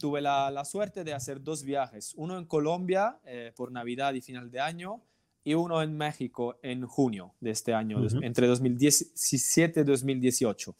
tuve 0.00 0.20
la, 0.20 0.50
la, 0.50 0.64
suerte 0.64 1.04
de 1.04 1.14
hacer 1.14 1.40
dos 1.40 1.62
viajes, 1.62 2.14
uno 2.16 2.36
en 2.36 2.46
Colombia 2.46 3.20
eh, 3.24 3.52
por 3.54 3.70
Navidad 3.70 4.14
y 4.14 4.22
final 4.22 4.50
de 4.50 4.58
año 4.58 5.00
y 5.44 5.54
uno 5.54 5.82
en 5.82 5.96
México 5.96 6.58
en 6.62 6.84
junio 6.84 7.32
de 7.38 7.50
este 7.50 7.74
año, 7.74 7.98
uh 7.98 8.06
-huh. 8.06 8.24
entre 8.24 8.48
2017 8.48 9.82
y 9.82 9.84
2018. 9.84 10.74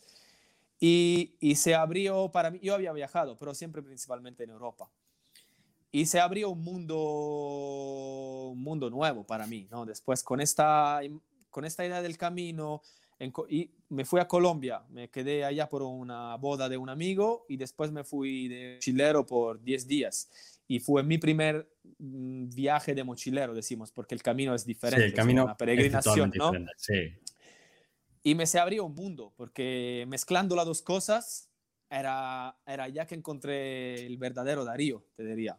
Y, 0.80 1.36
y, 1.40 1.56
se 1.56 1.74
abrió 1.74 2.30
para 2.30 2.50
mí, 2.50 2.60
yo 2.62 2.74
había 2.74 2.92
viajado, 2.92 3.36
pero 3.36 3.52
siempre 3.54 3.82
principalmente 3.82 4.44
en 4.44 4.50
Europa. 4.50 4.90
Y 5.90 6.06
se 6.06 6.20
abrió 6.20 6.50
un 6.50 6.62
mundo, 6.62 8.50
un 8.52 8.62
mundo 8.62 8.90
nuevo 8.90 9.24
para 9.24 9.46
mí, 9.46 9.66
¿no? 9.70 9.86
Después 9.86 10.22
con 10.22 10.40
esta, 10.40 11.00
con 11.50 11.64
esta 11.64 11.84
idea 11.84 12.02
del 12.02 12.18
camino, 12.18 12.82
en, 13.18 13.32
y 13.48 13.70
me 13.88 14.04
fui 14.04 14.20
a 14.20 14.28
Colombia, 14.28 14.82
me 14.90 15.08
quedé 15.08 15.44
allá 15.44 15.68
por 15.68 15.82
una 15.82 16.36
boda 16.36 16.68
de 16.68 16.76
un 16.76 16.90
amigo 16.90 17.46
y 17.48 17.56
después 17.56 17.90
me 17.90 18.04
fui 18.04 18.48
de 18.48 18.74
mochilero 18.74 19.26
por 19.26 19.62
10 19.62 19.88
días. 19.88 20.30
Y 20.68 20.80
fue 20.80 21.02
mi 21.02 21.16
primer 21.16 21.66
mm, 21.98 22.50
viaje 22.50 22.94
de 22.94 23.02
mochilero, 23.02 23.54
decimos, 23.54 23.90
porque 23.90 24.14
el 24.14 24.22
camino 24.22 24.54
es 24.54 24.66
diferente. 24.66 25.06
Sí, 25.06 25.10
el 25.10 25.14
camino 25.14 25.42
es 25.42 25.46
una 25.46 25.56
peregrinación, 25.56 26.30
es 26.32 26.38
¿no? 26.38 26.52
Sí. 26.76 26.94
Y 28.28 28.34
me 28.34 28.44
se 28.44 28.58
abrió 28.58 28.84
un 28.84 28.94
mundo, 28.94 29.32
porque 29.38 30.04
mezclando 30.06 30.54
las 30.54 30.66
dos 30.66 30.82
cosas, 30.82 31.48
era, 31.88 32.58
era 32.66 32.86
ya 32.86 33.06
que 33.06 33.14
encontré 33.14 34.04
el 34.04 34.18
verdadero 34.18 34.66
Darío, 34.66 35.02
te 35.16 35.24
diría. 35.24 35.58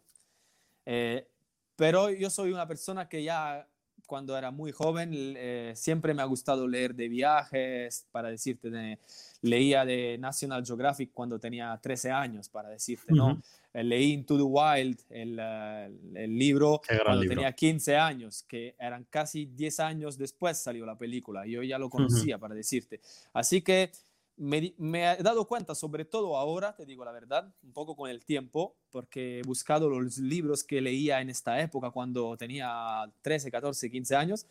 Eh, 0.86 1.28
pero 1.76 2.12
yo 2.12 2.30
soy 2.30 2.52
una 2.52 2.68
persona 2.68 3.10
que 3.10 3.24
ya 3.24 3.68
cuando 4.10 4.36
era 4.36 4.50
muy 4.50 4.72
joven 4.72 5.12
eh, 5.14 5.72
siempre 5.76 6.16
me 6.16 6.24
ha 6.24 6.26
gustado 6.26 6.68
leer 6.68 6.96
de 6.96 7.08
viajes, 7.08 8.08
para 8.12 8.30
decirte, 8.30 8.72
de, 8.72 8.98
leía 9.42 9.86
de 9.86 10.18
National 10.18 10.66
Geographic 10.66 11.12
cuando 11.14 11.40
tenía 11.40 11.80
13 11.82 12.10
años, 12.12 12.50
para 12.50 12.70
decirte, 12.70 13.14
uh 13.14 13.16
-huh. 13.16 13.18
¿no? 13.36 13.42
Eh, 13.72 13.84
leí 13.84 14.14
Into 14.14 14.36
the 14.36 14.44
Wild, 14.44 15.00
el, 15.12 15.40
uh, 15.40 16.18
el 16.18 16.40
libro, 16.40 16.82
cuando 17.06 17.22
libro. 17.22 17.36
tenía 17.36 17.54
15 17.54 17.98
años, 17.98 18.44
que 18.48 18.76
eran 18.80 19.06
casi 19.12 19.46
10 19.46 19.80
años 19.80 20.18
después 20.18 20.58
salió 20.58 20.88
la 20.88 20.98
película, 20.98 21.46
yo 21.46 21.62
ya 21.62 21.78
lo 21.78 21.88
conocía, 21.92 22.36
uh 22.36 22.38
-huh. 22.38 22.42
para 22.42 22.56
decirte. 22.56 23.00
Así 23.32 23.62
que 23.62 23.92
me, 24.40 24.74
he 25.14 25.24
dado 25.24 25.46
cuenta, 25.48 25.76
sobre 25.76 26.06
todo 26.06 26.38
ahora, 26.38 26.74
te 26.76 26.86
digo 26.86 27.04
la 27.04 27.12
verdad, 27.12 27.54
un 27.62 27.74
poco 27.74 27.96
con 27.96 28.10
el 28.10 28.24
tiempo, 28.24 28.76
porque 28.90 29.40
he 29.40 29.44
buscado 29.44 29.90
los 29.90 30.18
libros 30.18 30.64
que 30.64 30.82
leía 30.82 31.22
en 31.22 31.30
esta 31.30 31.60
época, 31.62 31.92
cuando 31.92 32.36
tenía 32.38 33.04
13, 33.22 33.52
14, 33.52 33.92
15 33.92 34.16
años, 34.16 34.46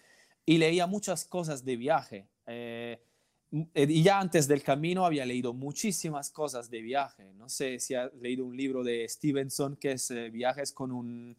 y 0.45 0.59
leía 0.59 0.87
muchas 0.87 1.25
cosas 1.25 1.65
de 1.65 1.77
viaje. 1.77 2.27
Eh, 2.47 3.01
y 3.51 4.03
ya 4.03 4.21
antes 4.21 4.47
del 4.47 4.63
camino 4.63 5.07
había 5.07 5.25
leído 5.25 5.55
muchísimas 5.55 6.31
cosas 6.31 6.69
de 6.69 6.83
viaje. 6.83 7.33
No 7.35 7.49
sé 7.49 7.81
si 7.81 7.95
ha 7.95 8.11
leído 8.21 8.45
un 8.45 8.57
libro 8.57 8.85
de 8.85 9.09
Stevenson 9.09 9.77
que 9.77 9.93
es 9.93 10.11
eh, 10.11 10.29
Viajes 10.31 10.73
con 10.73 10.93
un... 10.93 11.37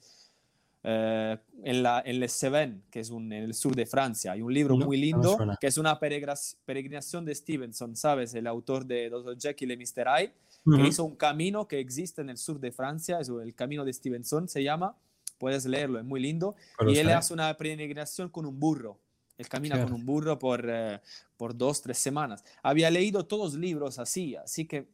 Eh, 0.81 1.37
en, 1.63 1.83
la, 1.83 2.01
en 2.05 2.21
Les 2.21 2.31
Cévennes, 2.31 2.83
que 2.89 3.01
es 3.01 3.09
un, 3.09 3.33
en 3.33 3.43
el 3.43 3.53
sur 3.53 3.75
de 3.75 3.85
Francia. 3.85 4.31
Hay 4.31 4.41
un 4.41 4.53
libro 4.53 4.77
no, 4.77 4.85
muy 4.85 4.97
lindo 4.97 5.37
no 5.37 5.57
que 5.59 5.67
es 5.67 5.77
una 5.77 5.99
peregrinación 5.99 7.25
de 7.25 7.35
Stevenson, 7.35 7.97
¿sabes? 7.97 8.33
El 8.33 8.47
autor 8.47 8.85
de 8.85 9.09
Dr. 9.09 9.37
Jekyll 9.37 9.71
y 9.71 9.77
Mr. 9.77 10.07
Hyde, 10.07 10.33
uh 10.63 10.71
-huh. 10.71 10.81
que 10.81 10.87
hizo 10.87 11.03
un 11.03 11.17
camino 11.17 11.67
que 11.67 11.79
existe 11.79 12.21
en 12.21 12.29
el 12.29 12.37
sur 12.37 12.61
de 12.61 12.71
Francia, 12.71 13.19
es 13.19 13.27
el 13.27 13.53
camino 13.55 13.83
de 13.83 13.91
Stevenson 13.91 14.47
se 14.47 14.63
llama. 14.63 14.97
Puedes 15.37 15.65
leerlo, 15.65 15.99
es 15.99 16.05
muy 16.05 16.21
lindo. 16.21 16.55
Pero 16.77 16.91
y 16.91 16.97
él 16.97 17.09
hace 17.09 17.33
una 17.33 17.55
peregrinación 17.57 18.29
con 18.29 18.45
un 18.45 18.57
burro. 18.57 18.99
Él 19.37 19.47
camina 19.47 19.75
claro. 19.75 19.91
con 19.91 19.99
un 19.99 20.05
burro 20.05 20.37
por, 20.37 20.65
eh, 20.65 20.99
por 21.35 21.57
dos, 21.57 21.81
tres 21.81 21.97
semanas. 21.97 22.43
Había 22.63 22.89
leído 22.89 23.25
todos 23.25 23.53
los 23.53 23.61
libros 23.61 23.99
así, 23.99 24.35
así 24.35 24.65
que 24.65 24.87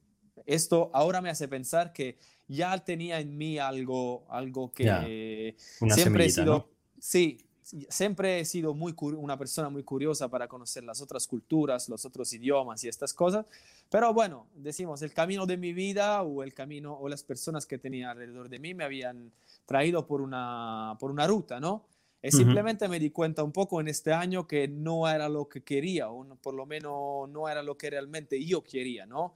esto 0.46 0.92
ahora 0.94 1.22
me 1.22 1.30
hace 1.30 1.48
pensar 1.48 1.94
que 1.94 2.18
ya 2.48 2.78
tenía 2.84 3.20
en 3.20 3.38
mí 3.38 3.58
algo, 3.58 4.26
algo 4.30 4.72
que 4.72 4.84
yeah. 4.84 5.94
siempre 5.94 6.26
he 6.26 6.30
sido, 6.30 6.46
¿no? 6.46 6.68
sí, 7.00 7.38
siempre 7.90 8.40
he 8.40 8.46
sido 8.46 8.74
muy 8.74 8.94
una 9.00 9.38
persona 9.38 9.70
muy 9.70 9.84
curiosa 9.84 10.30
para 10.30 10.48
conocer 10.48 10.84
las 10.84 11.02
otras 11.02 11.28
culturas, 11.28 11.90
los 11.90 12.06
otros 12.06 12.32
idiomas 12.34 12.84
y 12.84 12.88
estas 12.88 13.14
cosas. 13.14 13.46
Pero 13.90 14.14
bueno, 14.14 14.48
decimos, 14.56 15.02
el 15.02 15.14
camino 15.14 15.46
de 15.46 15.58
mi 15.58 15.74
vida 15.74 16.22
o 16.22 16.44
el 16.44 16.54
camino 16.54 16.94
o 16.94 17.10
las 17.10 17.24
personas 17.24 17.66
que 17.66 17.78
tenía 17.78 18.12
alrededor 18.12 18.50
de 18.50 18.60
mí 18.60 18.74
me 18.74 18.84
habían 18.84 19.32
traído 19.66 20.06
por 20.06 20.22
una, 20.22 20.96
por 21.00 21.10
una 21.10 21.26
ruta, 21.26 21.60
¿no? 21.60 21.86
Eh, 22.22 22.32
simplemente 22.32 22.86
uh 22.86 22.88
-huh. 22.88 22.92
me 22.92 23.00
di 23.00 23.12
cuenta 23.12 23.44
un 23.44 23.52
poco 23.52 23.80
en 23.80 23.88
este 23.88 24.12
año 24.12 24.48
que 24.48 24.68
no 24.68 25.08
era 25.08 25.30
lo 25.30 25.48
que 25.48 25.62
quería, 25.62 26.10
o 26.10 26.26
por 26.38 26.56
lo 26.56 26.66
menos 26.66 27.30
no 27.30 27.48
era 27.48 27.62
lo 27.62 27.78
que 27.78 27.90
realmente 27.90 28.44
yo 28.44 28.64
quería, 28.64 29.06
¿no? 29.06 29.36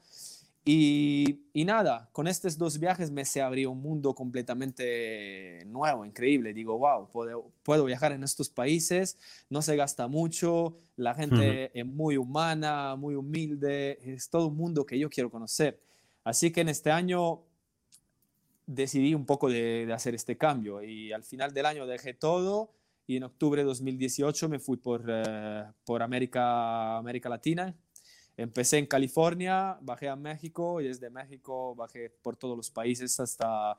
Y, 0.65 1.47
y, 1.53 1.65
nada, 1.65 2.09
con 2.11 2.27
estos 2.27 2.57
dos 2.57 2.79
viajes 2.79 3.09
me 3.11 3.25
se 3.25 3.41
abrió 3.41 3.71
un 3.71 3.81
mundo 3.81 4.13
completamente 4.13 5.63
nuevo, 5.65 6.05
increíble. 6.05 6.53
Digo, 6.53 6.77
wow, 6.77 7.09
puedo, 7.09 7.51
puedo 7.63 7.85
viajar 7.85 8.11
en 8.11 8.23
estos 8.23 8.49
países, 8.49 9.17
no 9.49 9.61
se 9.61 9.75
gasta 9.75 10.07
mucho, 10.07 10.77
la 10.95 11.15
gente 11.15 11.35
uh 11.35 11.39
-huh. 11.39 11.71
es 11.73 11.85
muy 11.85 12.17
humana, 12.17 12.95
muy 12.95 13.15
humilde, 13.15 13.99
es 14.03 14.29
todo 14.29 14.47
un 14.47 14.57
mundo 14.57 14.85
que 14.85 14.99
yo 14.99 15.09
quiero 15.09 15.31
conocer. 15.31 15.81
Así 16.23 16.51
que 16.51 16.61
en 16.61 16.69
este 16.69 16.91
año 16.91 17.41
decidí 18.67 19.15
un 19.15 19.25
poco 19.25 19.49
de, 19.49 19.85
de 19.87 19.93
hacer 19.93 20.13
este 20.13 20.37
cambio 20.37 20.83
y 20.83 21.11
al 21.11 21.23
final 21.23 21.53
del 21.53 21.65
año 21.65 21.87
dejé 21.87 22.13
todo 22.13 22.71
y 23.09 23.17
en 23.17 23.23
octubre 23.23 23.63
de 23.63 23.65
2018 23.65 24.49
me 24.49 24.59
fui 24.59 24.77
por, 24.77 25.01
uh, 25.09 25.73
por 25.83 26.03
América, 26.03 26.95
América 26.95 27.27
Latina. 27.27 27.75
Empecé 28.39 28.77
en 28.77 28.85
California, 28.85 29.77
bajé 29.81 30.07
a 30.07 30.15
México 30.15 30.79
y 30.79 30.87
desde 30.87 31.09
México 31.09 31.75
bajé 31.75 32.09
por 32.09 32.37
todos 32.37 32.55
los 32.55 32.69
países 32.69 33.19
hasta, 33.19 33.77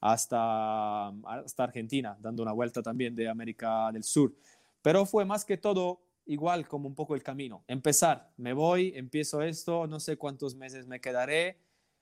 hasta, 0.00 1.08
hasta 1.08 1.64
Argentina, 1.64 2.16
dando 2.20 2.44
una 2.44 2.52
vuelta 2.52 2.82
también 2.82 3.16
de 3.16 3.28
América 3.28 3.90
del 3.92 4.04
Sur. 4.04 4.32
Pero 4.80 5.06
fue 5.06 5.24
más 5.24 5.44
que 5.44 5.56
todo 5.56 5.98
igual 6.26 6.68
como 6.68 6.86
un 6.86 6.94
poco 6.94 7.16
el 7.16 7.24
camino. 7.24 7.64
Empezar, 7.66 8.30
me 8.36 8.52
voy, 8.52 8.92
empiezo 8.94 9.42
esto, 9.42 9.88
no 9.88 9.98
sé 9.98 10.16
cuántos 10.16 10.54
meses 10.54 10.86
me 10.86 11.00
quedaré. 11.00 11.56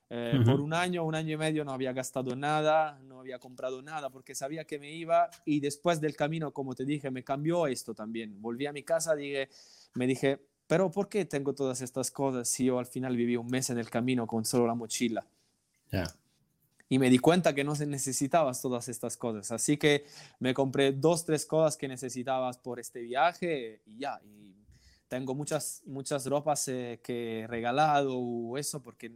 Eh, 0.07 0.33
uh 0.35 0.37
-huh. 0.37 0.45
Por 0.45 0.61
un 0.61 0.75
año, 0.75 1.03
un 1.03 1.15
año 1.15 1.33
y 1.33 1.37
medio 1.37 1.65
no 1.65 1.71
había 1.71 1.91
gastado 1.91 2.35
nada, 2.35 2.99
no 3.01 3.21
había 3.21 3.39
comprado 3.39 3.81
nada 3.81 4.11
porque 4.11 4.35
sabía 4.35 4.63
que 4.65 4.77
me 4.77 4.91
iba 4.91 5.31
y 5.43 5.59
después 5.59 5.99
del 5.99 6.15
camino, 6.15 6.51
como 6.51 6.75
te 6.75 6.85
dije, 6.85 7.09
me 7.09 7.23
cambió 7.23 7.65
esto 7.65 7.95
también. 7.95 8.39
Volví 8.39 8.67
a 8.67 8.71
mi 8.71 8.83
casa, 8.83 9.15
dije, 9.15 9.49
me 9.95 10.05
dije, 10.05 10.39
pero 10.67 10.91
¿por 10.91 11.09
qué 11.09 11.25
tengo 11.25 11.53
todas 11.53 11.81
estas 11.81 12.11
cosas 12.11 12.47
si 12.47 12.65
yo 12.65 12.79
al 12.79 12.85
final 12.85 13.15
viví 13.15 13.35
un 13.35 13.47
mes 13.47 13.69
en 13.69 13.77
el 13.77 13.89
camino 13.89 14.25
con 14.25 14.45
solo 14.45 14.65
la 14.67 14.75
mochila? 14.75 15.25
Yeah. 15.91 16.13
Y 16.87 16.99
me 16.99 17.09
di 17.09 17.17
cuenta 17.17 17.55
que 17.55 17.63
no 17.63 17.75
se 17.75 17.85
necesitabas 17.87 18.61
todas 18.61 18.89
estas 18.89 19.17
cosas. 19.17 19.51
Así 19.51 19.77
que 19.77 20.05
me 20.39 20.53
compré 20.53 20.91
dos, 20.91 21.25
tres 21.25 21.45
cosas 21.45 21.77
que 21.77 21.87
necesitabas 21.87 22.57
por 22.57 22.79
este 22.79 23.01
viaje 23.01 23.81
y 23.85 23.99
ya. 23.99 24.19
Y 24.23 24.55
tengo 25.07 25.33
muchas, 25.33 25.81
muchas 25.85 26.25
ropas 26.25 26.67
eh, 26.67 26.99
que 27.03 27.41
he 27.41 27.47
regalado 27.47 28.17
o 28.17 28.57
eso 28.57 28.81
porque 28.81 29.11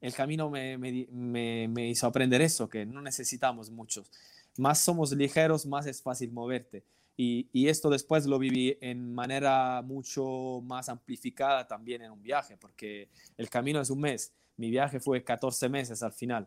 el 0.00 0.14
camino 0.14 0.50
me, 0.50 0.78
me, 0.78 1.06
me, 1.10 1.68
me, 1.68 1.88
hizo 1.88 2.06
aprender 2.06 2.40
eso, 2.42 2.68
que 2.68 2.84
no 2.84 3.00
necesitamos 3.00 3.70
muchos. 3.70 4.10
Más 4.56 4.80
somos 4.80 5.12
ligeros, 5.12 5.66
más 5.66 5.86
es 5.86 6.02
fácil 6.02 6.32
moverte. 6.32 6.84
Y, 7.16 7.68
esto 7.68 7.88
después 7.88 8.26
lo 8.26 8.38
viví 8.38 8.76
en 8.80 9.14
manera 9.14 9.80
mucho 9.82 10.60
más 10.62 10.88
amplificada 10.90 11.66
también 11.66 12.02
en 12.02 12.10
un 12.10 12.22
viaje, 12.22 12.56
porque 12.58 13.08
el 13.38 13.48
camino 13.48 13.80
es 13.80 13.88
un 13.88 14.00
mes. 14.00 14.34
Mi 14.56 14.70
viaje 14.70 15.00
fue 15.00 15.24
14 15.24 15.68
meses 15.68 16.02
al 16.02 16.12
final. 16.12 16.46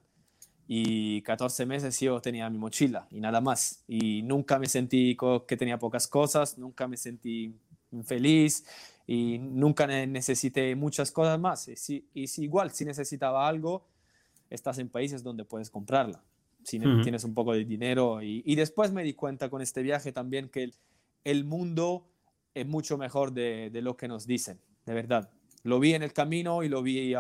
Y 0.67 1.23
14 1.23 1.65
meses 1.65 1.99
yo 1.99 2.21
tenía 2.21 2.47
mi 2.49 2.59
mochila 2.59 3.07
y 3.09 3.19
nada 3.19 3.41
más. 3.41 3.83
Y 3.87 4.21
nunca 4.21 4.59
me 4.59 4.67
sentí 4.67 5.17
que 5.47 5.57
tenía 5.57 5.79
pocas 5.79 6.07
cosas, 6.07 6.59
nunca 6.59 6.87
me 6.87 6.97
sentí 6.97 7.55
infeliz 7.91 8.63
y 9.07 9.39
nunca 9.39 9.87
necesité 9.87 10.75
muchas 10.75 11.11
cosas 11.11 11.39
más. 11.39 11.67
Y 11.67 11.75
si, 11.75 12.07
y 12.13 12.27
si 12.27 12.43
igual, 12.43 12.69
si 12.71 12.85
necesitaba 12.85 13.47
algo, 13.47 13.87
estás 14.51 14.77
en 14.77 14.89
países 14.89 15.23
donde 15.23 15.45
puedes 15.45 15.71
comprarla 15.71 16.23
si 16.69 16.79
tienes 17.01 17.23
un 17.23 17.33
poco 17.33 17.53
de 17.53 17.65
dinero. 17.65 18.21
Y, 18.21 18.43
y, 18.45 18.55
después 18.55 18.91
me 18.91 19.03
di 19.03 19.13
cuenta 19.13 19.49
con 19.49 19.61
este 19.61 19.81
viaje 19.81 20.11
también 20.11 20.49
que 20.49 20.63
el, 20.63 20.73
el 21.23 21.43
mundo 21.43 22.05
es 22.53 22.65
mucho 22.67 22.97
mejor 22.97 23.31
de, 23.31 23.69
de, 23.71 23.81
lo 23.81 23.97
que 23.97 24.07
nos 24.07 24.25
dicen, 24.25 24.59
de 24.85 24.93
verdad. 24.93 25.29
Lo 25.63 25.79
vi 25.79 25.93
en 25.93 26.03
el 26.03 26.13
camino 26.13 26.63
y 26.63 26.69
lo 26.69 26.81
vi 26.81 27.15
uh, 27.15 27.19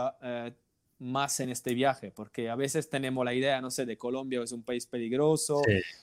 más 0.99 1.39
en 1.39 1.49
este 1.49 1.73
viaje, 1.73 2.11
porque 2.11 2.49
a 2.49 2.55
veces 2.55 2.89
tenemos 2.89 3.25
la 3.25 3.33
idea, 3.33 3.61
no 3.61 3.71
sé, 3.71 3.85
de 3.85 3.97
Colombia 3.97 4.41
es 4.43 4.51
un 4.51 4.63
país 4.63 4.85
peligroso, 4.85 5.61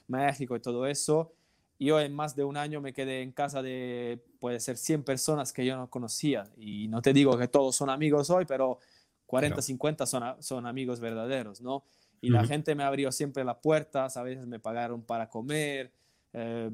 México 0.08 0.56
y 0.56 0.60
todo 0.60 0.86
eso. 0.86 1.32
Yo 1.78 2.00
en 2.00 2.14
más 2.14 2.34
de 2.34 2.44
un 2.44 2.56
año 2.56 2.80
me 2.80 2.94
quedé 2.94 3.20
en 3.20 3.32
casa 3.32 3.62
de, 3.62 4.22
puede 4.40 4.60
ser 4.60 4.78
100 4.78 5.02
personas 5.02 5.52
que 5.52 5.64
yo 5.64 5.76
no 5.76 5.90
conocía. 5.90 6.44
Y 6.56 6.88
no 6.88 7.02
te 7.02 7.12
digo 7.12 7.36
que 7.36 7.48
todos 7.48 7.76
son 7.76 7.90
amigos 7.90 8.30
hoy, 8.30 8.46
pero 8.46 8.78
40, 9.26 9.60
50 9.60 10.06
son, 10.06 10.42
son 10.42 10.66
amigos 10.66 11.00
verdaderos, 11.00 11.60
¿no? 11.60 11.84
Y 12.26 12.30
la 12.30 12.44
gente 12.44 12.74
me 12.74 12.82
abrió 12.82 13.12
siempre 13.12 13.44
las 13.44 13.56
puertas, 13.58 14.16
a 14.16 14.22
veces 14.22 14.46
me 14.46 14.58
pagaron 14.58 15.02
para 15.02 15.28
comer. 15.28 15.92
Eh, 16.32 16.70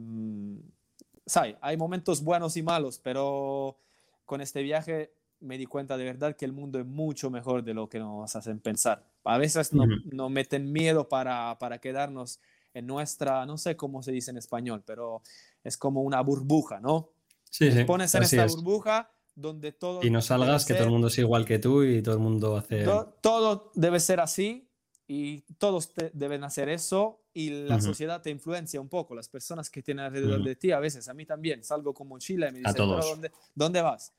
Hay 1.60 1.76
momentos 1.76 2.22
buenos 2.22 2.56
y 2.56 2.62
malos, 2.62 2.98
pero 2.98 3.76
con 4.24 4.40
este 4.40 4.62
viaje 4.62 5.12
me 5.40 5.58
di 5.58 5.66
cuenta 5.66 5.96
de 5.96 6.04
verdad 6.04 6.36
que 6.36 6.44
el 6.44 6.52
mundo 6.52 6.78
es 6.78 6.86
mucho 6.86 7.30
mejor 7.30 7.62
de 7.62 7.74
lo 7.74 7.88
que 7.88 7.98
nos 7.98 8.34
hacen 8.34 8.60
pensar. 8.60 9.04
A 9.24 9.38
veces 9.38 9.72
nos 9.72 9.88
no 10.10 10.28
meten 10.30 10.72
miedo 10.72 11.08
para, 11.08 11.58
para 11.58 11.78
quedarnos 11.78 12.40
en 12.74 12.86
nuestra, 12.86 13.44
no 13.44 13.58
sé 13.58 13.76
cómo 13.76 14.02
se 14.02 14.12
dice 14.12 14.30
en 14.30 14.38
español, 14.38 14.82
pero 14.86 15.22
es 15.62 15.76
como 15.76 16.02
una 16.02 16.20
burbuja, 16.22 16.80
¿no? 16.80 17.10
Sí, 17.50 17.70
sí. 17.70 17.84
Pones 17.84 18.14
en 18.14 18.22
esta 18.22 18.46
burbuja 18.46 19.10
donde 19.34 19.72
todo... 19.72 20.00
Y 20.02 20.10
no 20.10 20.22
salgas, 20.22 20.64
que 20.64 20.74
todo 20.74 20.84
el 20.84 20.90
mundo 20.90 21.08
es 21.08 21.18
igual 21.18 21.44
que 21.44 21.58
tú 21.58 21.82
y 21.82 22.02
todo 22.02 22.14
el 22.14 22.20
mundo 22.20 22.56
hace... 22.56 22.84
todo 23.20 23.70
debe 23.74 24.00
ser 24.00 24.20
así 24.20 24.68
y 25.14 25.44
todos 25.58 25.92
deben 26.14 26.42
hacer 26.42 26.70
eso 26.70 27.20
y 27.34 27.50
la 27.50 27.78
sociedad 27.82 28.22
te 28.22 28.30
influencia 28.30 28.80
un 28.80 28.88
poco, 28.88 29.14
las 29.14 29.28
personas 29.28 29.68
que 29.68 29.82
tienen 29.82 30.06
alrededor 30.06 30.42
de 30.42 30.56
ti, 30.56 30.72
a 30.72 30.80
veces 30.80 31.06
a 31.06 31.12
mí 31.12 31.26
también, 31.26 31.62
salgo 31.62 31.92
con 31.92 32.08
mochila 32.08 32.48
y 32.48 32.52
me 32.52 32.58
dicen, 32.60 32.76
¿dónde, 32.78 33.30
¿dónde 33.54 33.82
vas? 33.82 34.14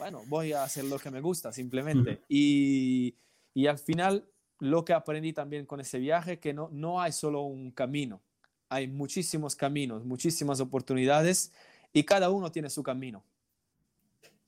Bueno, 0.00 0.24
voy 0.26 0.52
a 0.52 0.64
hacer 0.64 0.82
lo 0.82 0.98
que 0.98 1.12
me 1.12 1.20
gusta 1.20 1.52
simplemente. 1.52 2.22
y, 2.28 3.14
y, 3.54 3.68
al 3.68 3.78
final 3.78 4.28
lo 4.58 4.84
que 4.84 4.92
aprendí 4.92 5.32
también 5.32 5.64
con 5.64 5.78
ese 5.78 6.00
viaje, 6.00 6.40
que 6.40 6.52
no, 6.52 6.68
no 6.72 7.00
hay 7.00 7.12
solo 7.12 7.42
un 7.42 7.70
camino, 7.70 8.20
hay 8.68 8.88
muchísimos 8.88 9.54
caminos, 9.54 10.04
muchísimas 10.04 10.58
oportunidades 10.58 11.52
y 11.92 12.02
cada 12.02 12.30
uno 12.30 12.50
tiene 12.50 12.68
su 12.68 12.82
camino. 12.82 13.22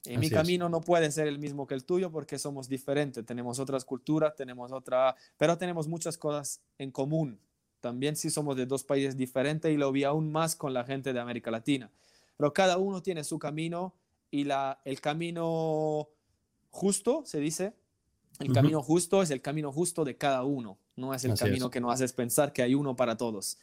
Y 0.07 0.19
mi 0.19 0.29
camino 0.29 0.69
no 0.69 0.81
puede 0.81 1.11
ser 1.11 1.29
el 1.29 1.39
mismo 1.39 1.67
que 1.67 1.75
el 1.75 1.85
tuyo 1.85 2.11
porque 2.11 2.39
somos 2.39 2.69
diferentes, 2.69 3.25
tenemos 3.25 3.59
otras 3.59 3.85
culturas, 3.85 4.35
tenemos 4.37 4.71
otra, 4.71 5.17
pero 5.39 5.57
tenemos 5.57 5.89
muchas 5.89 6.19
cosas 6.19 6.61
en 6.79 6.91
común. 6.91 7.39
También 7.81 8.17
si 8.17 8.31
somos 8.31 8.57
de 8.57 8.67
dos 8.67 8.85
países 8.85 9.17
diferentes 9.17 9.73
y 9.73 9.77
lo 9.77 9.93
vi 9.93 10.05
aún 10.05 10.31
más 10.31 10.57
con 10.57 10.75
la 10.75 10.85
gente 10.85 11.13
de 11.13 11.21
América 11.21 11.51
Latina. 11.51 11.91
Pero 12.37 12.53
cada 12.53 12.79
uno 12.79 13.03
tiene 13.03 13.25
su 13.25 13.39
camino 13.39 13.95
y 14.31 14.45
la, 14.45 14.81
el 14.85 15.01
camino 15.01 16.09
justo, 16.71 17.23
se 17.25 17.41
dice, 17.41 17.73
el 18.41 18.53
camino 18.53 18.83
justo 18.83 19.23
es 19.23 19.31
el 19.31 19.41
camino 19.41 19.73
justo 19.73 20.05
de 20.05 20.17
cada 20.17 20.43
uno, 20.45 20.79
no 20.97 21.15
es 21.15 21.25
el 21.25 21.39
camino 21.39 21.71
que 21.71 21.81
nos 21.81 21.95
haces 21.95 22.13
pensar 22.13 22.53
que 22.53 22.63
hay 22.63 22.75
uno 22.75 22.97
para 22.97 23.17
todos. 23.17 23.59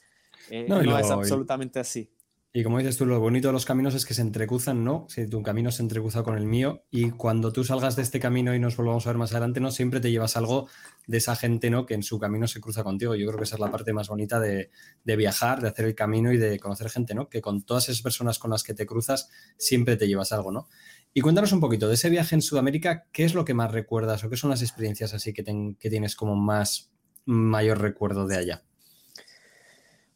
Eh, 0.50 0.66
no, 0.68 0.98
es 0.98 1.12
absolutamente 1.12 1.80
así. 1.80 2.10
Y 2.54 2.64
como 2.64 2.80
dices 2.80 2.98
tú, 2.98 3.06
lo 3.06 3.18
bonito 3.22 3.48
de 3.48 3.54
los 3.54 3.64
caminos 3.66 3.96
es 3.96 4.06
que 4.06 4.14
se 4.14 4.22
entrecruzan, 4.22 4.84
¿no? 4.84 5.06
Si 5.08 5.26
tu 5.26 5.42
camino 5.42 5.72
se 5.72 5.84
entrecruza 5.84 6.22
con 6.22 6.38
el 6.38 6.46
mío 6.46 6.84
y 6.92 7.12
cuando 7.12 7.54
tú 7.54 7.64
salgas 7.64 7.96
de 7.96 8.02
este 8.02 8.20
camino 8.20 8.54
y 8.54 8.60
nos 8.60 8.76
volvamos 8.76 9.08
a 9.08 9.10
ver 9.12 9.18
más 9.18 9.32
adelante, 9.32 9.62
¿no? 9.62 9.72
Siempre 9.72 10.02
te 10.02 10.12
llevas 10.12 10.36
algo 10.36 10.68
de 11.08 11.20
esa 11.20 11.38
gente, 11.38 11.70
¿no? 11.70 11.86
Que 11.86 11.94
en 11.94 12.04
su 12.04 12.20
camino 12.20 12.50
se 12.50 12.60
cruza 12.60 12.84
contigo. 12.84 13.16
Yo 13.16 13.26
creo 13.28 13.38
que 13.38 13.46
esa 13.46 13.56
es 13.56 13.62
la 13.62 13.72
parte 13.72 13.94
más 13.94 14.10
bonita 14.10 14.42
de, 14.42 14.70
viajar, 15.06 15.62
de 15.62 15.70
hacer 15.70 15.86
el 15.86 15.96
camino 15.96 16.34
y 16.34 16.38
de 16.38 16.60
conocer 16.60 16.90
gente, 16.90 17.16
¿no? 17.16 17.30
Que 17.30 17.42
con 17.42 17.64
todas 17.64 17.88
esas 17.88 18.02
personas 18.02 18.38
con 18.38 18.52
las 18.52 18.64
que 18.64 18.74
te 18.74 18.86
cruzas 18.86 19.30
siempre 19.56 19.96
te 19.96 20.10
llevas 20.10 20.34
algo, 20.34 20.52
¿no? 20.52 20.68
Y 21.14 21.22
cuéntanos 21.22 21.54
un 21.54 21.62
poquito 21.62 21.88
de 21.88 21.94
ese 21.94 22.10
viaje 22.10 22.36
en 22.36 22.42
Sudamérica, 22.42 23.08
¿qué 23.14 23.24
es 23.24 23.34
lo 23.34 23.46
que 23.46 23.54
más 23.54 23.72
recuerdas 23.72 24.26
o 24.26 24.30
qué 24.30 24.36
son 24.36 24.50
las 24.50 24.62
experiencias 24.62 25.14
así 25.14 25.32
que, 25.32 25.46
que 25.80 25.90
tienes 25.90 26.18
como 26.18 26.36
más 26.36 26.92
mayor 27.24 27.80
recuerdo 27.80 28.28
de 28.28 28.36
allá? 28.36 28.64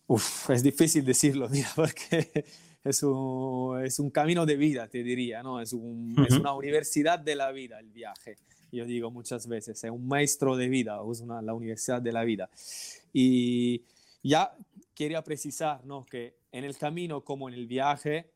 Uf, 0.07 0.49
es 0.51 0.61
difícil 0.61 1.03
decirlo, 1.03 1.49
mira, 1.51 1.69
porque 1.75 2.45
es 2.83 3.01
un, 3.03 3.81
es 3.83 3.99
un 3.99 4.11
camino 4.11 4.45
de 4.45 4.55
vida, 4.55 4.87
te 4.87 5.03
diría, 5.03 5.41
¿no? 5.41 5.59
Es, 5.59 5.73
un, 5.73 6.15
es, 6.27 6.35
una 6.35 6.53
universidad 6.53 7.19
de 7.19 7.35
la 7.35 7.51
vida 7.51 7.79
el 7.79 7.89
viaje. 7.89 8.37
Yo 8.71 8.85
digo 8.85 9.09
muchas 9.09 9.47
veces, 9.47 9.83
es 9.83 9.89
un 9.89 10.07
maestro 10.07 10.55
de 10.55 10.67
vida, 10.67 10.99
es 11.11 11.21
una, 11.21 11.41
la 11.41 11.53
universidad 11.53 12.01
de 12.01 12.11
la 12.11 12.23
vida. 12.23 12.49
Y 13.13 13.83
ya 14.21 14.55
quería 14.93 15.23
precisar, 15.23 15.83
¿no? 15.85 16.05
Que 16.05 16.35
en 16.51 16.63
el 16.63 16.77
camino 16.77 17.23
como 17.23 17.47
en 17.47 17.55
el 17.55 17.67
viaje, 17.67 18.29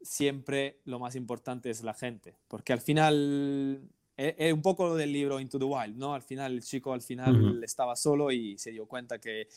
siempre 0.00 0.80
lo 0.84 0.98
más 0.98 1.14
importante 1.14 1.68
es 1.70 1.82
la 1.82 1.94
gente, 1.94 2.36
porque 2.48 2.72
al 2.72 2.80
final 2.80 3.82
es, 4.16 4.34
es 4.38 4.52
un 4.52 4.62
poco 4.62 4.86
lo 4.86 4.94
del 4.94 5.12
libro 5.12 5.38
Into 5.40 5.58
the 5.58 5.64
Wild, 5.64 5.96
¿no? 5.96 6.14
Al 6.14 6.22
final 6.22 6.52
el 6.52 6.62
chico 6.62 6.92
al 6.92 7.02
final 7.02 7.62
estaba 7.62 7.96
solo 7.96 8.30
y 8.30 8.56
se 8.56 8.70
dio 8.70 8.86
cuenta 8.86 9.18
que 9.18 9.48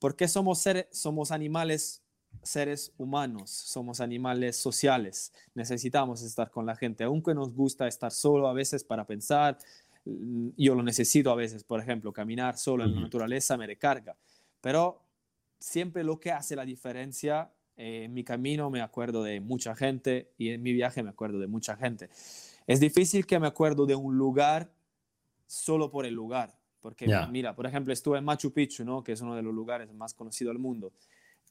porque 0.00 0.26
somos, 0.26 0.58
seres, 0.58 0.86
somos 0.90 1.30
animales, 1.30 2.02
seres 2.42 2.92
humanos, 2.96 3.50
somos 3.50 4.00
animales 4.00 4.56
sociales. 4.56 5.32
Necesitamos 5.54 6.22
estar 6.22 6.50
con 6.50 6.66
la 6.66 6.74
gente, 6.74 7.04
aunque 7.04 7.34
nos 7.34 7.54
gusta 7.54 7.86
estar 7.86 8.10
solo 8.10 8.48
a 8.48 8.54
veces 8.54 8.82
para 8.82 9.06
pensar. 9.06 9.58
Mm, 10.06 10.48
yo 10.56 10.74
lo 10.74 10.82
necesito 10.82 11.30
a 11.30 11.34
veces, 11.34 11.62
por 11.64 11.80
ejemplo, 11.80 12.12
caminar 12.12 12.56
solo 12.56 12.84
en 12.84 12.94
la 12.94 13.00
naturaleza 13.02 13.58
me 13.58 13.66
recarga. 13.66 14.16
Pero 14.62 15.02
siempre 15.58 16.02
lo 16.02 16.18
que 16.18 16.32
hace 16.32 16.56
la 16.56 16.64
diferencia, 16.64 17.52
eh, 17.76 18.04
en 18.04 18.14
mi 18.14 18.24
camino 18.24 18.70
me 18.70 18.80
acuerdo 18.80 19.22
de 19.22 19.40
mucha 19.40 19.76
gente 19.76 20.32
y 20.38 20.48
en 20.48 20.62
mi 20.62 20.72
viaje 20.72 21.02
me 21.02 21.10
acuerdo 21.10 21.38
de 21.38 21.46
mucha 21.46 21.76
gente. 21.76 22.08
Es 22.66 22.80
difícil 22.80 23.26
que 23.26 23.38
me 23.38 23.46
acuerdo 23.46 23.84
de 23.84 23.96
un 23.96 24.16
lugar 24.16 24.72
solo 25.46 25.90
por 25.90 26.06
el 26.06 26.14
lugar 26.14 26.59
porque 26.80 27.06
mira, 27.30 27.54
por 27.54 27.66
ejemplo, 27.66 27.92
estuve 27.92 28.18
en 28.18 28.24
Machu 28.24 28.52
Picchu, 28.52 28.84
¿no? 28.84 29.02
que 29.02 29.12
es 29.12 29.20
uno 29.20 29.36
de 29.36 29.42
los 29.42 29.54
lugares 29.54 29.92
más 29.92 30.14
conocidos 30.14 30.54
del 30.54 30.60
mundo. 30.60 30.92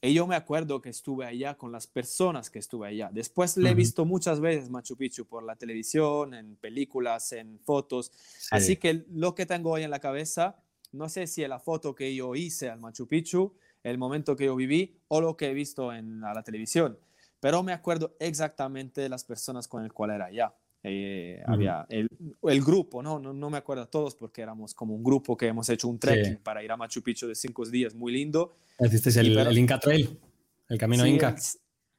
Y 0.02 0.14
yo 0.14 0.26
me 0.26 0.34
acuerdo 0.34 0.80
que 0.80 0.88
estuve 0.88 1.26
allá 1.26 1.58
con 1.58 1.72
las 1.72 1.86
personas 1.86 2.48
que 2.48 2.58
estuve 2.58 2.88
allá. 2.88 3.10
Después 3.12 3.58
le 3.58 3.70
he 3.70 3.74
visto 3.74 4.06
muchas 4.06 4.40
veces 4.40 4.70
Machu 4.70 4.96
Picchu 4.96 5.26
por 5.26 5.42
la 5.42 5.56
televisión, 5.56 6.32
en 6.32 6.56
películas, 6.56 7.32
en 7.32 7.60
fotos. 7.60 8.10
Así 8.50 8.76
que 8.76 9.04
lo 9.10 9.34
que 9.34 9.44
tengo 9.44 9.72
hoy 9.72 9.82
en 9.82 9.90
la 9.90 10.00
cabeza, 10.00 10.56
no 10.92 11.10
sé 11.10 11.26
si 11.26 11.42
es 11.42 11.48
la 11.50 11.60
foto 11.60 11.94
que 11.94 12.14
yo 12.14 12.34
hice 12.34 12.70
al 12.70 12.80
Machu 12.80 13.06
Picchu, 13.06 13.54
el 13.82 13.98
momento 13.98 14.36
que 14.36 14.46
yo 14.46 14.56
viví 14.56 14.96
o 15.08 15.20
lo 15.20 15.36
que 15.36 15.50
he 15.50 15.54
visto 15.54 15.92
en 15.92 16.20
la 16.20 16.42
televisión. 16.42 16.98
Pero 17.38 17.62
me 17.62 17.74
acuerdo 17.74 18.16
exactamente 18.20 19.02
de 19.02 19.10
las 19.10 19.24
personas 19.24 19.68
con 19.68 19.82
las 19.82 19.92
cuales 19.92 20.16
era 20.16 20.26
allá. 20.26 20.54
Eh, 20.82 21.42
había 21.46 21.84
el, 21.90 22.08
el 22.42 22.62
grupo, 22.62 23.02
¿no? 23.02 23.18
¿no? 23.18 23.34
¿no? 23.34 23.50
me 23.50 23.58
acuerdo 23.58 23.86
todos 23.86 24.14
porque 24.14 24.40
éramos 24.40 24.72
como 24.72 24.94
un 24.94 25.04
grupo 25.04 25.36
que 25.36 25.46
hemos 25.46 25.68
hecho 25.68 25.88
un 25.88 25.98
trekking 25.98 26.38
para 26.38 26.64
ir 26.64 26.72
a 26.72 26.76
Machu 26.76 27.02
Picchu 27.02 27.26
de 27.26 27.34
cinco 27.34 27.66
días, 27.66 27.94
muy 27.94 28.12
lindo. 28.12 28.56
¿Este 28.78 29.10
es 29.10 29.16
el, 29.16 29.36
el 29.36 29.58
Inca 29.58 29.78
Trail? 29.78 30.18
¿El 30.68 30.78
camino 30.78 31.06
Inca? 31.06 31.36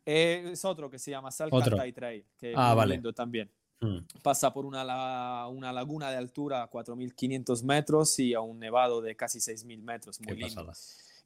Es, 0.04 0.66
otro 0.66 0.90
que 0.90 0.98
se 0.98 1.12
llama 1.12 1.30
Salcantay 1.30 1.94
Trail, 1.94 2.26
que 2.40 2.54
ah, 2.56 2.72
es 2.72 2.78
muy 2.78 2.96
lindo 2.96 3.14
también. 3.14 3.52
Mm. 3.82 4.00
Pasa 4.24 4.52
por 4.52 4.66
una, 4.66 5.48
una 5.48 5.72
laguna 5.72 6.10
de 6.10 6.18
altura 6.18 6.64
a 6.64 6.70
4.500 6.72 7.64
metros 7.64 8.18
y 8.18 8.34
a 8.34 8.42
un 8.42 8.60
nevado 8.60 9.02
de 9.02 9.16
casi 9.16 9.40
6.000 9.40 9.82
metros, 9.84 10.20
muy 10.22 10.36
lindo. 10.36 10.72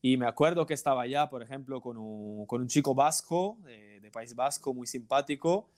Y 0.02 0.18
me 0.18 0.28
acuerdo 0.28 0.66
que 0.66 0.74
estaba 0.74 1.04
allá, 1.04 1.30
por 1.30 1.42
ejemplo, 1.42 1.82
con 1.82 1.98
un, 1.98 2.46
con 2.46 2.62
un 2.62 2.68
chico 2.68 2.94
vasco, 2.94 3.58
de, 3.64 4.02
de 4.02 4.12
País 4.12 4.36
Vasco, 4.36 4.74
muy 4.74 4.88
simpático, 4.88 5.70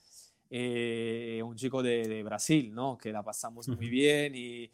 eh, 0.50 1.42
un 1.44 1.56
chico 1.56 1.82
de, 1.82 2.22
Brasil, 2.22 2.74
¿no? 2.74 2.96
Que 2.96 3.12
la 3.12 3.22
pasamos 3.22 3.68
muy 3.68 3.88
bien 3.88 4.34
y, 4.34 4.70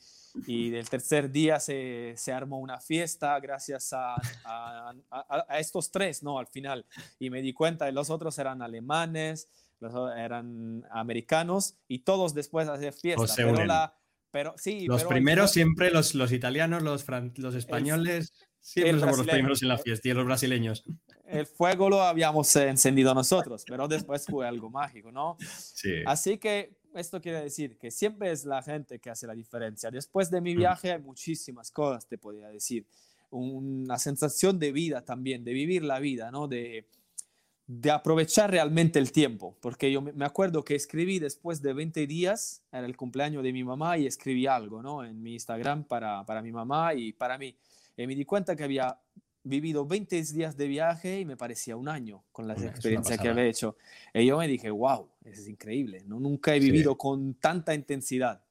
y 0.46 0.70
del 0.70 0.88
tercer 0.88 1.30
día 1.30 1.58
se, 1.58 2.14
se, 2.16 2.32
armó 2.32 2.58
una 2.60 2.78
fiesta 2.80 3.38
gracias 3.40 3.92
a, 3.92 4.14
a, 4.44 4.94
a, 5.10 5.58
estos 5.58 5.90
tres, 5.90 6.22
¿no? 6.22 6.38
Al 6.38 6.46
final. 6.46 6.86
Y 7.18 7.30
me 7.30 7.42
di 7.42 7.52
cuenta 7.52 7.86
de 7.86 7.92
los 7.92 8.10
otros 8.10 8.38
eran 8.38 8.62
alemanes, 8.62 9.48
los 9.80 10.16
eran 10.16 10.84
americanos 10.90 11.76
y 11.88 12.00
todos 12.00 12.34
después 12.34 12.68
hacer 12.68 12.92
fiesta. 12.92 13.32
Pero, 13.36 13.64
la, 13.64 13.96
pero 14.30 14.54
sí. 14.56 14.86
Los 14.86 15.04
primeros 15.04 15.50
siempre, 15.50 15.90
los, 15.90 16.14
los 16.14 16.32
italianos, 16.32 16.82
los, 16.82 17.04
los 17.36 17.54
españoles, 17.54 18.32
siempre 18.60 19.00
somos 19.00 19.18
los 19.18 19.26
primeros 19.26 19.62
en 19.62 19.68
la 19.68 19.78
fiesta 19.78 20.08
y 20.08 20.12
los 20.12 20.24
brasileños. 20.24 20.84
El 21.34 21.46
fuego 21.46 21.90
lo 21.90 22.02
habíamos 22.02 22.54
encendido 22.56 23.12
nosotros, 23.14 23.64
pero 23.66 23.88
después 23.88 24.24
fue 24.26 24.46
algo 24.46 24.70
mágico, 24.70 25.10
¿no? 25.10 25.36
Sí. 25.40 26.02
Así 26.06 26.38
que 26.38 26.76
esto 26.94 27.20
quiere 27.20 27.42
decir 27.42 27.76
que 27.76 27.90
siempre 27.90 28.30
es 28.30 28.44
la 28.44 28.62
gente 28.62 28.98
que 28.98 29.10
hace 29.10 29.26
la 29.26 29.34
diferencia. 29.34 29.90
Después 29.90 30.30
de 30.30 30.40
mi 30.40 30.54
viaje 30.54 30.92
hay 30.92 31.00
muchísimas 31.00 31.70
cosas, 31.70 32.06
te 32.06 32.18
podría 32.18 32.48
decir. 32.48 32.86
Una 33.30 33.98
sensación 33.98 34.60
de 34.60 34.70
vida 34.70 35.04
también, 35.04 35.42
de 35.44 35.52
vivir 35.52 35.82
la 35.82 35.98
vida, 35.98 36.30
¿no? 36.30 36.46
De, 36.46 36.86
de 37.66 37.90
aprovechar 37.90 38.50
realmente 38.50 38.98
el 38.98 39.10
tiempo, 39.10 39.56
porque 39.60 39.90
yo 39.90 40.02
me 40.02 40.24
acuerdo 40.24 40.64
que 40.64 40.74
escribí 40.74 41.18
después 41.18 41.62
de 41.62 41.72
20 41.72 42.06
días, 42.06 42.62
era 42.70 42.86
el 42.86 42.96
cumpleaños 42.96 43.42
de 43.42 43.52
mi 43.52 43.64
mamá 43.64 43.98
y 43.98 44.06
escribí 44.06 44.46
algo, 44.46 44.82
¿no? 44.82 45.02
En 45.04 45.20
mi 45.20 45.32
Instagram 45.32 45.84
para, 45.84 46.24
para 46.24 46.42
mi 46.42 46.52
mamá 46.52 46.94
y 46.94 47.12
para 47.12 47.38
mí. 47.38 47.56
Y 47.96 48.06
me 48.06 48.14
di 48.14 48.24
cuenta 48.24 48.54
que 48.54 48.64
había 48.64 48.98
vivido 49.44 49.86
20 49.86 50.22
días 50.22 50.56
de 50.56 50.66
viaje 50.66 51.20
y 51.20 51.24
me 51.24 51.36
parecía 51.36 51.76
un 51.76 51.88
año 51.88 52.24
con 52.32 52.48
la 52.48 52.54
experiencia 52.54 53.18
que 53.18 53.28
había 53.28 53.44
hecho. 53.44 53.76
Y 54.12 54.26
yo 54.26 54.38
me 54.38 54.48
dije, 54.48 54.70
wow, 54.70 55.08
es 55.24 55.46
increíble, 55.46 56.02
¿no? 56.06 56.18
nunca 56.18 56.54
he 56.54 56.58
vivido 56.58 56.96
con 56.96 57.34
tanta 57.34 57.74
intensidad. 57.74 58.42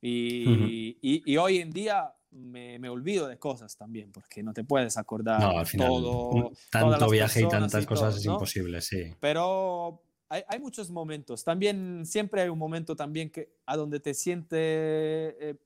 Y, 0.00 0.96
y, 1.00 1.22
y, 1.32 1.36
hoy 1.36 1.58
en 1.58 1.70
día 1.70 2.12
me, 2.32 2.76
me, 2.80 2.88
olvido 2.88 3.28
de 3.28 3.38
cosas 3.38 3.76
también, 3.76 4.10
porque 4.10 4.42
no 4.42 4.52
te 4.52 4.64
puedes 4.64 4.96
acordar 4.96 5.40
no, 5.40 5.58
al 5.60 5.66
final, 5.66 5.88
todo. 5.88 6.52
Tanto 6.70 7.08
viaje 7.08 7.42
y 7.42 7.48
tantas 7.48 7.86
cosas 7.86 8.16
es 8.16 8.24
imposible, 8.24 8.80
sí. 8.80 9.14
Pero 9.20 10.02
hay, 10.28 10.42
hay, 10.48 10.58
muchos 10.58 10.90
momentos. 10.90 11.44
También 11.44 12.04
siempre 12.04 12.42
hay 12.42 12.48
un 12.48 12.58
momento 12.58 12.96
también 12.96 13.30
que 13.30 13.52
a 13.66 13.76
donde 13.76 14.00
te 14.00 14.12
sientes... 14.12 14.58
Eh, 14.58 15.56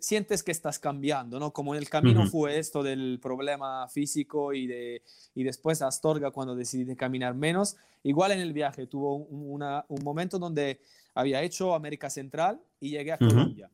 sientes 0.00 0.42
que 0.42 0.52
estás 0.52 0.78
cambiando, 0.78 1.38
¿no? 1.38 1.52
Como 1.52 1.74
en 1.74 1.80
el 1.80 1.88
camino 1.88 2.26
fue 2.26 2.58
esto 2.58 2.82
del 2.82 3.18
problema 3.22 3.88
físico 3.88 4.52
y, 4.52 4.66
de, 4.66 5.02
y 5.34 5.44
después 5.44 5.80
Astorga 5.82 6.30
cuando 6.30 6.54
decidí 6.54 6.94
caminar 6.96 7.34
menos. 7.34 7.76
Igual 8.02 8.32
en 8.32 8.40
el 8.40 8.52
viaje 8.52 8.86
tuvo 8.86 9.16
un, 9.16 9.62
un 9.62 10.04
momento 10.04 10.38
donde 10.38 10.80
había 11.14 11.42
hecho 11.42 11.74
América 11.74 12.10
Central 12.10 12.60
y 12.80 12.90
llegué 12.90 13.12
a 13.12 13.18
Colombia. 13.18 13.70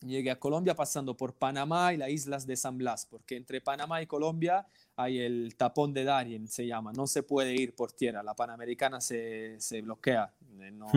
Llegué 0.00 0.30
a 0.30 0.38
Colombia 0.38 0.74
pasando 0.74 1.16
por 1.16 1.32
Panamá 1.32 1.94
y 1.94 1.96
las 1.96 2.10
islas 2.10 2.46
de 2.46 2.56
San 2.56 2.76
Blas, 2.76 3.06
porque 3.06 3.36
entre 3.36 3.62
Panamá 3.62 4.02
y 4.02 4.06
Colombia 4.06 4.66
hay 4.96 5.18
el 5.18 5.54
tapón 5.56 5.94
de 5.94 6.04
Darien, 6.04 6.46
se 6.46 6.66
llama. 6.66 6.92
No 6.92 7.06
se 7.06 7.22
puede 7.22 7.54
ir 7.54 7.74
por 7.74 7.92
tierra, 7.92 8.22
la 8.22 8.34
Panamericana 8.34 9.00
se, 9.00 9.58
se 9.58 9.80
bloquea, 9.80 10.30
eh, 10.60 10.70
no, 10.72 10.88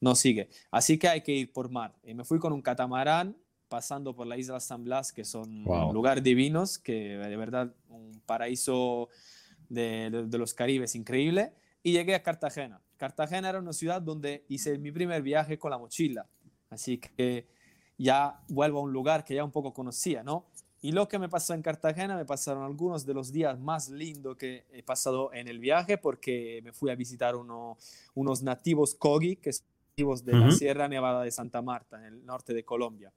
no 0.00 0.14
sigue. 0.16 0.48
Así 0.72 0.98
que 0.98 1.08
hay 1.08 1.20
que 1.20 1.32
ir 1.32 1.52
por 1.52 1.70
mar. 1.70 1.94
Y 2.02 2.12
me 2.14 2.24
fui 2.24 2.40
con 2.40 2.52
un 2.52 2.60
catamarán 2.60 3.36
pasando 3.70 4.14
por 4.14 4.26
la 4.26 4.36
isla 4.36 4.60
San 4.60 4.84
Blas, 4.84 5.12
que 5.12 5.24
son 5.24 5.66
un 5.66 5.94
lugar 5.94 6.20
divinos, 6.20 6.78
que 6.78 7.16
de 7.16 7.36
verdad 7.36 7.72
un 7.88 8.20
paraíso 8.26 9.08
de, 9.70 10.10
de, 10.10 10.38
los 10.38 10.52
Caribes 10.52 10.94
increíble. 10.96 11.54
Y 11.82 11.92
llegué 11.92 12.14
a 12.14 12.22
Cartagena. 12.22 12.82
Cartagena 12.98 13.48
era 13.48 13.60
una 13.60 13.72
ciudad 13.72 14.02
donde 14.02 14.44
hice 14.48 14.76
mi 14.76 14.90
primer 14.90 15.22
viaje 15.22 15.58
con 15.58 15.70
la 15.70 15.78
mochila. 15.78 16.26
Así 16.68 16.98
que 16.98 17.46
ya 17.96 18.40
vuelvo 18.48 18.80
a 18.80 18.82
un 18.82 18.92
lugar 18.92 19.24
que 19.24 19.36
ya 19.36 19.44
un 19.44 19.52
poco 19.52 19.72
conocía, 19.72 20.22
¿no? 20.22 20.46
Y 20.82 20.92
lo 20.92 21.06
que 21.08 21.18
me 21.18 21.28
pasó 21.28 21.54
en 21.54 21.62
Cartagena, 21.62 22.16
me 22.16 22.24
pasaron 22.24 22.64
algunos 22.64 23.06
de 23.06 23.14
los 23.14 23.30
días 23.30 23.58
más 23.58 23.88
lindos 23.88 24.36
que 24.36 24.66
he 24.72 24.82
pasado 24.82 25.32
en 25.32 25.46
el 25.46 25.58
viaje, 25.58 25.96
porque 25.96 26.60
me 26.64 26.72
fui 26.72 26.90
a 26.90 26.96
visitar 26.96 27.36
uno, 27.36 27.76
unos 28.14 28.42
nativos 28.42 28.94
Kogi, 28.94 29.36
que 29.36 29.52
son 29.52 29.66
nativos 29.90 30.24
de 30.24 30.32
la 30.32 30.50
Sierra 30.50 30.88
Nevada 30.88 31.22
de 31.22 31.30
Santa 31.30 31.62
Marta, 31.62 31.98
en 31.98 32.14
el 32.14 32.26
norte 32.26 32.52
de 32.52 32.64
Colombia 32.64 33.12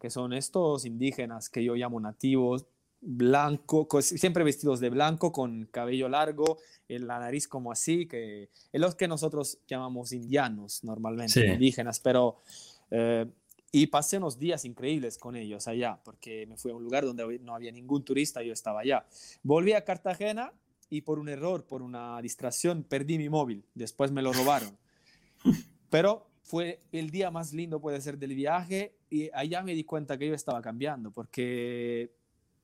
que 0.00 0.10
son 0.10 0.32
estos 0.32 0.86
indígenas 0.86 1.48
que 1.50 1.62
yo 1.62 1.74
llamo 1.74 2.00
nativos, 2.00 2.66
blanco, 3.00 3.86
siempre 4.00 4.44
vestidos 4.44 4.80
de 4.80 4.90
blanco, 4.90 5.30
con 5.32 5.66
cabello 5.66 6.08
largo, 6.08 6.58
en 6.88 7.06
la 7.06 7.18
nariz 7.18 7.46
como 7.46 7.70
así, 7.70 8.06
que 8.06 8.50
es 8.72 8.80
los 8.80 8.94
que 8.94 9.08
nosotros 9.08 9.58
llamamos 9.68 10.12
indianos 10.12 10.82
normalmente, 10.82 11.46
indígenas, 11.46 12.00
pero... 12.00 12.38
Eh, 12.90 13.26
y 13.72 13.86
pasé 13.86 14.16
unos 14.16 14.36
días 14.36 14.64
increíbles 14.64 15.16
con 15.16 15.36
ellos 15.36 15.68
allá, 15.68 16.00
porque 16.02 16.44
me 16.48 16.56
fui 16.56 16.72
a 16.72 16.74
un 16.74 16.82
lugar 16.82 17.04
donde 17.04 17.38
no 17.38 17.54
había 17.54 17.70
ningún 17.70 18.04
turista, 18.04 18.42
yo 18.42 18.52
estaba 18.52 18.80
allá. 18.80 19.06
Volví 19.44 19.74
a 19.74 19.84
Cartagena 19.84 20.52
y 20.88 21.02
por 21.02 21.20
un 21.20 21.28
error, 21.28 21.64
por 21.64 21.80
una 21.80 22.20
distracción, 22.20 22.82
perdí 22.82 23.16
mi 23.16 23.28
móvil. 23.28 23.64
Después 23.74 24.10
me 24.10 24.22
lo 24.22 24.32
robaron. 24.32 24.76
Pero 25.88 26.26
fue 26.42 26.80
el 26.90 27.10
día 27.10 27.30
más 27.30 27.52
lindo, 27.52 27.80
puede 27.80 28.00
ser, 28.00 28.18
del 28.18 28.34
viaje 28.34 28.96
y 29.10 29.28
allá 29.32 29.62
me 29.62 29.74
di 29.74 29.84
cuenta 29.84 30.16
que 30.16 30.28
yo 30.28 30.34
estaba 30.34 30.62
cambiando 30.62 31.10
porque 31.10 32.12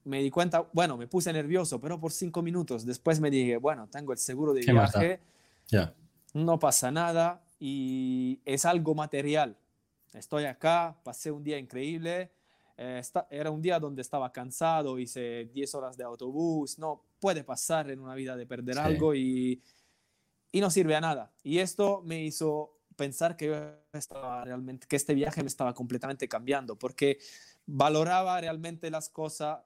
me 0.05 0.22
di 0.22 0.30
cuenta, 0.30 0.68
bueno, 0.72 0.97
me 0.97 1.09
puse 1.09 1.32
nervioso, 1.32 1.80
pero 1.80 1.99
por 1.99 2.12
cinco 2.12 2.40
minutos. 2.40 2.86
Después 2.86 3.20
me 3.20 3.30
dije, 3.30 3.57
bueno, 3.57 3.88
tengo 3.88 4.12
el 4.12 4.18
seguro 4.18 4.55
de 4.55 4.61
viaje, 4.61 5.20
ya 5.66 5.92
no 6.36 6.59
pasa 6.59 6.90
nada 6.90 7.42
y 7.59 8.40
es 8.44 8.64
algo 8.66 8.94
material. 8.94 9.57
Estoy 10.12 10.44
acá, 10.44 10.97
pasé 11.03 11.30
un 11.30 11.42
día 11.42 11.59
increíble. 11.59 12.30
Eh, 12.76 13.01
era 13.30 13.51
un 13.51 13.62
día 13.62 13.80
donde 13.80 14.03
estaba 14.03 14.30
cansado, 14.30 14.99
hice 14.99 15.47
10 15.53 15.74
horas 15.74 15.97
de 15.97 16.05
autobús. 16.05 16.78
No 16.78 17.03
puede 17.18 17.42
pasar 17.42 17.90
en 17.90 18.01
una 18.01 18.14
vida 18.14 18.36
de 18.36 18.47
perder 18.47 18.78
algo 18.78 19.14
y, 19.14 19.62
y 20.53 20.61
no 20.61 20.70
sirve 20.70 20.94
a 20.94 21.01
nada. 21.01 21.32
Y 21.42 21.59
esto 21.59 22.03
me 22.05 22.22
hizo 22.22 22.76
pensar 22.97 23.36
que 23.36 23.74
estaba 23.92 24.44
realmente, 24.44 24.86
que 24.86 24.97
este 24.97 25.14
viaje 25.14 25.42
me 25.42 25.49
estaba 25.49 25.74
completamente 25.74 26.28
cambiando, 26.28 26.76
porque 26.76 27.18
valoraba 27.66 28.40
realmente 28.40 28.90
las, 28.90 29.09
cosas 29.09 29.61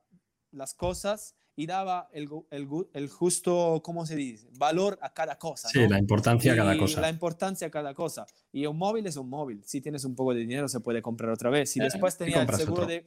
las 0.53 0.75
cosas 0.75 1.35
y 1.57 1.67
daba 1.67 2.09
el, 2.13 2.29
el, 2.51 2.67
el, 2.95 3.09
justo, 3.09 3.83
¿cómo 3.85 4.07
se 4.07 4.17
dice? 4.17 4.49
Valor 4.57 4.99
a 5.03 5.13
cada 5.13 5.37
cosa. 5.37 5.69
Sí, 5.69 5.87
la 5.87 5.99
importancia 5.99 6.53
a 6.53 6.57
cada 6.57 6.79
cosa. 6.79 7.01
La 7.01 7.11
importancia 7.11 7.67
a 7.67 7.71
cada 7.71 7.93
cosa. 7.93 8.27
Y 8.51 8.65
un 8.67 8.79
móvil 8.79 9.07
es 9.07 9.17
un 9.17 9.29
móvil. 9.29 9.63
Si 9.65 9.81
tienes 9.81 10.05
un 10.05 10.15
poco 10.15 10.33
de 10.33 10.41
dinero, 10.41 10.69
se 10.69 10.81
puede 10.81 11.03
comprar 11.03 11.31
otra 11.31 11.51
vez. 11.51 11.77
Y 11.77 11.81
eh, 11.81 11.85
después 11.85 12.17
tenía 12.17 12.43
el 12.43 12.55
seguro 12.55 12.87
de... 12.87 13.05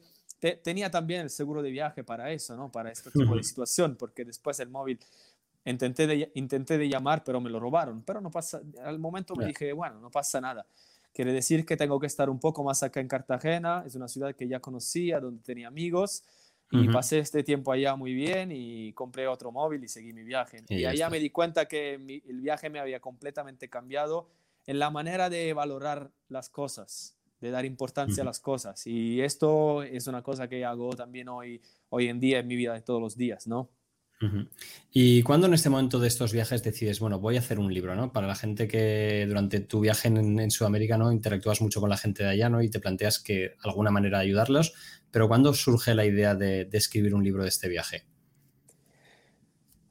tenía 0.62 0.90
también 0.90 1.22
el 1.22 1.30
seguro 1.30 1.62
de 1.62 1.70
viaje 1.70 2.04
para 2.04 2.30
eso, 2.30 2.56
¿no? 2.56 2.70
Para 2.70 2.92
este 2.92 3.10
tipo 3.10 3.34
de 3.34 3.42
situación, 3.42 3.96
porque 3.96 4.24
después 4.24 4.60
el 4.60 4.68
móvil 4.68 5.00
Intenté 5.64 6.06
de, 6.06 6.30
intenté 6.34 6.76
de 6.76 6.88
llamar, 6.88 7.24
pero 7.24 7.40
me 7.40 7.48
lo 7.50 7.58
robaron. 7.58 8.02
Pero 8.02 8.20
no 8.20 8.30
pasa, 8.30 8.60
al 8.84 8.98
momento 8.98 9.34
me 9.34 9.46
dije, 9.46 9.72
bueno, 9.72 10.00
no 10.00 10.10
pasa 10.10 10.40
nada. 10.40 10.66
Quiere 11.12 11.32
decir 11.32 11.64
que 11.64 11.76
tengo 11.76 11.98
que 12.00 12.06
estar 12.06 12.28
un 12.28 12.40
poco 12.40 12.64
más 12.64 12.82
acá 12.82 13.00
en 13.00 13.08
Cartagena. 13.08 13.84
Es 13.86 13.94
una 13.94 14.08
ciudad 14.08 14.34
que 14.34 14.48
ya 14.48 14.60
conocía, 14.60 15.20
donde 15.20 15.42
tenía 15.42 15.68
amigos. 15.68 16.24
Y 16.70 16.88
pasé 16.88 17.20
este 17.20 17.44
tiempo 17.44 17.70
allá 17.70 17.94
muy 17.94 18.14
bien 18.14 18.50
y 18.50 18.92
compré 18.94 19.28
otro 19.28 19.52
móvil 19.52 19.84
y 19.84 19.88
seguí 19.88 20.12
mi 20.12 20.24
viaje. 20.24 20.64
Y, 20.68 20.84
allá 20.86 21.08
me 21.08 21.20
di 21.20 21.30
cuenta 21.30 21.66
que 21.66 21.94
el 21.94 22.40
viaje 22.40 22.68
me 22.68 22.80
había 22.80 22.98
completamente 22.98 23.68
cambiado 23.68 24.28
en 24.66 24.80
la 24.80 24.90
manera 24.90 25.30
de 25.30 25.52
valorar 25.52 26.10
las 26.28 26.48
cosas, 26.48 27.16
de 27.40 27.50
dar 27.52 27.64
importancia 27.64 28.22
a 28.22 28.26
las 28.26 28.40
cosas. 28.40 28.86
Y 28.88 29.20
esto 29.20 29.84
es 29.84 30.08
una 30.08 30.22
cosa 30.22 30.48
que 30.48 30.64
hago 30.64 30.90
también 30.96 31.28
hoy, 31.28 31.60
hoy 31.90 32.08
en 32.08 32.18
día 32.18 32.40
en 32.40 32.48
mi 32.48 32.56
vida 32.56 32.74
de 32.74 32.80
todos 32.80 33.00
los 33.00 33.16
días, 33.16 33.46
¿no? 33.46 33.68
¿Y 34.90 35.22
cuándo 35.22 35.46
en 35.46 35.54
este 35.54 35.70
momento 35.70 35.98
de 35.98 36.08
estos 36.08 36.32
viajes 36.32 36.62
decides, 36.62 37.00
bueno, 37.00 37.18
voy 37.18 37.36
a 37.36 37.40
hacer 37.40 37.58
un 37.58 37.72
libro, 37.72 37.94
¿no? 37.94 38.12
Para 38.12 38.26
la 38.26 38.34
gente 38.34 38.68
que 38.68 39.24
durante 39.26 39.60
tu 39.60 39.80
viaje 39.80 40.08
en, 40.08 40.50
Sudamérica, 40.50 40.96
¿no? 40.96 41.12
Interactúas 41.12 41.60
mucho 41.60 41.80
con 41.80 41.90
la 41.90 41.96
gente 41.96 42.22
de 42.22 42.30
allá, 42.30 42.48
¿no? 42.48 42.62
Y 42.62 42.70
te 42.70 42.80
planteas 42.80 43.18
que 43.18 43.54
alguna 43.62 43.90
manera 43.90 44.18
ayudarlos, 44.18 44.74
pero 45.10 45.28
¿cuándo 45.28 45.52
surge 45.52 45.94
la 45.94 46.04
idea 46.04 46.34
de, 46.34 46.68
escribir 46.72 47.14
un 47.14 47.24
libro 47.24 47.42
de 47.42 47.48
este 47.48 47.68
viaje? 47.68 48.04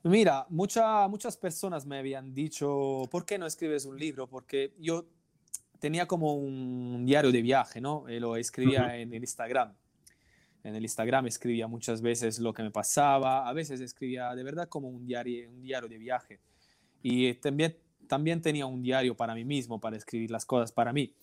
Mira, 0.03 0.45
muchas 0.49 1.37
personas 1.37 1.85
me 1.85 1.97
habían 1.97 2.33
dicho, 2.33 3.03
¿por 3.09 3.25
qué 3.25 3.37
no 3.37 3.45
escribes 3.45 3.85
un 3.85 3.97
libro? 3.97 4.27
Porque 4.27 4.73
yo 4.77 5.07
tenía 5.79 6.07
como 6.07 6.35
un 6.35 7.05
diario 7.05 7.31
de 7.31 7.41
viaje, 7.41 7.79
¿no? 7.79 8.07
Eh, 8.07 8.19
lo 8.19 8.35
escribía 8.35 8.97
en 8.97 9.13
el 9.13 9.21
Instagram 9.21 9.73
en 10.63 10.75
el 10.75 10.83
Instagram 10.83 11.27
escribía 11.27 11.67
muchas 11.67 12.01
veces 12.01 12.39
lo 12.39 12.53
que 12.53 12.63
me 12.63 12.71
pasaba, 12.71 13.47
a 13.47 13.53
veces 13.53 13.81
escribía 13.81 14.33
de 14.33 14.43
verdad 14.43 14.69
como 14.69 14.87
un 14.87 15.05
diario, 15.05 15.49
un 15.49 15.61
diario 15.61 15.89
de 15.89 15.97
viaje. 15.97 16.39
Y 17.01 17.33
también, 17.35 17.77
también 18.07 18.41
tenía 18.41 18.65
un 18.65 18.81
diario 18.81 19.15
para 19.15 19.35
mí 19.35 19.43
mismo, 19.43 19.79
para 19.79 19.97
escribir 19.97 20.31
las 20.31 20.45
cosas 20.45 20.71
para 20.71 20.93
mí. 20.93 21.13